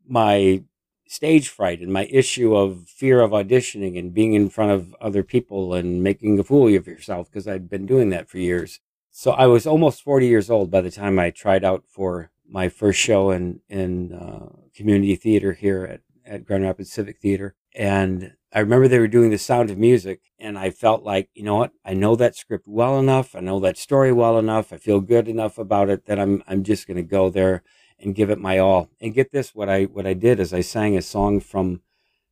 my 0.06 0.62
stage 1.10 1.48
fright 1.48 1.80
and 1.80 1.92
my 1.92 2.04
issue 2.04 2.54
of 2.54 2.88
fear 2.88 3.20
of 3.20 3.32
auditioning 3.32 3.98
and 3.98 4.14
being 4.14 4.34
in 4.34 4.48
front 4.48 4.70
of 4.70 4.94
other 5.00 5.24
people 5.24 5.74
and 5.74 6.04
making 6.04 6.38
a 6.38 6.44
fool 6.44 6.68
of 6.68 6.86
yourself 6.86 7.28
because 7.28 7.48
I'd 7.48 7.68
been 7.68 7.84
doing 7.84 8.10
that 8.10 8.28
for 8.28 8.38
years. 8.38 8.78
So 9.10 9.32
I 9.32 9.46
was 9.46 9.66
almost 9.66 10.04
40 10.04 10.28
years 10.28 10.48
old 10.48 10.70
by 10.70 10.80
the 10.80 10.90
time 10.90 11.18
I 11.18 11.30
tried 11.30 11.64
out 11.64 11.82
for 11.88 12.30
my 12.48 12.68
first 12.68 13.00
show 13.00 13.32
in 13.32 13.58
in 13.68 14.12
uh, 14.12 14.50
community 14.72 15.16
theater 15.16 15.52
here 15.52 15.84
at 15.84 16.00
at 16.24 16.44
Grand 16.44 16.62
Rapids 16.62 16.92
Civic 16.92 17.18
Theater, 17.18 17.56
and 17.74 18.34
I 18.52 18.60
remember 18.60 18.86
they 18.86 19.00
were 19.00 19.08
doing 19.08 19.30
the 19.30 19.38
Sound 19.38 19.68
of 19.68 19.78
Music, 19.78 20.20
and 20.38 20.56
I 20.56 20.70
felt 20.70 21.02
like, 21.02 21.28
you 21.34 21.42
know 21.42 21.56
what, 21.56 21.72
I 21.84 21.94
know 21.94 22.14
that 22.16 22.36
script 22.36 22.66
well 22.68 23.00
enough, 23.00 23.34
I 23.34 23.40
know 23.40 23.58
that 23.60 23.78
story 23.78 24.12
well 24.12 24.38
enough, 24.38 24.72
I 24.72 24.76
feel 24.76 25.00
good 25.00 25.26
enough 25.26 25.58
about 25.58 25.88
it 25.88 26.06
that 26.06 26.20
I'm 26.20 26.44
I'm 26.46 26.62
just 26.62 26.86
going 26.86 26.98
to 26.98 27.02
go 27.02 27.30
there 27.30 27.64
and 28.02 28.14
give 28.14 28.30
it 28.30 28.38
my 28.38 28.58
all. 28.58 28.88
And 29.00 29.14
get 29.14 29.32
this, 29.32 29.54
what 29.54 29.68
I 29.68 29.84
what 29.84 30.06
I 30.06 30.14
did 30.14 30.40
is 30.40 30.52
I 30.52 30.60
sang 30.60 30.96
a 30.96 31.02
song 31.02 31.40
from 31.40 31.82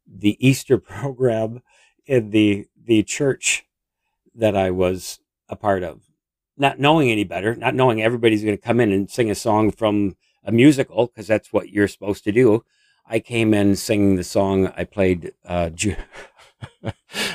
the 0.06 0.36
Easter 0.46 0.78
program 0.78 1.62
in 2.06 2.30
the 2.30 2.66
the 2.82 3.02
church 3.02 3.64
that 4.34 4.56
I 4.56 4.70
was 4.70 5.20
a 5.48 5.56
part 5.56 5.82
of, 5.82 6.02
not 6.56 6.78
knowing 6.78 7.10
any 7.10 7.24
better, 7.24 7.54
not 7.54 7.74
knowing 7.74 8.02
everybody's 8.02 8.44
going 8.44 8.56
to 8.56 8.62
come 8.62 8.80
in 8.80 8.92
and 8.92 9.10
sing 9.10 9.30
a 9.30 9.34
song 9.34 9.70
from 9.70 10.16
a 10.44 10.52
musical 10.52 11.06
because 11.06 11.26
that's 11.26 11.52
what 11.52 11.70
you're 11.70 11.88
supposed 11.88 12.24
to 12.24 12.32
do. 12.32 12.64
I 13.06 13.20
came 13.20 13.54
in 13.54 13.76
singing 13.76 14.16
the 14.16 14.24
song. 14.24 14.72
I 14.76 14.84
played 14.84 15.32
uh, 15.44 15.70
Ju- 15.70 15.96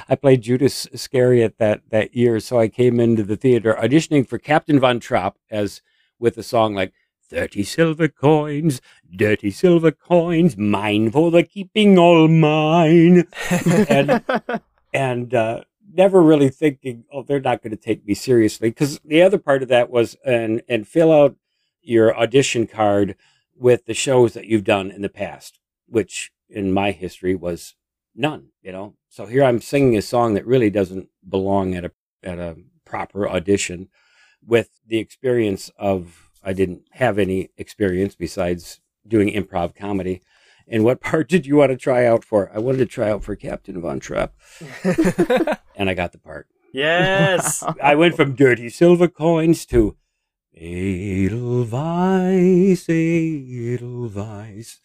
I 0.09 0.15
played 0.15 0.41
Judas 0.41 0.85
Iscariot 0.87 1.57
that 1.57 1.81
that 1.89 2.15
year, 2.15 2.39
so 2.39 2.59
I 2.59 2.67
came 2.67 2.99
into 2.99 3.23
the 3.23 3.37
theater 3.37 3.77
auditioning 3.79 4.27
for 4.27 4.37
Captain 4.37 4.79
Von 4.79 4.99
Trapp 4.99 5.37
as 5.49 5.81
with 6.19 6.37
a 6.37 6.43
song 6.43 6.73
like 6.73 6.93
thirty 7.33 7.63
silver 7.63 8.07
coins, 8.07 8.81
dirty 9.15 9.51
silver 9.51 9.91
coins, 9.91 10.57
mine 10.57 11.11
for 11.11 11.31
the 11.31 11.43
keeping, 11.43 11.97
all 11.97 12.27
mine, 12.27 13.27
and 13.89 14.23
and 14.93 15.33
uh, 15.33 15.61
never 15.93 16.21
really 16.21 16.49
thinking, 16.49 17.05
oh, 17.11 17.23
they're 17.23 17.39
not 17.39 17.61
going 17.61 17.71
to 17.71 17.77
take 17.77 18.05
me 18.05 18.13
seriously. 18.13 18.69
Because 18.69 18.99
the 19.03 19.21
other 19.21 19.37
part 19.37 19.63
of 19.63 19.69
that 19.69 19.89
was 19.89 20.15
and 20.25 20.61
and 20.67 20.87
fill 20.87 21.11
out 21.11 21.35
your 21.81 22.17
audition 22.17 22.67
card 22.67 23.15
with 23.55 23.85
the 23.85 23.93
shows 23.93 24.33
that 24.33 24.45
you've 24.45 24.63
done 24.63 24.89
in 24.89 25.01
the 25.01 25.09
past 25.09 25.59
which 25.93 26.31
in 26.49 26.73
my 26.73 26.91
history 26.91 27.35
was 27.35 27.75
none, 28.15 28.47
you 28.61 28.71
know. 28.71 28.95
So 29.09 29.25
here 29.25 29.43
I'm 29.43 29.61
singing 29.61 29.95
a 29.95 30.01
song 30.01 30.33
that 30.33 30.45
really 30.45 30.69
doesn't 30.69 31.09
belong 31.27 31.75
at 31.75 31.85
a 31.85 31.91
at 32.23 32.39
a 32.39 32.57
proper 32.85 33.29
audition 33.29 33.89
with 34.45 34.81
the 34.85 34.97
experience 34.97 35.71
of 35.77 36.29
I 36.43 36.53
didn't 36.53 36.83
have 36.91 37.17
any 37.17 37.49
experience 37.57 38.15
besides 38.15 38.81
doing 39.07 39.29
improv 39.29 39.75
comedy. 39.75 40.21
And 40.67 40.83
what 40.83 41.01
part 41.01 41.29
did 41.33 41.45
you 41.45 41.55
want 41.57 41.71
to 41.71 41.77
try 41.77 42.05
out 42.05 42.23
for? 42.23 42.51
I 42.53 42.59
wanted 42.59 42.79
to 42.79 42.85
try 42.85 43.09
out 43.09 43.23
for 43.23 43.35
Captain 43.35 43.79
Von 43.81 43.99
Trapp. 43.99 44.33
and 45.75 45.89
I 45.89 45.93
got 45.93 46.11
the 46.11 46.19
part. 46.19 46.47
yes. 46.73 47.63
I 47.83 47.95
went 47.95 48.15
from 48.15 48.35
dirty 48.35 48.69
silver 48.69 49.07
coins 49.07 49.65
to 49.67 49.97
Edelweiss, 50.55 51.79
Edelweiss. 52.89 54.79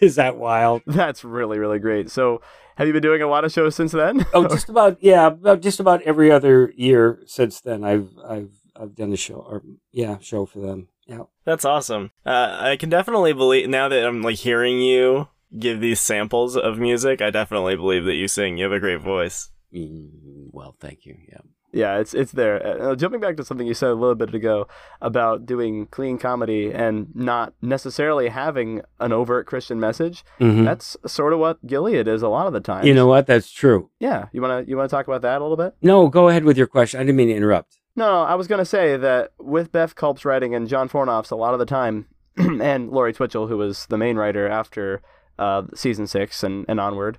Is 0.00 0.14
that 0.14 0.36
wild? 0.36 0.82
That's 0.86 1.24
really, 1.24 1.58
really 1.58 1.78
great. 1.78 2.10
So, 2.10 2.40
have 2.76 2.86
you 2.86 2.92
been 2.92 3.02
doing 3.02 3.20
a 3.22 3.26
lot 3.26 3.44
of 3.44 3.52
shows 3.52 3.74
since 3.74 3.92
then? 3.92 4.24
Oh, 4.32 4.48
just 4.48 4.68
about 4.68 4.98
yeah, 5.02 5.26
about 5.26 5.60
just 5.60 5.80
about 5.80 6.02
every 6.02 6.30
other 6.30 6.72
year 6.76 7.20
since 7.26 7.60
then. 7.60 7.84
I've 7.84 8.10
I've 8.26 8.50
I've 8.76 8.94
done 8.94 9.12
a 9.12 9.16
show 9.16 9.36
or 9.36 9.62
yeah, 9.92 10.18
show 10.18 10.46
for 10.46 10.60
them. 10.60 10.88
Yeah. 11.06 11.24
That's 11.44 11.64
awesome. 11.64 12.10
Uh, 12.24 12.56
I 12.60 12.76
can 12.76 12.88
definitely 12.88 13.32
believe 13.32 13.68
now 13.68 13.88
that 13.88 14.06
I'm 14.06 14.22
like 14.22 14.36
hearing 14.36 14.80
you 14.80 15.28
give 15.58 15.80
these 15.80 16.00
samples 16.00 16.56
of 16.56 16.78
music. 16.78 17.20
I 17.20 17.30
definitely 17.30 17.76
believe 17.76 18.04
that 18.06 18.14
you 18.14 18.26
sing. 18.28 18.56
You 18.58 18.64
have 18.64 18.72
a 18.72 18.80
great 18.80 19.00
voice. 19.00 19.50
Mm, 19.74 20.08
well, 20.52 20.74
thank 20.80 21.04
you. 21.04 21.16
Yeah. 21.28 21.38
Yeah, 21.72 21.98
it's 21.98 22.14
it's 22.14 22.30
there. 22.30 22.64
Uh, 22.90 22.94
jumping 22.94 23.18
back 23.18 23.36
to 23.36 23.44
something 23.44 23.66
you 23.66 23.74
said 23.74 23.90
a 23.90 23.94
little 23.94 24.14
bit 24.14 24.32
ago 24.32 24.68
about 25.02 25.44
doing 25.44 25.86
clean 25.86 26.18
comedy 26.18 26.70
and 26.72 27.08
not 27.16 27.52
necessarily 27.60 28.28
having 28.28 28.82
an 29.00 29.12
overt 29.12 29.48
Christian 29.48 29.80
message. 29.80 30.24
Mhm. 30.40 30.64
That's 30.64 30.96
sort 31.04 31.32
of 31.32 31.40
what 31.40 31.66
Gilead 31.66 32.06
is 32.06 32.22
a 32.22 32.28
lot 32.28 32.46
of 32.46 32.52
the 32.52 32.60
time. 32.60 32.86
You 32.86 32.94
know 32.94 33.08
what? 33.08 33.26
That's 33.26 33.50
true. 33.50 33.90
Yeah, 33.98 34.26
you 34.32 34.40
wanna 34.40 34.64
you 34.68 34.76
wanna 34.76 34.88
talk 34.88 35.08
about 35.08 35.22
that 35.22 35.40
a 35.40 35.44
little 35.44 35.56
bit? 35.56 35.74
No, 35.82 36.06
go 36.08 36.28
ahead 36.28 36.44
with 36.44 36.56
your 36.56 36.68
question. 36.68 37.00
I 37.00 37.02
didn't 37.02 37.16
mean 37.16 37.28
to 37.28 37.34
interrupt. 37.34 37.76
No, 37.96 38.22
I 38.22 38.34
was 38.34 38.48
gonna 38.48 38.64
say 38.64 38.96
that 38.96 39.32
with 39.38 39.70
Beth 39.70 39.94
Culp's 39.94 40.24
writing 40.24 40.54
and 40.54 40.68
John 40.68 40.88
Fornoff's 40.88 41.30
a 41.30 41.36
lot 41.36 41.54
of 41.54 41.60
the 41.60 41.66
time, 41.66 42.06
and 42.36 42.90
Laurie 42.90 43.12
Twitchell, 43.12 43.46
who 43.46 43.56
was 43.58 43.86
the 43.86 43.98
main 43.98 44.16
writer 44.16 44.48
after 44.48 45.00
uh, 45.38 45.62
season 45.74 46.06
six 46.06 46.42
and, 46.42 46.64
and 46.68 46.80
onward, 46.80 47.18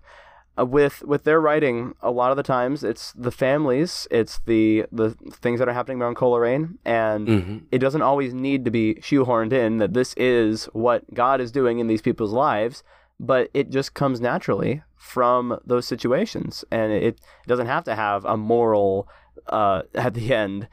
uh, 0.59 0.65
with 0.65 1.01
with 1.03 1.23
their 1.23 1.39
writing, 1.39 1.95
a 2.01 2.11
lot 2.11 2.31
of 2.31 2.37
the 2.37 2.43
times 2.43 2.83
it's 2.83 3.13
the 3.13 3.31
families, 3.31 4.05
it's 4.11 4.39
the 4.45 4.85
the 4.91 5.11
things 5.31 5.59
that 5.59 5.69
are 5.69 5.73
happening 5.73 6.01
around 6.01 6.15
Coleraine, 6.15 6.77
and 6.83 7.27
Mhm. 7.27 7.63
it 7.71 7.79
doesn't 7.79 8.01
always 8.01 8.33
need 8.33 8.65
to 8.65 8.71
be 8.71 8.95
shoehorned 8.95 9.53
in 9.53 9.77
that 9.77 9.93
this 9.93 10.13
is 10.17 10.65
what 10.73 11.03
God 11.13 11.39
is 11.39 11.51
doing 11.51 11.79
in 11.79 11.87
these 11.87 12.01
people's 12.01 12.33
lives, 12.33 12.83
but 13.19 13.49
it 13.53 13.69
just 13.69 13.93
comes 13.93 14.19
naturally 14.19 14.81
from 14.97 15.57
those 15.65 15.85
situations, 15.85 16.65
and 16.71 16.91
it, 16.91 17.03
it 17.03 17.19
doesn't 17.47 17.67
have 17.67 17.83
to 17.85 17.95
have 17.95 18.25
a 18.25 18.35
moral 18.35 19.07
uh, 19.47 19.83
at 19.93 20.13
the 20.13 20.33
end, 20.33 20.67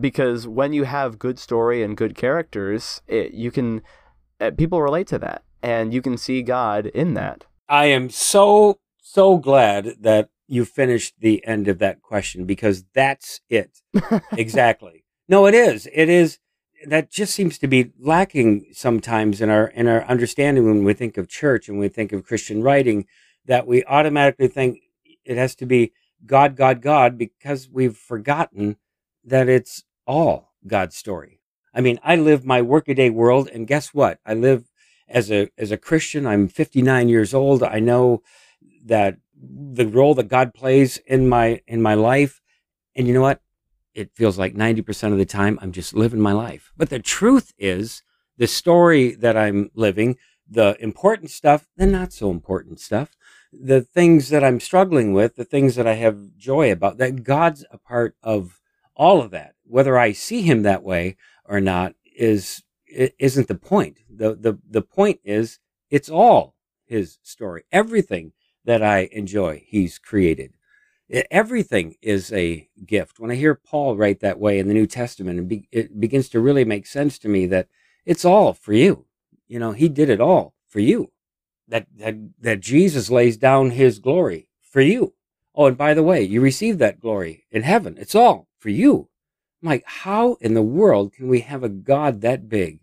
because 0.00 0.46
when 0.46 0.72
you 0.72 0.84
have 0.84 1.18
good 1.18 1.38
story 1.38 1.82
and 1.82 1.96
good 1.96 2.14
characters, 2.14 3.02
it, 3.06 3.32
you 3.32 3.50
can 3.50 3.82
uh, 4.40 4.50
people 4.56 4.82
relate 4.82 5.06
to 5.08 5.18
that, 5.18 5.42
and 5.62 5.94
you 5.94 6.02
can 6.02 6.16
see 6.16 6.42
God 6.42 6.86
in 6.86 7.14
that. 7.14 7.44
I 7.68 7.86
am 7.86 8.10
so 8.10 8.78
so 9.00 9.38
glad 9.38 9.96
that 10.00 10.30
you 10.48 10.64
finished 10.64 11.14
the 11.20 11.44
end 11.46 11.68
of 11.68 11.78
that 11.78 12.02
question 12.02 12.44
because 12.44 12.84
that's 12.94 13.40
it. 13.48 13.80
exactly. 14.32 15.04
No, 15.28 15.46
it 15.46 15.54
is. 15.54 15.88
It 15.92 16.08
is. 16.08 16.38
That 16.86 17.10
just 17.10 17.34
seems 17.34 17.58
to 17.58 17.66
be 17.66 17.92
lacking 17.98 18.66
sometimes 18.72 19.40
in 19.40 19.48
our 19.48 19.68
in 19.68 19.88
our 19.88 20.04
understanding 20.04 20.66
when 20.66 20.84
we 20.84 20.94
think 20.94 21.16
of 21.16 21.28
church 21.28 21.68
and 21.68 21.78
we 21.78 21.88
think 21.88 22.12
of 22.12 22.26
Christian 22.26 22.62
writing. 22.62 23.06
That 23.46 23.66
we 23.66 23.84
automatically 23.84 24.48
think 24.48 24.80
it 25.24 25.36
has 25.36 25.54
to 25.56 25.66
be 25.66 25.92
God, 26.26 26.56
God, 26.56 26.82
God, 26.82 27.18
because 27.18 27.68
we've 27.70 27.96
forgotten 27.96 28.76
that 29.24 29.48
it's 29.48 29.84
all 30.06 30.52
God's 30.66 30.96
story. 30.96 31.40
I 31.74 31.80
mean, 31.80 31.98
I 32.02 32.16
live 32.16 32.44
my 32.44 32.62
workaday 32.62 33.10
world, 33.10 33.48
and 33.52 33.66
guess 33.66 33.92
what? 33.92 34.18
I 34.24 34.34
live 34.34 34.70
as 35.08 35.30
a 35.30 35.48
as 35.58 35.70
a 35.70 35.76
Christian. 35.76 36.26
I'm 36.26 36.48
59 36.48 37.08
years 37.08 37.34
old. 37.34 37.62
I 37.62 37.80
know 37.80 38.22
that 38.84 39.18
the 39.34 39.86
role 39.86 40.14
that 40.14 40.28
God 40.28 40.54
plays 40.54 40.96
in 41.06 41.28
my 41.28 41.60
in 41.66 41.82
my 41.82 41.94
life, 41.94 42.40
and 42.94 43.06
you 43.06 43.14
know 43.14 43.20
what? 43.20 43.40
It 43.94 44.10
feels 44.14 44.38
like 44.38 44.54
90% 44.54 45.12
of 45.12 45.18
the 45.18 45.24
time 45.24 45.58
I'm 45.62 45.72
just 45.72 45.94
living 45.94 46.20
my 46.20 46.32
life. 46.32 46.70
But 46.76 46.90
the 46.90 46.98
truth 46.98 47.54
is, 47.58 48.02
the 48.36 48.46
story 48.46 49.14
that 49.14 49.38
I'm 49.38 49.70
living, 49.74 50.16
the 50.48 50.76
important 50.80 51.30
stuff, 51.30 51.66
the 51.76 51.86
not 51.86 52.12
so 52.12 52.30
important 52.30 52.78
stuff, 52.78 53.16
the 53.52 53.80
things 53.80 54.28
that 54.30 54.44
I'm 54.44 54.60
struggling 54.60 55.12
with, 55.12 55.36
the 55.36 55.44
things 55.44 55.76
that 55.76 55.86
I 55.86 55.94
have 55.94 56.36
joy 56.36 56.70
about, 56.70 56.98
that 56.98 57.24
God's 57.24 57.64
a 57.70 57.78
part 57.78 58.16
of 58.22 58.60
all 58.94 59.20
of 59.20 59.30
that. 59.30 59.54
Whether 59.64 59.98
I 59.98 60.12
see 60.12 60.42
him 60.42 60.62
that 60.62 60.82
way 60.82 61.16
or 61.44 61.60
not 61.60 61.94
is 62.04 62.62
isn't 62.86 63.48
the 63.48 63.54
point. 63.54 63.98
The 64.08 64.34
the 64.34 64.58
the 64.68 64.82
point 64.82 65.20
is 65.24 65.58
it's 65.90 66.08
all 66.08 66.54
his 66.86 67.18
story. 67.22 67.64
Everything 67.72 68.32
that 68.64 68.82
I 68.82 69.08
enjoy, 69.12 69.64
he's 69.66 69.98
created. 69.98 70.54
Everything 71.30 71.94
is 72.02 72.32
a 72.32 72.68
gift. 72.84 73.20
When 73.20 73.30
I 73.30 73.36
hear 73.36 73.54
Paul 73.54 73.96
write 73.96 74.20
that 74.20 74.40
way 74.40 74.58
in 74.58 74.66
the 74.66 74.74
New 74.74 74.88
Testament, 74.88 75.38
it, 75.38 75.48
be, 75.48 75.68
it 75.70 76.00
begins 76.00 76.28
to 76.30 76.40
really 76.40 76.64
make 76.64 76.84
sense 76.86 77.16
to 77.20 77.28
me 77.28 77.46
that 77.46 77.68
it's 78.04 78.24
all 78.24 78.52
for 78.52 78.72
you. 78.72 79.06
You 79.46 79.60
know, 79.60 79.70
he 79.70 79.88
did 79.88 80.10
it 80.10 80.20
all 80.20 80.54
for 80.66 80.80
you. 80.80 81.12
That, 81.68 81.86
that, 81.96 82.14
that 82.40 82.60
Jesus 82.60 83.10
lays 83.10 83.36
down 83.36 83.70
his 83.70 83.98
glory 83.98 84.48
for 84.62 84.80
you. 84.80 85.14
Oh, 85.54 85.66
and 85.66 85.76
by 85.76 85.94
the 85.94 86.02
way, 86.02 86.22
you 86.22 86.40
receive 86.40 86.78
that 86.78 87.00
glory 87.00 87.44
in 87.50 87.62
heaven. 87.62 87.96
It's 87.98 88.14
all 88.14 88.48
for 88.58 88.68
you. 88.68 89.08
I'm 89.62 89.70
like, 89.70 89.84
how 89.86 90.34
in 90.40 90.54
the 90.54 90.62
world 90.62 91.12
can 91.12 91.28
we 91.28 91.40
have 91.40 91.64
a 91.64 91.68
God 91.68 92.20
that 92.20 92.48
big 92.48 92.80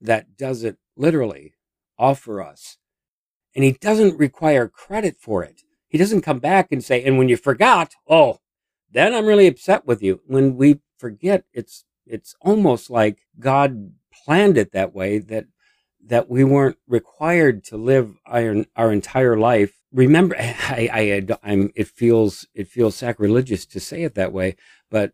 that 0.00 0.36
does 0.36 0.62
it 0.62 0.76
literally 0.96 1.54
all 1.98 2.14
for 2.14 2.42
us? 2.42 2.76
And 3.54 3.64
he 3.64 3.72
doesn't 3.72 4.18
require 4.18 4.68
credit 4.68 5.16
for 5.18 5.42
it. 5.42 5.62
He 5.88 5.98
doesn't 5.98 6.22
come 6.22 6.38
back 6.38 6.70
and 6.70 6.82
say, 6.84 7.02
and 7.02 7.18
when 7.18 7.28
you 7.28 7.36
forgot, 7.36 7.94
oh, 8.08 8.38
then 8.90 9.14
I'm 9.14 9.26
really 9.26 9.46
upset 9.46 9.86
with 9.86 10.02
you. 10.02 10.20
When 10.26 10.56
we 10.56 10.80
forget, 10.98 11.44
it's 11.52 11.84
it's 12.06 12.34
almost 12.40 12.90
like 12.90 13.26
God 13.38 13.92
planned 14.12 14.58
it 14.58 14.72
that 14.72 14.94
way 14.94 15.18
that 15.18 15.46
that 16.06 16.28
we 16.28 16.44
weren't 16.44 16.78
required 16.86 17.64
to 17.64 17.76
live 17.76 18.16
our, 18.26 18.64
our 18.76 18.92
entire 18.92 19.36
life. 19.36 19.80
Remember, 19.92 20.36
I, 20.38 20.88
I, 20.92 21.26
I'm, 21.42 21.72
it 21.74 21.88
feels, 21.88 22.46
it 22.54 22.68
feels 22.68 22.96
sacrilegious 22.96 23.66
to 23.66 23.80
say 23.80 24.02
it 24.02 24.14
that 24.14 24.32
way, 24.32 24.56
but 24.90 25.12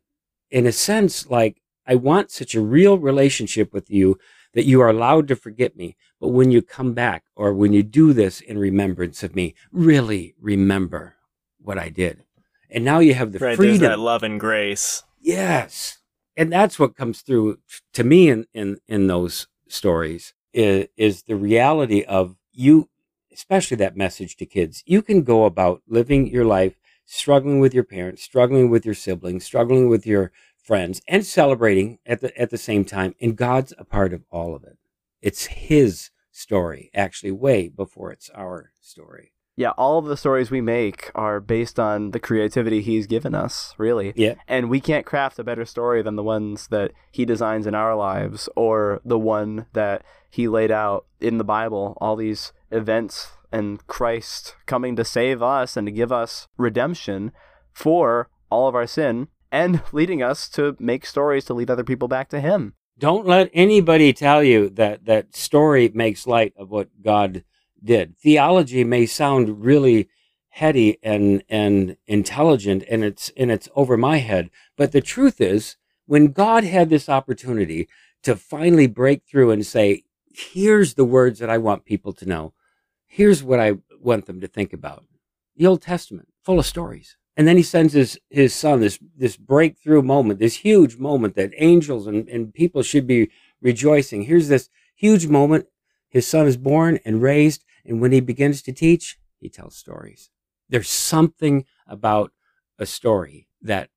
in 0.51 0.67
a 0.67 0.73
sense, 0.73 1.29
like 1.29 1.61
I 1.87 1.95
want 1.95 2.31
such 2.31 2.55
a 2.55 2.61
real 2.61 2.99
relationship 2.99 3.73
with 3.73 3.91
you 3.91 4.19
that 4.55 4.65
you 4.65 4.81
are 4.81 4.89
allowed 4.89 5.29
to 5.29 5.37
forget 5.37 5.77
me. 5.77 5.97
But 6.21 6.29
when 6.29 6.51
you 6.51 6.63
come 6.63 6.95
back 6.95 7.25
or 7.37 7.53
when 7.53 7.73
you 7.73 7.83
do 7.83 8.13
this 8.13 8.41
in 8.41 8.59
remembrance 8.59 9.23
of 9.23 9.37
me, 9.37 9.55
really 9.71 10.35
remember 10.41 11.17
what 11.61 11.79
I 11.79 11.91
did. 11.91 12.25
And 12.71 12.85
now 12.85 12.99
you 12.99 13.15
have 13.15 13.33
the 13.33 13.39
right, 13.39 13.57
freedom. 13.57 13.79
There's 13.79 13.91
that 13.91 13.99
love 13.99 14.23
and 14.23 14.41
grace. 14.41 15.03
Yes. 15.21 15.99
And 16.37 16.53
that's 16.53 16.79
what 16.79 16.97
comes 16.97 17.21
through 17.21 17.59
to 17.95 18.05
me 18.05 18.29
in, 18.29 18.47
in, 18.55 18.79
in 18.87 19.07
those 19.07 19.49
stories 19.69 20.35
is, 20.53 20.89
is 20.97 21.23
the 21.23 21.37
reality 21.37 22.03
of 22.03 22.37
you, 22.53 22.89
especially 23.33 23.77
that 23.79 23.97
message 23.97 24.37
to 24.37 24.47
kids. 24.47 24.83
You 24.87 25.03
can 25.03 25.23
go 25.23 25.45
about 25.45 25.83
living 25.87 26.27
your 26.27 26.45
life 26.45 26.75
struggling 27.05 27.59
with 27.59 27.75
your 27.75 27.85
parents, 27.85 28.23
struggling 28.23 28.71
with 28.71 28.85
your 28.85 28.95
siblings, 28.95 29.45
struggling 29.45 29.89
with 29.89 30.07
your 30.07 30.31
friends, 30.63 31.01
and 31.09 31.25
celebrating 31.25 31.99
at 32.05 32.21
the 32.21 32.37
at 32.39 32.51
the 32.51 32.59
same 32.59 32.85
time. 32.85 33.15
And 33.21 33.37
God's 33.37 33.73
a 33.79 33.85
part 33.85 34.13
of 34.13 34.25
all 34.31 34.55
of 34.55 34.65
it. 34.65 34.79
It's 35.23 35.47
His 35.47 36.11
story, 36.31 36.91
actually, 36.95 37.33
way 37.33 37.69
before 37.69 38.13
it's 38.13 38.31
our 38.31 38.73
story. 38.81 39.33
Yeah, 39.57 39.71
all 39.71 39.99
of 39.99 40.05
the 40.05 40.17
stories 40.17 40.53
we 40.53 40.61
make 40.61 41.11
are 41.17 41.41
based 41.41 41.81
on 41.81 42.13
the 42.13 42.21
creativity 42.21 42.81
he's 42.81 43.09
given 43.09 43.35
us, 43.35 43.75
really. 43.77 44.13
Yeah. 44.15 44.35
And 44.47 44.71
we 44.71 44.81
can't 44.81 45.05
craft 45.05 45.41
a 45.41 45.45
better 45.45 45.65
story 45.65 46.01
than 46.01 46.15
the 46.15 46.23
ones 46.23 46.69
that 46.69 46.93
he 47.11 47.25
designs 47.25 47.67
in 47.67 47.75
our 47.75 47.97
lives 47.97 48.49
or 48.55 49.01
the 49.05 49.19
one 49.19 49.67
that 49.73 50.05
he 50.31 50.49
laid 50.49 50.71
out 50.71 51.07
in 51.21 51.39
the 51.39 51.45
Bible, 51.45 51.97
all 52.01 52.17
these 52.17 52.53
events 52.71 53.29
and 53.51 53.85
Christ 53.87 54.57
coming 54.67 54.97
to 54.97 55.05
save 55.05 55.43
us 55.43 55.77
and 55.77 55.87
to 55.87 55.93
give 55.93 56.13
us 56.13 56.49
redemption 56.57 57.33
for 57.73 58.29
all 58.51 58.69
of 58.69 58.75
our 58.75 58.87
sin 58.87 59.29
and 59.51 59.83
leading 59.93 60.23
us 60.23 60.49
to 60.51 60.77
make 60.79 61.07
stories 61.07 61.45
to 61.47 61.55
lead 61.55 61.71
other 61.71 61.85
people 61.85 62.09
back 62.09 62.29
to 62.31 62.41
him. 62.41 62.75
Don't 62.99 63.27
let 63.27 63.51
anybody 63.55 64.13
tell 64.13 64.43
you 64.43 64.69
that 64.71 65.05
that 65.05 65.37
story 65.37 65.91
makes 65.95 66.27
light 66.27 66.53
of 66.57 66.71
what 66.71 66.89
God 67.03 67.45
did. 67.83 68.19
Theology 68.19 68.83
may 68.83 69.07
sound 69.07 69.65
really 69.65 70.09
heady 70.51 70.99
and 71.05 71.45
and 71.49 71.97
intelligent 72.09 72.83
and 72.91 73.05
it's 73.05 73.31
and 73.37 73.53
it's 73.53 73.69
over 73.77 73.97
my 73.97 74.17
head, 74.19 74.51
but 74.77 74.91
the 74.91 75.01
truth 75.01 75.41
is 75.41 75.77
when 76.07 76.33
God 76.33 76.65
had 76.65 76.91
this 76.91 77.09
opportunity 77.09 77.89
to 78.23 78.35
finally 78.35 78.89
break 78.89 79.23
through 79.31 79.53
and 79.53 79.65
say, 79.65 80.03
here's 80.39 80.95
the 80.95 81.05
words 81.05 81.39
that 81.39 81.51
I 81.51 81.59
want 81.59 81.85
people 81.85 82.13
to 82.15 82.27
know 82.27 82.53
here's 83.09 83.43
what 83.43 83.59
I 83.59 83.79
want 84.01 84.27
them 84.27 84.41
to 84.41 84.47
think 84.47 84.73
about. 84.73 85.05
The 85.57 85.67
Old 85.67 85.83
Testament, 85.83 86.29
full 86.45 86.61
of 86.61 86.67
stories. 86.67 87.17
And 87.37 87.49
then 87.49 87.57
he 87.57 87.63
sends 87.63 87.93
his, 87.93 88.19
his 88.31 88.55
son, 88.55 88.81
this, 88.81 88.99
this 89.17 89.37
breakthrough 89.37 90.03
moment, 90.03 90.39
this 90.39 90.57
huge 90.57 90.97
moment 90.99 91.35
that 91.37 91.53
angels 91.57 92.07
and, 92.07 92.29
and 92.29 92.53
people 92.53 92.83
should 92.83 93.07
be 93.07 93.31
rejoicing. 93.61 94.23
Here's 94.23 94.49
this 94.49 94.69
huge 94.95 95.27
moment. 95.27 95.67
His 96.09 96.27
son 96.27 96.47
is 96.47 96.57
born 96.57 96.99
and 97.05 97.23
raised. 97.23 97.65
And 97.85 98.01
when 98.01 98.13
he 98.13 98.21
begins 98.21 98.63
to 98.63 98.73
teach, 98.73 99.19
he 99.41 99.49
tells 99.49 99.77
stories. 99.77 100.31
There's 100.69 100.89
something 100.89 101.65
about 101.87 102.33
a 102.79 102.87
story 102.87 103.49
that 103.63 103.89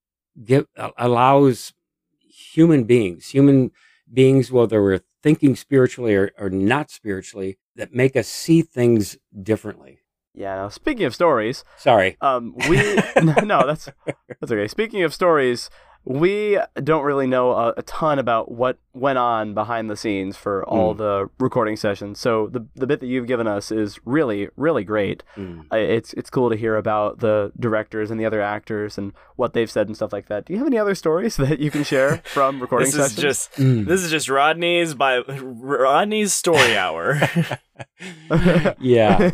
give, 0.44 0.68
allows 0.98 1.74
human 2.20 2.86
beings, 2.86 3.30
human 3.30 3.72
beings, 4.12 4.52
whether 4.52 4.82
we're 4.82 5.02
thinking 5.24 5.56
spiritually 5.56 6.16
or, 6.16 6.32
or 6.38 6.50
not 6.50 6.90
spiritually, 6.90 7.58
that 7.76 7.94
make 7.94 8.16
us 8.16 8.28
see 8.28 8.62
things 8.62 9.18
differently. 9.42 10.00
Yeah. 10.34 10.56
Now, 10.56 10.70
speaking 10.70 11.06
of 11.06 11.14
stories, 11.14 11.64
sorry. 11.78 12.18
Um, 12.22 12.56
we 12.70 12.78
no, 13.44 13.66
that's 13.66 13.90
that's 14.40 14.52
okay. 14.52 14.68
Speaking 14.68 15.04
of 15.04 15.14
stories, 15.14 15.70
we 16.04 16.58
don't 16.84 17.04
really 17.04 17.28
know 17.28 17.52
a, 17.52 17.74
a, 17.78 17.84
ton 17.84 18.18
about 18.18 18.52
what 18.52 18.80
went 18.94 19.20
on 19.20 19.54
behind 19.54 19.90
the 19.90 19.96
scenes 19.96 20.36
for 20.36 20.66
all 20.68 20.96
mm. 20.96 20.98
the 20.98 21.30
recording 21.40 21.76
sessions. 21.76 22.20
So 22.20 22.48
the 22.48 22.66
the 22.76 22.88
bit 22.88 23.02
that 23.02 23.08
you've 23.08 23.28
given 23.28 23.46
us 23.46 23.72
is 23.72 24.00
really 24.04 24.50
really 24.56 24.84
great. 24.84 25.24
Mm. 25.38 25.72
It's 25.72 26.14
it's 26.14 26.30
cool 26.30 26.50
to 26.50 26.56
hear 26.56 26.76
about 26.76 27.20
the 27.20 27.52
directors 27.60 28.10
and 28.10 28.20
the 28.20 28.26
other 28.26 28.42
actors 28.42 28.98
and 28.98 29.14
what 29.36 29.54
they've 29.54 29.70
said 29.70 29.88
and 29.88 29.96
stuff 29.96 30.12
like 30.12 30.28
that. 30.28 30.46
Do 30.46 30.54
you 30.54 30.60
have 30.60 30.68
any 30.68 30.80
other 30.80 30.96
stories 30.96 31.38
that 31.38 31.60
you 31.60 31.70
can 31.70 31.84
share 31.84 32.18
from 32.26 32.60
recording 32.60 32.88
this 32.88 32.96
sessions? 32.96 33.18
Is 33.18 33.22
just, 33.22 33.52
mm. 33.54 33.86
This 33.86 34.02
is 34.02 34.10
just 34.10 34.28
Rodney's 34.28 34.96
by 34.96 35.20
Rodney's 35.20 36.34
story 36.34 36.76
hour. 36.78 37.22
yeah. 38.80 39.32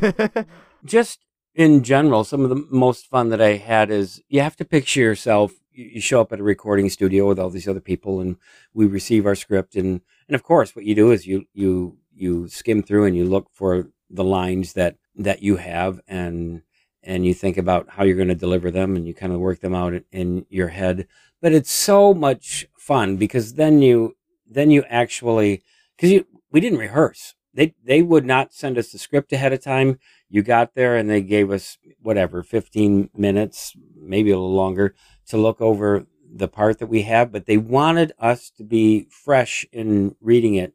just 0.85 1.19
in 1.57 1.83
general, 1.83 2.23
some 2.23 2.43
of 2.43 2.49
the 2.49 2.65
most 2.69 3.07
fun 3.07 3.29
that 3.29 3.41
I 3.41 3.57
had 3.57 3.89
is 3.89 4.21
you 4.29 4.41
have 4.41 4.55
to 4.57 4.65
picture 4.65 5.01
yourself 5.01 5.53
you 5.73 6.01
show 6.01 6.21
up 6.21 6.33
at 6.33 6.39
a 6.39 6.43
recording 6.43 6.89
studio 6.89 7.27
with 7.27 7.37
all 7.37 7.51
these 7.51 7.67
other 7.67 7.79
people 7.79 8.19
and 8.19 8.37
we 8.73 8.87
receive 8.87 9.27
our 9.27 9.35
script 9.35 9.75
and 9.75 10.01
and 10.27 10.33
of 10.33 10.41
course 10.41 10.75
what 10.75 10.85
you 10.85 10.95
do 10.95 11.11
is 11.11 11.27
you 11.27 11.45
you 11.53 11.97
you 12.15 12.47
skim 12.47 12.81
through 12.81 13.05
and 13.05 13.15
you 13.15 13.25
look 13.25 13.47
for 13.51 13.87
the 14.09 14.23
lines 14.23 14.73
that 14.73 14.95
that 15.15 15.43
you 15.43 15.57
have 15.57 15.99
and 16.07 16.63
and 17.03 17.25
you 17.25 17.33
think 17.33 17.57
about 17.57 17.89
how 17.89 18.03
you're 18.03 18.15
going 18.15 18.27
to 18.27 18.35
deliver 18.35 18.71
them 18.71 18.95
and 18.95 19.07
you 19.07 19.13
kind 19.13 19.31
of 19.31 19.39
work 19.39 19.59
them 19.61 19.73
out 19.73 19.93
in, 20.11 20.45
your 20.49 20.69
head. 20.69 21.07
But 21.41 21.53
it's 21.53 21.71
so 21.71 22.13
much 22.13 22.67
fun 22.75 23.15
because 23.17 23.53
then 23.53 23.81
you 23.81 24.15
then 24.49 24.71
you 24.71 24.83
actually 24.89 25.63
because 25.95 26.11
you 26.11 26.25
we 26.51 26.59
didn't 26.59 26.79
rehearse 26.79 27.35
they 27.57 27.75
they 27.83 28.01
would 28.01 28.25
not 28.25 28.53
send 28.53 28.77
us 28.77 28.91
the 28.91 28.97
script 28.97 29.33
ahead 29.33 29.51
of 29.51 29.61
time 29.61 29.99
you 30.29 30.41
got 30.41 30.75
there 30.75 30.95
and 30.95 31.09
they 31.09 31.21
gave 31.21 31.51
us 31.51 31.77
whatever 32.01 32.43
15 32.43 33.09
minutes 33.13 33.73
maybe 33.95 34.31
a 34.31 34.37
little 34.37 34.55
longer 34.55 34.95
to 35.27 35.37
look 35.37 35.59
over 35.59 36.07
the 36.33 36.47
part 36.47 36.79
that 36.79 36.87
we 36.87 37.03
have, 37.03 37.31
but 37.31 37.45
they 37.45 37.57
wanted 37.57 38.11
us 38.19 38.49
to 38.51 38.63
be 38.63 39.07
fresh 39.09 39.65
in 39.71 40.15
reading 40.21 40.55
it 40.55 40.73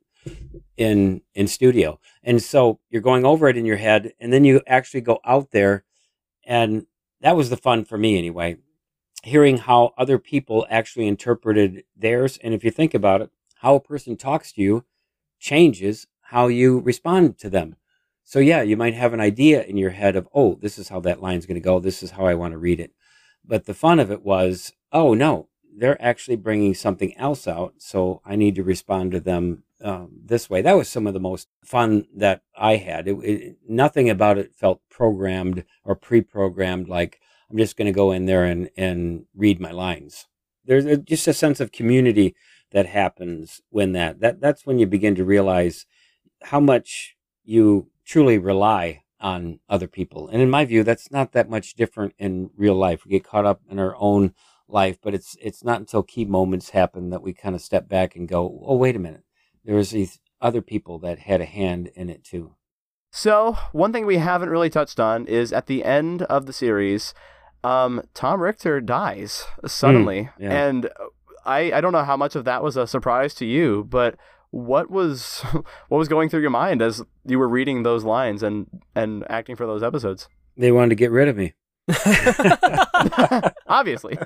in 0.77 1.21
in 1.35 1.49
studio. 1.49 1.99
And 2.23 2.43
so 2.43 2.79
you're 2.91 3.03
going 3.03 3.25
over 3.25 3.49
it 3.49 3.57
in 3.57 3.67
your 3.67 3.77
head 3.77 4.13
and 4.21 4.33
then 4.33 4.45
you 4.45 4.61
actually 4.67 5.01
go 5.01 5.19
out 5.25 5.51
there 5.51 5.85
and 6.45 6.87
that 7.21 7.37
was 7.37 7.51
the 7.51 7.57
fun 7.57 7.85
for 7.85 7.99
me 7.99 8.19
anyway. 8.19 8.57
Hearing 9.25 9.59
how 9.59 9.93
other 9.97 10.19
people 10.19 10.67
actually 10.69 11.07
interpreted 11.07 11.85
theirs. 11.97 12.39
And 12.43 12.55
if 12.55 12.65
you 12.65 12.73
think 12.73 12.95
about 12.95 13.21
it, 13.21 13.31
how 13.57 13.77
a 13.77 13.81
person 13.81 14.17
talks 14.17 14.53
to 14.53 14.63
you 14.63 14.85
changes 15.39 16.07
how 16.33 16.47
you 16.49 16.81
respond 16.81 17.39
to 17.39 17.51
them. 17.51 17.77
So 18.25 18.39
yeah, 18.39 18.63
you 18.63 18.75
might 18.75 18.95
have 18.95 19.13
an 19.13 19.21
idea 19.21 19.63
in 19.63 19.77
your 19.77 19.91
head 19.91 20.17
of, 20.17 20.27
oh, 20.35 20.59
this 20.63 20.79
is 20.79 20.89
how 20.89 20.99
that 21.01 21.21
line's 21.21 21.45
going 21.45 21.61
to 21.61 21.61
go. 21.61 21.79
This 21.79 22.03
is 22.03 22.13
how 22.13 22.25
I 22.25 22.35
want 22.35 22.53
to 22.53 22.59
read 22.59 22.81
it. 22.81 22.93
But 23.45 23.67
the 23.67 23.75
fun 23.75 24.01
of 24.01 24.11
it 24.11 24.23
was, 24.23 24.73
oh 24.93 25.13
no, 25.13 25.49
they're 25.77 26.01
actually 26.01 26.37
bringing 26.37 26.73
something 26.75 27.15
else 27.19 27.47
out. 27.47 27.75
So 27.79 28.23
I 28.25 28.37
need 28.37 28.55
to 28.55 28.63
respond 28.63 29.13
to 29.13 29.21
them 29.21 29.65
um, 29.83 30.21
this 30.25 30.49
way. 30.49 30.63
That 30.63 30.77
was 30.77 30.89
some 30.89 31.07
of 31.07 31.13
the 31.13 31.21
most 31.21 31.49
fun 31.67 32.07
that 32.17 32.41
I 32.57 32.77
had. 32.77 33.09
It, 33.09 33.17
it, 33.17 33.57
nothing 33.69 34.09
about 34.09 34.39
it 34.39 34.55
felt 34.55 34.81
programmed 34.89 35.65
or 35.85 35.95
pre-programmed. 35.95 36.89
Like 36.89 37.21
I'm 37.51 37.59
just 37.59 37.77
going 37.77 37.87
to 37.87 37.93
go 37.93 38.11
in 38.11 38.25
there 38.25 38.45
and 38.45 38.71
and 38.75 39.27
read 39.35 39.61
my 39.61 39.71
lines. 39.71 40.29
There's 40.65 40.87
a, 40.87 40.97
just 40.97 41.29
a 41.29 41.35
sense 41.35 41.61
of 41.61 41.73
community 41.73 42.35
that 42.71 42.87
happens 42.87 43.61
when 43.69 43.93
that 43.93 44.21
that 44.21 44.41
that's 44.41 44.65
when 44.65 44.79
you 44.79 44.87
begin 44.87 45.15
to 45.17 45.25
realize 45.27 45.85
how 46.45 46.61
much 46.61 47.17
you 47.45 47.89
truly 48.05 48.39
rely 48.39 49.03
on 49.21 49.61
other 49.69 49.87
people. 49.87 50.29
And 50.29 50.43
in 50.43 50.51
my 50.51 50.65
view, 50.65 50.83
that's 50.83 51.11
not 51.11 51.33
that 51.33 51.49
much 51.49 51.75
different 51.75 52.15
in 52.19 52.51
real 52.57 52.75
life. 52.75 53.05
We 53.05 53.13
get 53.13 53.25
caught 53.25 53.47
up 53.47 53.61
in 53.71 53.79
our 53.79 53.95
own 53.97 54.35
life, 54.69 54.99
but 55.03 55.15
it's 55.15 55.37
it's 55.41 55.63
not 55.63 55.81
until 55.81 56.03
key 56.03 56.25
moments 56.25 56.71
happen 56.71 57.11
that 57.11 57.23
we 57.23 57.33
kind 57.33 57.55
of 57.55 57.61
step 57.61 57.89
back 57.89 58.17
and 58.17 58.29
go, 58.29 58.63
"Oh, 58.65 58.77
wait 58.77 58.97
a 58.97 58.99
minute. 58.99 59.23
There 59.65 59.77
was 59.77 59.91
these 59.91 60.19
other 60.41 60.63
people 60.63 60.99
that 61.01 61.21
had 61.21 61.41
a 61.41 61.47
hand 61.47 61.91
in 61.95 62.11
it 62.11 62.25
too." 62.25 62.57
So, 63.13 63.59
one 63.73 63.93
thing 63.93 64.07
we 64.07 64.17
haven't 64.17 64.49
really 64.49 64.71
touched 64.71 64.99
on 64.99 65.27
is 65.27 65.53
at 65.53 65.67
the 65.67 65.85
end 65.85 66.23
of 66.23 66.47
the 66.47 66.53
series, 66.53 67.13
um, 67.63 68.03
Tom 68.15 68.41
Richter 68.41 68.81
dies 68.81 69.45
suddenly. 69.67 70.23
Mm, 70.23 70.31
yeah. 70.39 70.67
And 70.67 70.89
I, 71.45 71.73
I 71.73 71.81
don't 71.81 71.93
know 71.93 72.05
how 72.05 72.17
much 72.17 72.35
of 72.37 72.45
that 72.45 72.63
was 72.63 72.77
a 72.77 72.87
surprise 72.87 73.35
to 73.35 73.45
you, 73.45 73.85
but 73.89 74.17
what 74.53 74.91
was 74.91 75.41
what 75.89 75.99
was 75.99 76.09
going 76.09 76.29
through 76.29 76.43
your 76.43 76.51
mind 76.51 76.81
as 76.81 77.03
you 77.27 77.39
were 77.39 77.49
reading 77.49 77.83
those 77.83 78.05
lines 78.05 78.43
and 78.45 78.69
and 78.95 79.25
acting 79.29 79.57
for 79.57 79.67
those 79.67 79.83
episodes? 79.83 80.29
They 80.57 80.71
wanted 80.71 80.91
to 80.91 80.95
get 80.95 81.11
rid 81.11 81.29
of 81.29 81.37
me. 81.37 81.55
Obviously. 83.67 84.19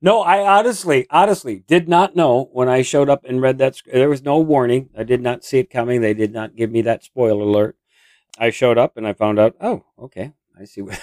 no, 0.00 0.22
I 0.22 0.58
honestly, 0.58 1.06
honestly 1.10 1.62
did 1.66 1.88
not 1.88 2.16
know 2.16 2.48
when 2.52 2.68
I 2.68 2.82
showed 2.82 3.10
up 3.10 3.24
and 3.24 3.42
read 3.42 3.58
that. 3.58 3.82
There 3.92 4.08
was 4.08 4.22
no 4.22 4.38
warning. 4.38 4.88
I 4.96 5.02
did 5.02 5.20
not 5.20 5.44
see 5.44 5.58
it 5.58 5.68
coming. 5.68 6.00
They 6.00 6.14
did 6.14 6.32
not 6.32 6.56
give 6.56 6.70
me 6.70 6.82
that 6.82 7.04
spoiler 7.04 7.42
alert. 7.42 7.76
I 8.38 8.50
showed 8.50 8.78
up 8.78 8.96
and 8.96 9.06
I 9.06 9.12
found 9.12 9.38
out. 9.38 9.56
Oh, 9.60 9.84
okay, 9.98 10.32
I 10.58 10.64
see 10.64 10.80
where, 10.80 10.98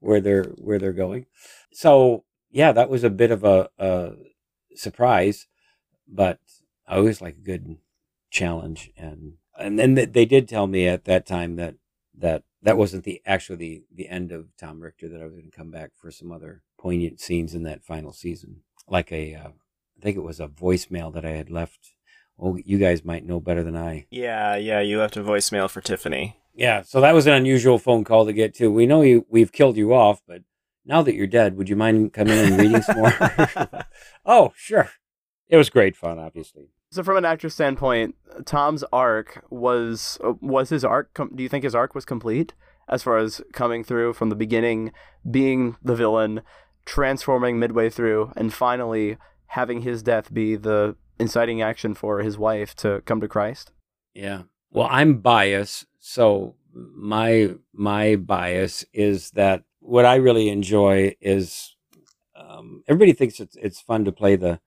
where 0.00 0.20
they're 0.20 0.44
where 0.58 0.78
they're 0.78 0.92
going. 0.92 1.26
So 1.72 2.24
yeah, 2.50 2.72
that 2.72 2.90
was 2.90 3.04
a 3.04 3.10
bit 3.10 3.30
of 3.30 3.44
a, 3.44 3.70
a 3.78 4.12
surprise, 4.74 5.46
but 6.08 6.40
I 6.86 6.96
always 6.96 7.22
like 7.22 7.36
a 7.36 7.44
good 7.44 7.78
challenge, 8.34 8.90
and 8.98 9.34
and 9.58 9.78
then 9.78 9.94
they 9.94 10.26
did 10.26 10.48
tell 10.48 10.66
me 10.66 10.86
at 10.86 11.04
that 11.04 11.24
time 11.24 11.56
that 11.56 11.76
that 12.18 12.42
that 12.62 12.76
wasn't 12.76 13.04
the 13.04 13.22
actually 13.24 13.56
the, 13.56 13.82
the 13.94 14.08
end 14.08 14.32
of 14.32 14.48
Tom 14.58 14.80
Richter. 14.80 15.08
That 15.08 15.22
I 15.22 15.24
was 15.24 15.32
going 15.32 15.50
to 15.50 15.56
come 15.56 15.70
back 15.70 15.92
for 15.96 16.10
some 16.10 16.30
other 16.30 16.62
poignant 16.78 17.20
scenes 17.20 17.54
in 17.54 17.62
that 17.62 17.84
final 17.84 18.12
season, 18.12 18.62
like 18.88 19.10
a 19.10 19.34
uh, 19.34 19.48
I 19.48 20.02
think 20.02 20.16
it 20.16 20.22
was 20.24 20.40
a 20.40 20.48
voicemail 20.48 21.14
that 21.14 21.24
I 21.24 21.30
had 21.30 21.50
left. 21.50 21.94
Oh, 22.38 22.56
you 22.56 22.78
guys 22.78 23.04
might 23.04 23.24
know 23.24 23.38
better 23.38 23.62
than 23.62 23.76
I. 23.76 24.06
Yeah, 24.10 24.56
yeah, 24.56 24.80
you 24.80 24.98
left 24.98 25.16
a 25.16 25.22
voicemail 25.22 25.70
for 25.70 25.80
Tiffany. 25.80 26.36
Yeah, 26.52 26.82
so 26.82 27.00
that 27.00 27.14
was 27.14 27.26
an 27.26 27.32
unusual 27.32 27.78
phone 27.78 28.04
call 28.04 28.26
to 28.26 28.32
get 28.32 28.54
to. 28.56 28.70
We 28.70 28.86
know 28.86 29.02
you 29.02 29.24
we've 29.30 29.52
killed 29.52 29.76
you 29.76 29.94
off, 29.94 30.20
but 30.26 30.42
now 30.84 31.02
that 31.02 31.14
you're 31.14 31.26
dead, 31.26 31.56
would 31.56 31.68
you 31.68 31.76
mind 31.76 32.12
coming 32.12 32.36
in 32.36 32.52
and 32.52 32.60
reading 32.60 32.82
some 32.82 32.98
more? 32.98 33.14
oh, 34.26 34.52
sure. 34.56 34.90
It 35.48 35.56
was 35.56 35.70
great 35.70 35.96
fun, 35.96 36.18
obviously. 36.18 36.68
So, 36.94 37.02
from 37.02 37.16
an 37.16 37.24
actor's 37.24 37.54
standpoint, 37.54 38.14
Tom's 38.44 38.84
arc 38.92 39.44
was 39.50 40.16
was 40.40 40.68
his 40.68 40.84
arc. 40.84 41.12
Do 41.34 41.42
you 41.42 41.48
think 41.48 41.64
his 41.64 41.74
arc 41.74 41.92
was 41.92 42.04
complete 42.04 42.54
as 42.88 43.02
far 43.02 43.18
as 43.18 43.40
coming 43.52 43.82
through 43.82 44.12
from 44.12 44.28
the 44.28 44.36
beginning, 44.36 44.92
being 45.28 45.76
the 45.82 45.96
villain, 45.96 46.42
transforming 46.84 47.58
midway 47.58 47.90
through, 47.90 48.32
and 48.36 48.54
finally 48.54 49.16
having 49.46 49.80
his 49.82 50.04
death 50.04 50.32
be 50.32 50.54
the 50.54 50.94
inciting 51.18 51.60
action 51.60 51.94
for 51.94 52.20
his 52.20 52.38
wife 52.38 52.76
to 52.76 53.02
come 53.06 53.20
to 53.20 53.26
Christ? 53.26 53.72
Yeah. 54.14 54.42
Well, 54.70 54.86
I'm 54.88 55.18
biased, 55.18 55.86
so 55.98 56.54
my 56.72 57.56
my 57.72 58.14
bias 58.14 58.84
is 58.92 59.32
that 59.32 59.64
what 59.80 60.04
I 60.04 60.14
really 60.14 60.48
enjoy 60.48 61.16
is 61.20 61.74
um, 62.36 62.84
everybody 62.86 63.14
thinks 63.14 63.40
it's 63.40 63.56
it's 63.56 63.80
fun 63.80 64.04
to 64.04 64.12
play 64.12 64.36
the 64.36 64.60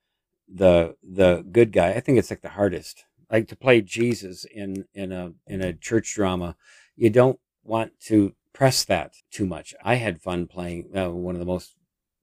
the 0.47 0.95
the 1.03 1.45
good 1.51 1.71
guy. 1.71 1.91
I 1.91 1.99
think 1.99 2.17
it's 2.17 2.29
like 2.29 2.41
the 2.41 2.49
hardest. 2.49 3.05
Like 3.31 3.47
to 3.49 3.55
play 3.55 3.81
Jesus 3.81 4.45
in 4.45 4.85
in 4.93 5.11
a 5.11 5.33
in 5.45 5.61
a 5.61 5.73
church 5.73 6.13
drama, 6.15 6.55
you 6.95 7.09
don't 7.09 7.39
want 7.63 7.99
to 8.05 8.33
press 8.53 8.83
that 8.85 9.15
too 9.31 9.45
much. 9.45 9.75
I 9.83 9.95
had 9.95 10.21
fun 10.21 10.47
playing. 10.47 10.89
Uh, 10.95 11.11
one 11.11 11.35
of 11.35 11.39
the 11.39 11.45
most 11.45 11.75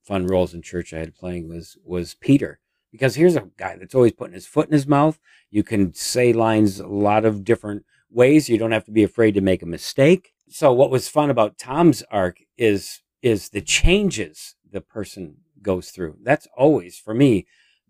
fun 0.03 0.27
roles 0.27 0.55
in 0.55 0.63
church 0.63 0.93
I 0.93 0.99
had 0.99 1.15
playing 1.15 1.49
was 1.49 1.77
was 1.85 2.15
Peter 2.15 2.59
because 2.91 3.17
here's 3.17 3.37
a 3.37 3.49
guy 3.57 3.77
that's 3.77 3.95
always 3.95 4.13
putting 4.13 4.35
his 4.35 4.47
foot 4.47 4.67
in 4.69 4.73
his 4.73 4.87
mouth. 4.87 5.19
You 5.51 5.63
can 5.63 5.95
say 5.95 6.33
lines 6.33 6.81
a 6.81 6.87
lot 6.87 7.25
of 7.25 7.45
different 7.45 7.85
ways. 8.11 8.49
You 8.49 8.59
don't 8.59 8.73
have 8.73 8.85
to 8.85 8.93
be 8.93 9.03
afraid 9.03 9.35
to 9.35 9.41
make 9.41 9.63
a 9.63 9.67
mistake. 9.67 10.33
So 10.49 10.73
what 10.73 10.91
was 10.91 11.09
fun 11.09 11.31
about 11.31 11.59
Tom's 11.59 12.03
arc 12.11 12.39
is 12.57 13.03
is 13.23 13.51
the 13.51 13.61
changes 13.61 14.55
the 14.71 14.81
person 14.81 15.37
goes 15.63 15.91
through. 15.91 16.17
That's 16.23 16.47
always 16.57 16.99
for 16.99 17.15
me 17.15 17.47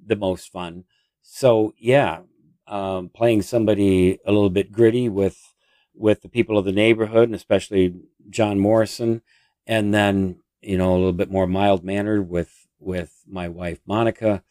the 0.06 0.16
most 0.16 0.50
fun. 0.50 0.84
So 1.22 1.74
yeah, 1.78 2.20
um, 2.66 3.08
playing 3.08 3.42
somebody 3.42 4.18
a 4.26 4.32
little 4.32 4.50
bit 4.50 4.72
gritty 4.72 5.08
with 5.08 5.54
with 5.94 6.22
the 6.22 6.28
people 6.28 6.58
of 6.58 6.64
the 6.64 6.72
neighborhood, 6.72 7.28
and 7.28 7.34
especially 7.34 7.94
John 8.30 8.58
Morrison, 8.58 9.22
and 9.66 9.94
then 9.94 10.40
you 10.60 10.78
know 10.78 10.92
a 10.92 10.96
little 10.96 11.12
bit 11.12 11.30
more 11.30 11.46
mild 11.46 11.84
mannered 11.84 12.28
with 12.28 12.66
with 12.78 13.22
my 13.26 13.48
wife 13.48 13.80
Monica. 13.86 14.42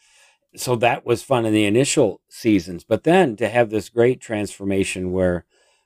So 0.55 0.75
that 0.77 1.05
was 1.05 1.23
fun 1.23 1.45
in 1.45 1.53
the 1.53 1.65
initial 1.65 2.21
seasons, 2.29 2.83
but 2.83 3.03
then 3.03 3.35
to 3.37 3.49
have 3.49 3.71
this 3.71 3.89
great 3.89 4.21
transformation 4.21 5.11
where 5.11 5.45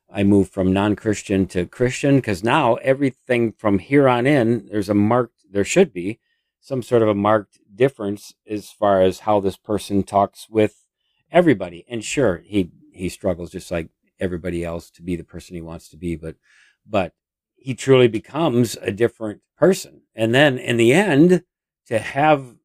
I 0.10 0.24
moved 0.24 0.52
from 0.52 0.74
non-Christian 0.74 1.48
to 1.48 1.66
Christian 1.66 2.18
because 2.18 2.44
now 2.44 2.76
everything 2.76 3.54
from 3.54 3.80
here 3.80 4.08
on 4.08 4.26
in 4.26 4.68
there's 4.70 4.90
a 4.90 4.94
marked 4.94 5.46
there 5.50 5.66
should 5.66 5.94
be 5.94 6.20
some 6.60 6.82
sort 6.82 7.02
of 7.02 7.08
a 7.08 7.16
marked 7.16 7.60
difference 7.74 8.34
as 8.50 8.70
far 8.70 9.02
as 9.02 9.20
how 9.20 9.40
this 9.40 9.58
person 9.58 10.04
talks 10.04 10.48
with 10.50 10.86
everybody. 11.32 11.86
And 11.90 12.04
sure, 12.04 12.42
he 12.46 12.72
he 12.92 13.10
struggles 13.10 13.52
just 13.52 13.72
like 13.72 13.90
everybody 14.20 14.64
else 14.64 14.90
to 14.92 15.04
be 15.04 15.16
the 15.16 15.24
person 15.24 15.56
he 15.56 15.62
wants 15.62 15.90
to 15.90 15.98
be, 15.98 16.16
but 16.16 16.36
but 16.86 17.14
he 17.56 17.74
truly 17.74 18.08
becomes 18.08 18.78
a 18.82 18.92
different 18.92 19.42
person. 19.58 20.02
And 20.16 20.34
then 20.34 20.58
in 20.58 20.78
the 20.78 20.94
end, 20.94 21.44
to 21.88 22.00
have 22.00 22.56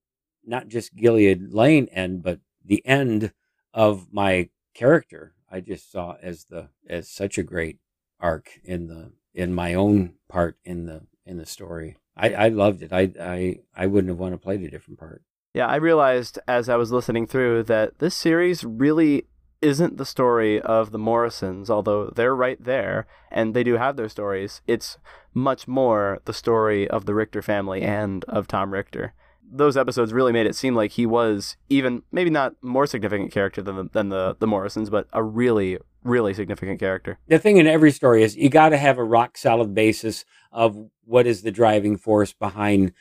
not 0.45 0.69
just 0.69 0.97
Gilead 0.97 1.53
Lane 1.53 1.89
end, 1.93 2.23
but 2.23 2.41
the 2.65 2.85
end 2.87 3.33
of 3.73 4.13
my 4.13 4.51
character, 4.75 5.35
I 5.51 5.61
just 5.61 5.91
saw 5.91 6.17
as 6.23 6.45
the 6.45 6.69
as 6.89 7.09
such 7.09 7.39
a 7.39 7.43
great 7.43 7.79
arc 8.21 8.61
in 8.65 8.87
the 8.87 9.13
in 9.35 9.55
my 9.55 9.75
own 9.75 10.15
part 10.29 10.57
in 10.65 10.87
the 10.87 11.03
in 11.25 11.37
the 11.37 11.47
story. 11.47 11.97
I, 12.17 12.31
I 12.35 12.49
loved 12.49 12.83
it. 12.83 12.93
I, 12.93 13.13
I 13.21 13.59
I 13.75 13.87
wouldn't 13.87 14.11
have 14.11 14.19
wanted 14.19 14.37
to 14.37 14.43
play 14.43 14.57
a 14.57 14.71
different 14.71 14.99
part. 14.99 15.23
Yeah, 15.55 15.67
I 15.67 15.77
realized 15.77 16.39
as 16.49 16.69
I 16.69 16.77
was 16.77 16.93
listening 16.93 17.27
through 17.27 17.65
that 17.65 17.99
this 17.99 18.15
series 18.15 18.65
really 18.65 19.27
isn't 19.61 19.97
the 19.97 20.05
story 20.05 20.61
of 20.61 20.91
the 20.91 20.99
Morrisons, 20.99 21.71
although 21.71 22.07
they're 22.07 22.35
right 22.35 22.63
there 22.63 23.07
and 23.31 23.55
they 23.55 23.63
do 23.63 23.77
have 23.77 23.97
their 23.97 24.09
stories. 24.09 24.61
It's 24.67 24.99
much 25.33 25.69
more 25.69 26.21
the 26.25 26.33
story 26.33 26.89
of 26.89 27.07
the 27.07 27.15
Richter 27.15 27.43
family 27.43 27.83
and 27.83 28.25
of 28.25 28.49
Tom 28.49 28.73
Richter. 28.73 29.15
Those 29.55 29.77
episodes 29.77 30.15
really 30.15 30.33
made 30.33 30.47
it 30.47 30.57
seem 30.57 30.75
like 30.75 30.93
he 30.93 31.05
was 31.05 31.57
even 31.69 32.03
maybe 32.11 32.31
not 32.31 32.55
more 32.63 32.87
significant 32.87 33.33
character 33.33 33.61
than 33.61 33.77
the, 33.77 33.89
than 33.93 34.09
the 34.09 34.37
the 34.39 34.47
Morrisons, 34.47 34.89
but 34.89 35.07
a 35.13 35.23
really 35.23 35.79
really 36.05 36.35
significant 36.35 36.81
character. 36.81 37.19
The 37.29 37.39
thing 37.39 37.59
in 37.59 37.67
every 37.67 37.93
story 37.93 38.23
is 38.23 38.37
you 38.37 38.49
got 38.49 38.71
to 38.71 38.79
have 38.79 38.99
a 38.99 39.05
rock 39.05 39.37
solid 39.37 39.75
basis 39.75 40.25
of 40.51 40.77
what 41.05 41.27
is 41.27 41.43
the 41.43 41.51
driving 41.51 41.97
force 41.97 42.33
behind 42.33 42.93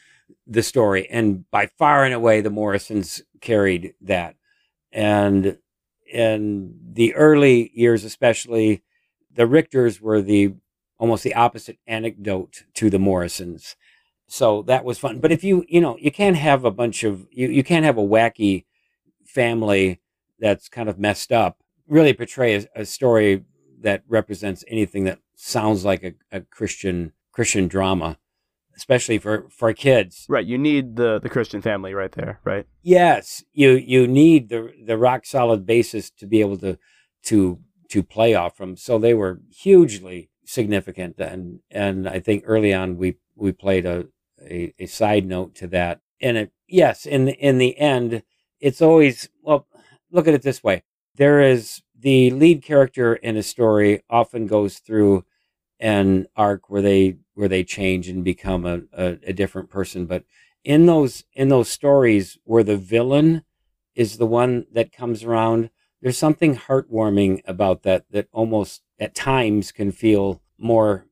the 0.45 0.63
story. 0.63 1.09
And 1.09 1.49
by 1.51 1.67
far 1.67 2.03
and 2.03 2.13
away, 2.13 2.41
the 2.41 2.49
Morrisons 2.49 3.21
carried 3.39 3.93
that. 4.01 4.35
And 4.91 5.57
in 6.11 6.75
the 6.93 7.15
early 7.15 7.71
years, 7.73 8.03
especially, 8.03 8.83
the 9.33 9.47
Richters 9.47 10.01
were 10.01 10.21
the 10.21 10.55
almost 10.97 11.23
the 11.23 11.33
opposite 11.33 11.79
anecdote 11.87 12.63
to 12.75 12.89
the 12.89 12.99
Morrisons. 12.99 13.75
So 14.31 14.61
that 14.63 14.85
was 14.85 14.97
fun. 14.97 15.19
But 15.19 15.31
if 15.31 15.43
you, 15.43 15.65
you 15.67 15.81
know, 15.81 15.97
you 15.99 16.11
can't 16.11 16.37
have 16.37 16.63
a 16.65 16.71
bunch 16.71 17.03
of, 17.03 17.27
you, 17.31 17.47
you 17.49 17.63
can't 17.63 17.85
have 17.85 17.97
a 17.97 18.07
wacky 18.15 18.65
family 19.25 20.01
that's 20.39 20.69
kind 20.69 20.89
of 20.89 20.97
messed 20.97 21.31
up 21.31 21.57
really 21.87 22.13
portray 22.13 22.55
a, 22.55 22.81
a 22.81 22.85
story 22.85 23.43
that 23.81 24.03
represents 24.07 24.63
anything 24.67 25.03
that 25.03 25.19
sounds 25.35 25.83
like 25.83 26.03
a, 26.03 26.13
a 26.31 26.41
Christian 26.41 27.11
Christian 27.33 27.67
drama. 27.67 28.17
especially 28.75 29.17
for 29.19 29.47
for 29.49 29.73
kids. 29.73 30.25
Right. 30.29 30.45
You 30.45 30.57
need 30.57 30.95
the 30.95 31.19
the 31.19 31.29
Christian 31.29 31.61
family 31.61 31.93
right 31.93 32.11
there, 32.11 32.39
right? 32.43 32.65
Yes, 32.81 33.43
you 33.53 33.71
you 33.71 34.07
need 34.07 34.49
the 34.49 34.71
the 34.85 34.97
rock 34.97 35.25
solid 35.25 35.65
basis 35.65 36.09
to 36.11 36.25
be 36.25 36.39
able 36.41 36.57
to 36.57 36.77
to 37.25 37.59
to 37.89 38.03
play 38.03 38.33
off 38.33 38.55
from. 38.57 38.77
So 38.77 38.97
they 38.97 39.13
were 39.13 39.41
hugely 39.51 40.29
significant, 40.45 41.19
and 41.19 41.59
and 41.69 42.07
I 42.07 42.19
think 42.19 42.43
early 42.45 42.73
on 42.73 42.97
we 42.97 43.17
we 43.35 43.51
played 43.51 43.85
a 43.85 44.05
a, 44.45 44.73
a 44.79 44.85
side 44.85 45.25
note 45.25 45.55
to 45.55 45.67
that. 45.67 46.01
And 46.21 46.37
it 46.37 46.51
yes, 46.67 47.05
in 47.05 47.25
the, 47.25 47.33
in 47.33 47.57
the 47.57 47.77
end, 47.77 48.23
it's 48.59 48.81
always 48.81 49.29
well. 49.41 49.67
Look 50.11 50.27
at 50.27 50.33
it 50.33 50.41
this 50.41 50.63
way: 50.63 50.83
there 51.15 51.41
is 51.41 51.81
the 51.97 52.31
lead 52.31 52.63
character 52.63 53.15
in 53.15 53.37
a 53.37 53.43
story 53.43 54.03
often 54.09 54.47
goes 54.47 54.79
through 54.79 55.23
an 55.79 56.27
arc 56.35 56.69
where 56.69 56.81
they 56.81 57.17
where 57.33 57.47
they 57.47 57.63
change 57.63 58.07
and 58.07 58.23
become 58.23 58.65
a, 58.65 58.81
a, 58.93 59.17
a 59.27 59.33
different 59.33 59.69
person, 59.69 60.05
but 60.05 60.23
in 60.63 60.85
those 60.85 61.23
in 61.33 61.49
those 61.49 61.69
stories 61.69 62.37
where 62.43 62.63
the 62.63 62.77
villain 62.77 63.43
is 63.95 64.17
the 64.17 64.27
one 64.27 64.65
that 64.71 64.91
comes 64.91 65.23
around 65.23 65.69
there's 66.01 66.17
something 66.17 66.55
heartwarming 66.55 67.41
about 67.45 67.83
that 67.83 68.05
that 68.11 68.27
almost 68.31 68.81
at 68.99 69.15
times 69.15 69.71
can 69.71 69.91
feel 69.91 70.41
more 70.57 71.05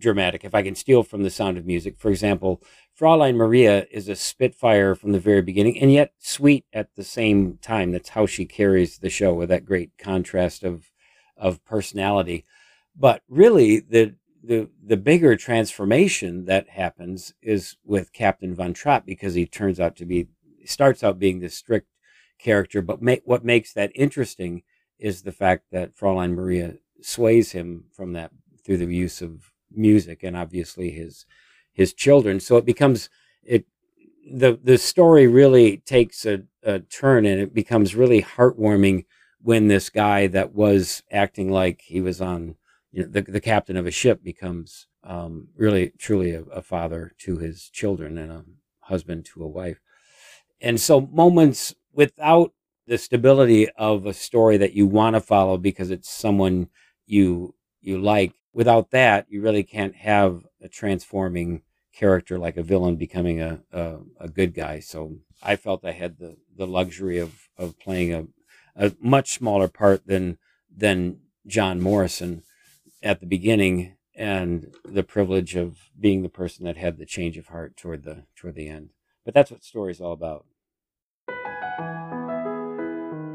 dramatic 0.00 0.44
if 0.44 0.54
i 0.54 0.62
can 0.62 0.74
steal 0.74 1.02
from 1.02 1.22
the 1.22 1.30
sound 1.30 1.58
of 1.58 1.66
music. 1.66 1.98
For 1.98 2.10
example 2.10 2.62
fraulein 2.94 3.36
maria 3.36 3.86
is 3.90 4.08
a 4.08 4.16
spitfire 4.16 4.94
from 4.94 5.12
the 5.12 5.20
very 5.20 5.42
beginning 5.42 5.78
and 5.78 5.92
yet 5.92 6.12
sweet 6.18 6.64
at 6.72 6.94
the 6.96 7.04
same 7.04 7.58
time. 7.62 7.92
That's 7.92 8.10
how 8.10 8.26
she 8.26 8.44
carries 8.44 8.98
the 8.98 9.10
show 9.10 9.34
with 9.34 9.48
that 9.50 9.64
great 9.64 9.92
contrast 9.98 10.64
of 10.64 10.90
of 11.36 11.64
personality. 11.64 12.44
But 12.96 13.22
really 13.28 13.80
the 13.80 14.14
the 14.42 14.68
the 14.82 14.96
bigger 14.96 15.36
transformation 15.36 16.46
that 16.46 16.70
happens 16.70 17.34
is 17.42 17.76
with 17.84 18.12
Captain 18.12 18.54
Von 18.54 18.72
Trapp 18.72 19.04
because 19.06 19.34
he 19.34 19.46
turns 19.46 19.78
out 19.78 19.96
to 19.96 20.06
be 20.06 20.28
starts 20.64 21.02
out 21.02 21.18
being 21.18 21.40
this 21.40 21.54
strict 21.54 21.88
character, 22.38 22.82
but 22.82 23.02
make, 23.02 23.22
what 23.24 23.44
makes 23.44 23.72
that 23.72 23.92
interesting 23.94 24.62
is 24.98 25.22
the 25.22 25.32
fact 25.32 25.66
that 25.72 25.96
Fraulein 25.96 26.34
Maria 26.34 26.74
sways 27.02 27.52
him 27.52 27.84
from 27.92 28.12
that 28.14 28.30
through 28.64 28.78
the 28.78 28.86
use 28.86 29.22
of 29.22 29.52
music 29.70 30.22
and 30.22 30.36
obviously 30.36 30.90
his 30.90 31.26
his 31.72 31.92
children. 31.94 32.40
So 32.40 32.56
it 32.56 32.64
becomes 32.64 33.08
it 33.42 33.66
the 34.30 34.58
the 34.62 34.78
story 34.78 35.26
really 35.26 35.78
takes 35.78 36.26
a, 36.26 36.42
a 36.62 36.80
turn 36.80 37.26
and 37.26 37.40
it 37.40 37.54
becomes 37.54 37.94
really 37.94 38.22
heartwarming 38.22 39.04
when 39.42 39.68
this 39.68 39.88
guy 39.88 40.26
that 40.28 40.54
was 40.54 41.02
acting 41.10 41.50
like 41.50 41.82
he 41.82 42.00
was 42.00 42.20
on 42.20 42.56
you 42.92 43.02
know, 43.02 43.08
the, 43.08 43.22
the 43.22 43.40
captain 43.40 43.76
of 43.76 43.86
a 43.86 43.90
ship 43.90 44.22
becomes 44.22 44.86
um, 45.04 45.48
really 45.56 45.92
truly 45.98 46.32
a, 46.32 46.42
a, 46.42 46.60
father 46.60 47.12
to 47.18 47.38
his 47.38 47.70
children 47.70 48.18
and 48.18 48.30
a 48.30 48.44
husband 48.80 49.24
to 49.24 49.42
a 49.42 49.48
wife. 49.48 49.80
And 50.60 50.78
so 50.78 51.00
moments 51.00 51.74
without 51.92 52.52
the 52.86 52.98
stability 52.98 53.68
of 53.70 54.04
a 54.04 54.12
story 54.12 54.56
that 54.58 54.74
you 54.74 54.86
want 54.86 55.14
to 55.14 55.20
follow 55.20 55.56
because 55.56 55.90
it's 55.90 56.10
someone 56.10 56.68
you 57.06 57.54
you 57.80 57.98
like, 57.98 58.34
without 58.52 58.90
that, 58.90 59.26
you 59.28 59.42
really 59.42 59.62
can't 59.62 59.96
have 59.96 60.46
a 60.60 60.68
transforming 60.68 61.62
character 61.94 62.38
like 62.38 62.56
a 62.56 62.62
villain 62.62 62.96
becoming 62.96 63.40
a, 63.40 63.60
a, 63.72 63.96
a 64.20 64.28
good 64.28 64.54
guy. 64.54 64.80
So 64.80 65.16
I 65.42 65.56
felt 65.56 65.84
I 65.84 65.92
had 65.92 66.18
the, 66.18 66.36
the 66.56 66.66
luxury 66.66 67.18
of, 67.18 67.48
of 67.56 67.78
playing 67.78 68.14
a, 68.14 68.26
a 68.76 68.92
much 69.00 69.32
smaller 69.32 69.68
part 69.68 70.06
than 70.06 70.38
than 70.74 71.18
John 71.46 71.80
Morrison 71.80 72.42
at 73.02 73.20
the 73.20 73.26
beginning 73.26 73.96
and 74.14 74.72
the 74.84 75.02
privilege 75.02 75.56
of 75.56 75.90
being 75.98 76.22
the 76.22 76.28
person 76.28 76.64
that 76.64 76.76
had 76.76 76.98
the 76.98 77.06
change 77.06 77.36
of 77.36 77.48
heart 77.48 77.76
toward 77.76 78.04
the 78.04 78.24
toward 78.36 78.54
the 78.54 78.68
end. 78.68 78.90
But 79.24 79.34
that's 79.34 79.50
what 79.50 79.64
story's 79.64 80.00
all 80.00 80.12
about. 80.12 80.46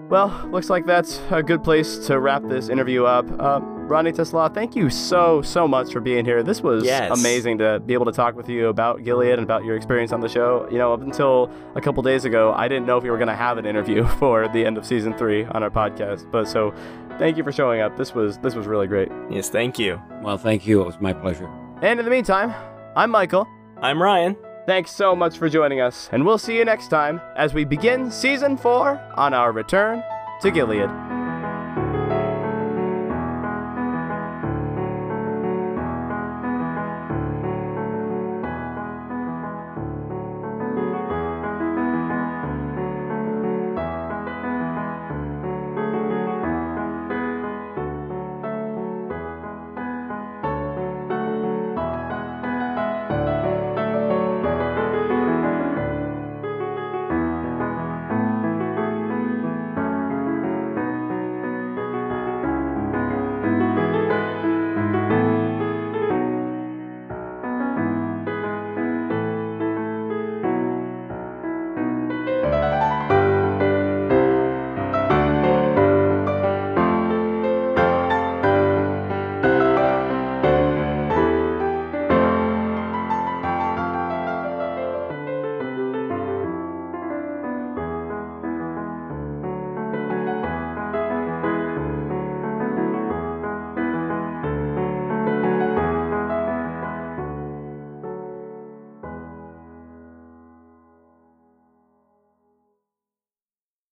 Well, 0.10 0.48
looks 0.52 0.70
like 0.70 0.86
that's 0.86 1.20
a 1.32 1.44
good 1.44 1.64
place 1.64 1.98
to 2.08 2.20
wrap 2.20 2.44
this 2.48 2.70
interview 2.70 3.06
up. 3.06 3.26
Uh, 3.40 3.60
Rodney 3.88 4.12
TeSlaa, 4.12 4.52
thank 4.52 4.76
you 4.76 4.90
so, 4.90 5.44
so 5.44 5.68
much 5.68 5.94
for 5.94 6.00
being 6.00 6.26
here. 6.26 6.42
This 6.42 6.62
was 6.62 6.84
yes. 6.84 7.18
amazing 7.20 7.60
to 7.60 7.80
be 7.80 7.94
able 7.94 8.08
to 8.08 8.12
talk 8.12 8.36
with 8.36 8.50
you 8.50 8.70
about 8.70 9.04
Gilead 9.04 9.34
and 9.34 9.44
about 9.44 9.64
your 9.64 9.76
experience 9.76 10.12
on 10.12 10.22
the 10.22 10.28
show. 10.28 10.68
You 10.72 10.80
know, 10.80 10.92
up 10.92 11.02
until 11.02 11.52
a 11.76 11.82
couple 11.82 12.02
days 12.02 12.26
ago, 12.26 12.52
I 12.54 12.68
didn't 12.68 12.88
know 12.88 12.98
if 12.98 13.04
we 13.04 13.12
were 13.12 13.18
going 13.18 13.28
to 13.28 13.36
have 13.36 13.60
an 13.60 13.66
interview 13.68 14.04
for 14.20 14.48
the 14.48 14.66
end 14.66 14.80
of 14.80 14.88
season 14.88 15.16
three 15.16 15.46
on 15.46 15.62
our 15.62 15.70
podcast. 15.70 16.30
But 16.32 16.48
so 16.48 16.74
thank 17.20 17.38
you 17.38 17.44
for 17.44 17.52
showing 17.52 17.82
up. 17.82 17.96
This 17.96 18.16
was 18.16 18.40
this 18.40 18.56
was 18.56 18.66
really 18.66 18.88
great. 18.88 19.12
Yes, 19.30 19.50
thank 19.50 19.78
you. 19.78 20.02
Well, 20.24 20.40
thank 20.40 20.66
you. 20.66 20.82
It 20.82 20.86
was 20.86 21.00
my 21.00 21.14
pleasure. 21.14 21.48
And 21.84 22.00
in 22.00 22.06
the 22.06 22.12
meantime, 22.12 22.56
I'm 22.96 23.12
Michael. 23.12 23.48
I'm 23.84 24.02
Ryan. 24.02 24.36
Thanks 24.66 24.90
so 24.90 25.16
much 25.16 25.38
for 25.38 25.48
joining 25.48 25.80
us, 25.80 26.10
and 26.12 26.26
we'll 26.26 26.40
see 26.40 26.58
you 26.58 26.66
next 26.66 26.88
time 26.88 27.22
as 27.36 27.54
we 27.54 27.66
begin 27.66 28.10
season 28.10 28.58
four 28.58 29.00
on 29.16 29.36
our 29.36 29.52
return 29.52 30.04
to 30.42 30.50
Gilead. 30.50 30.90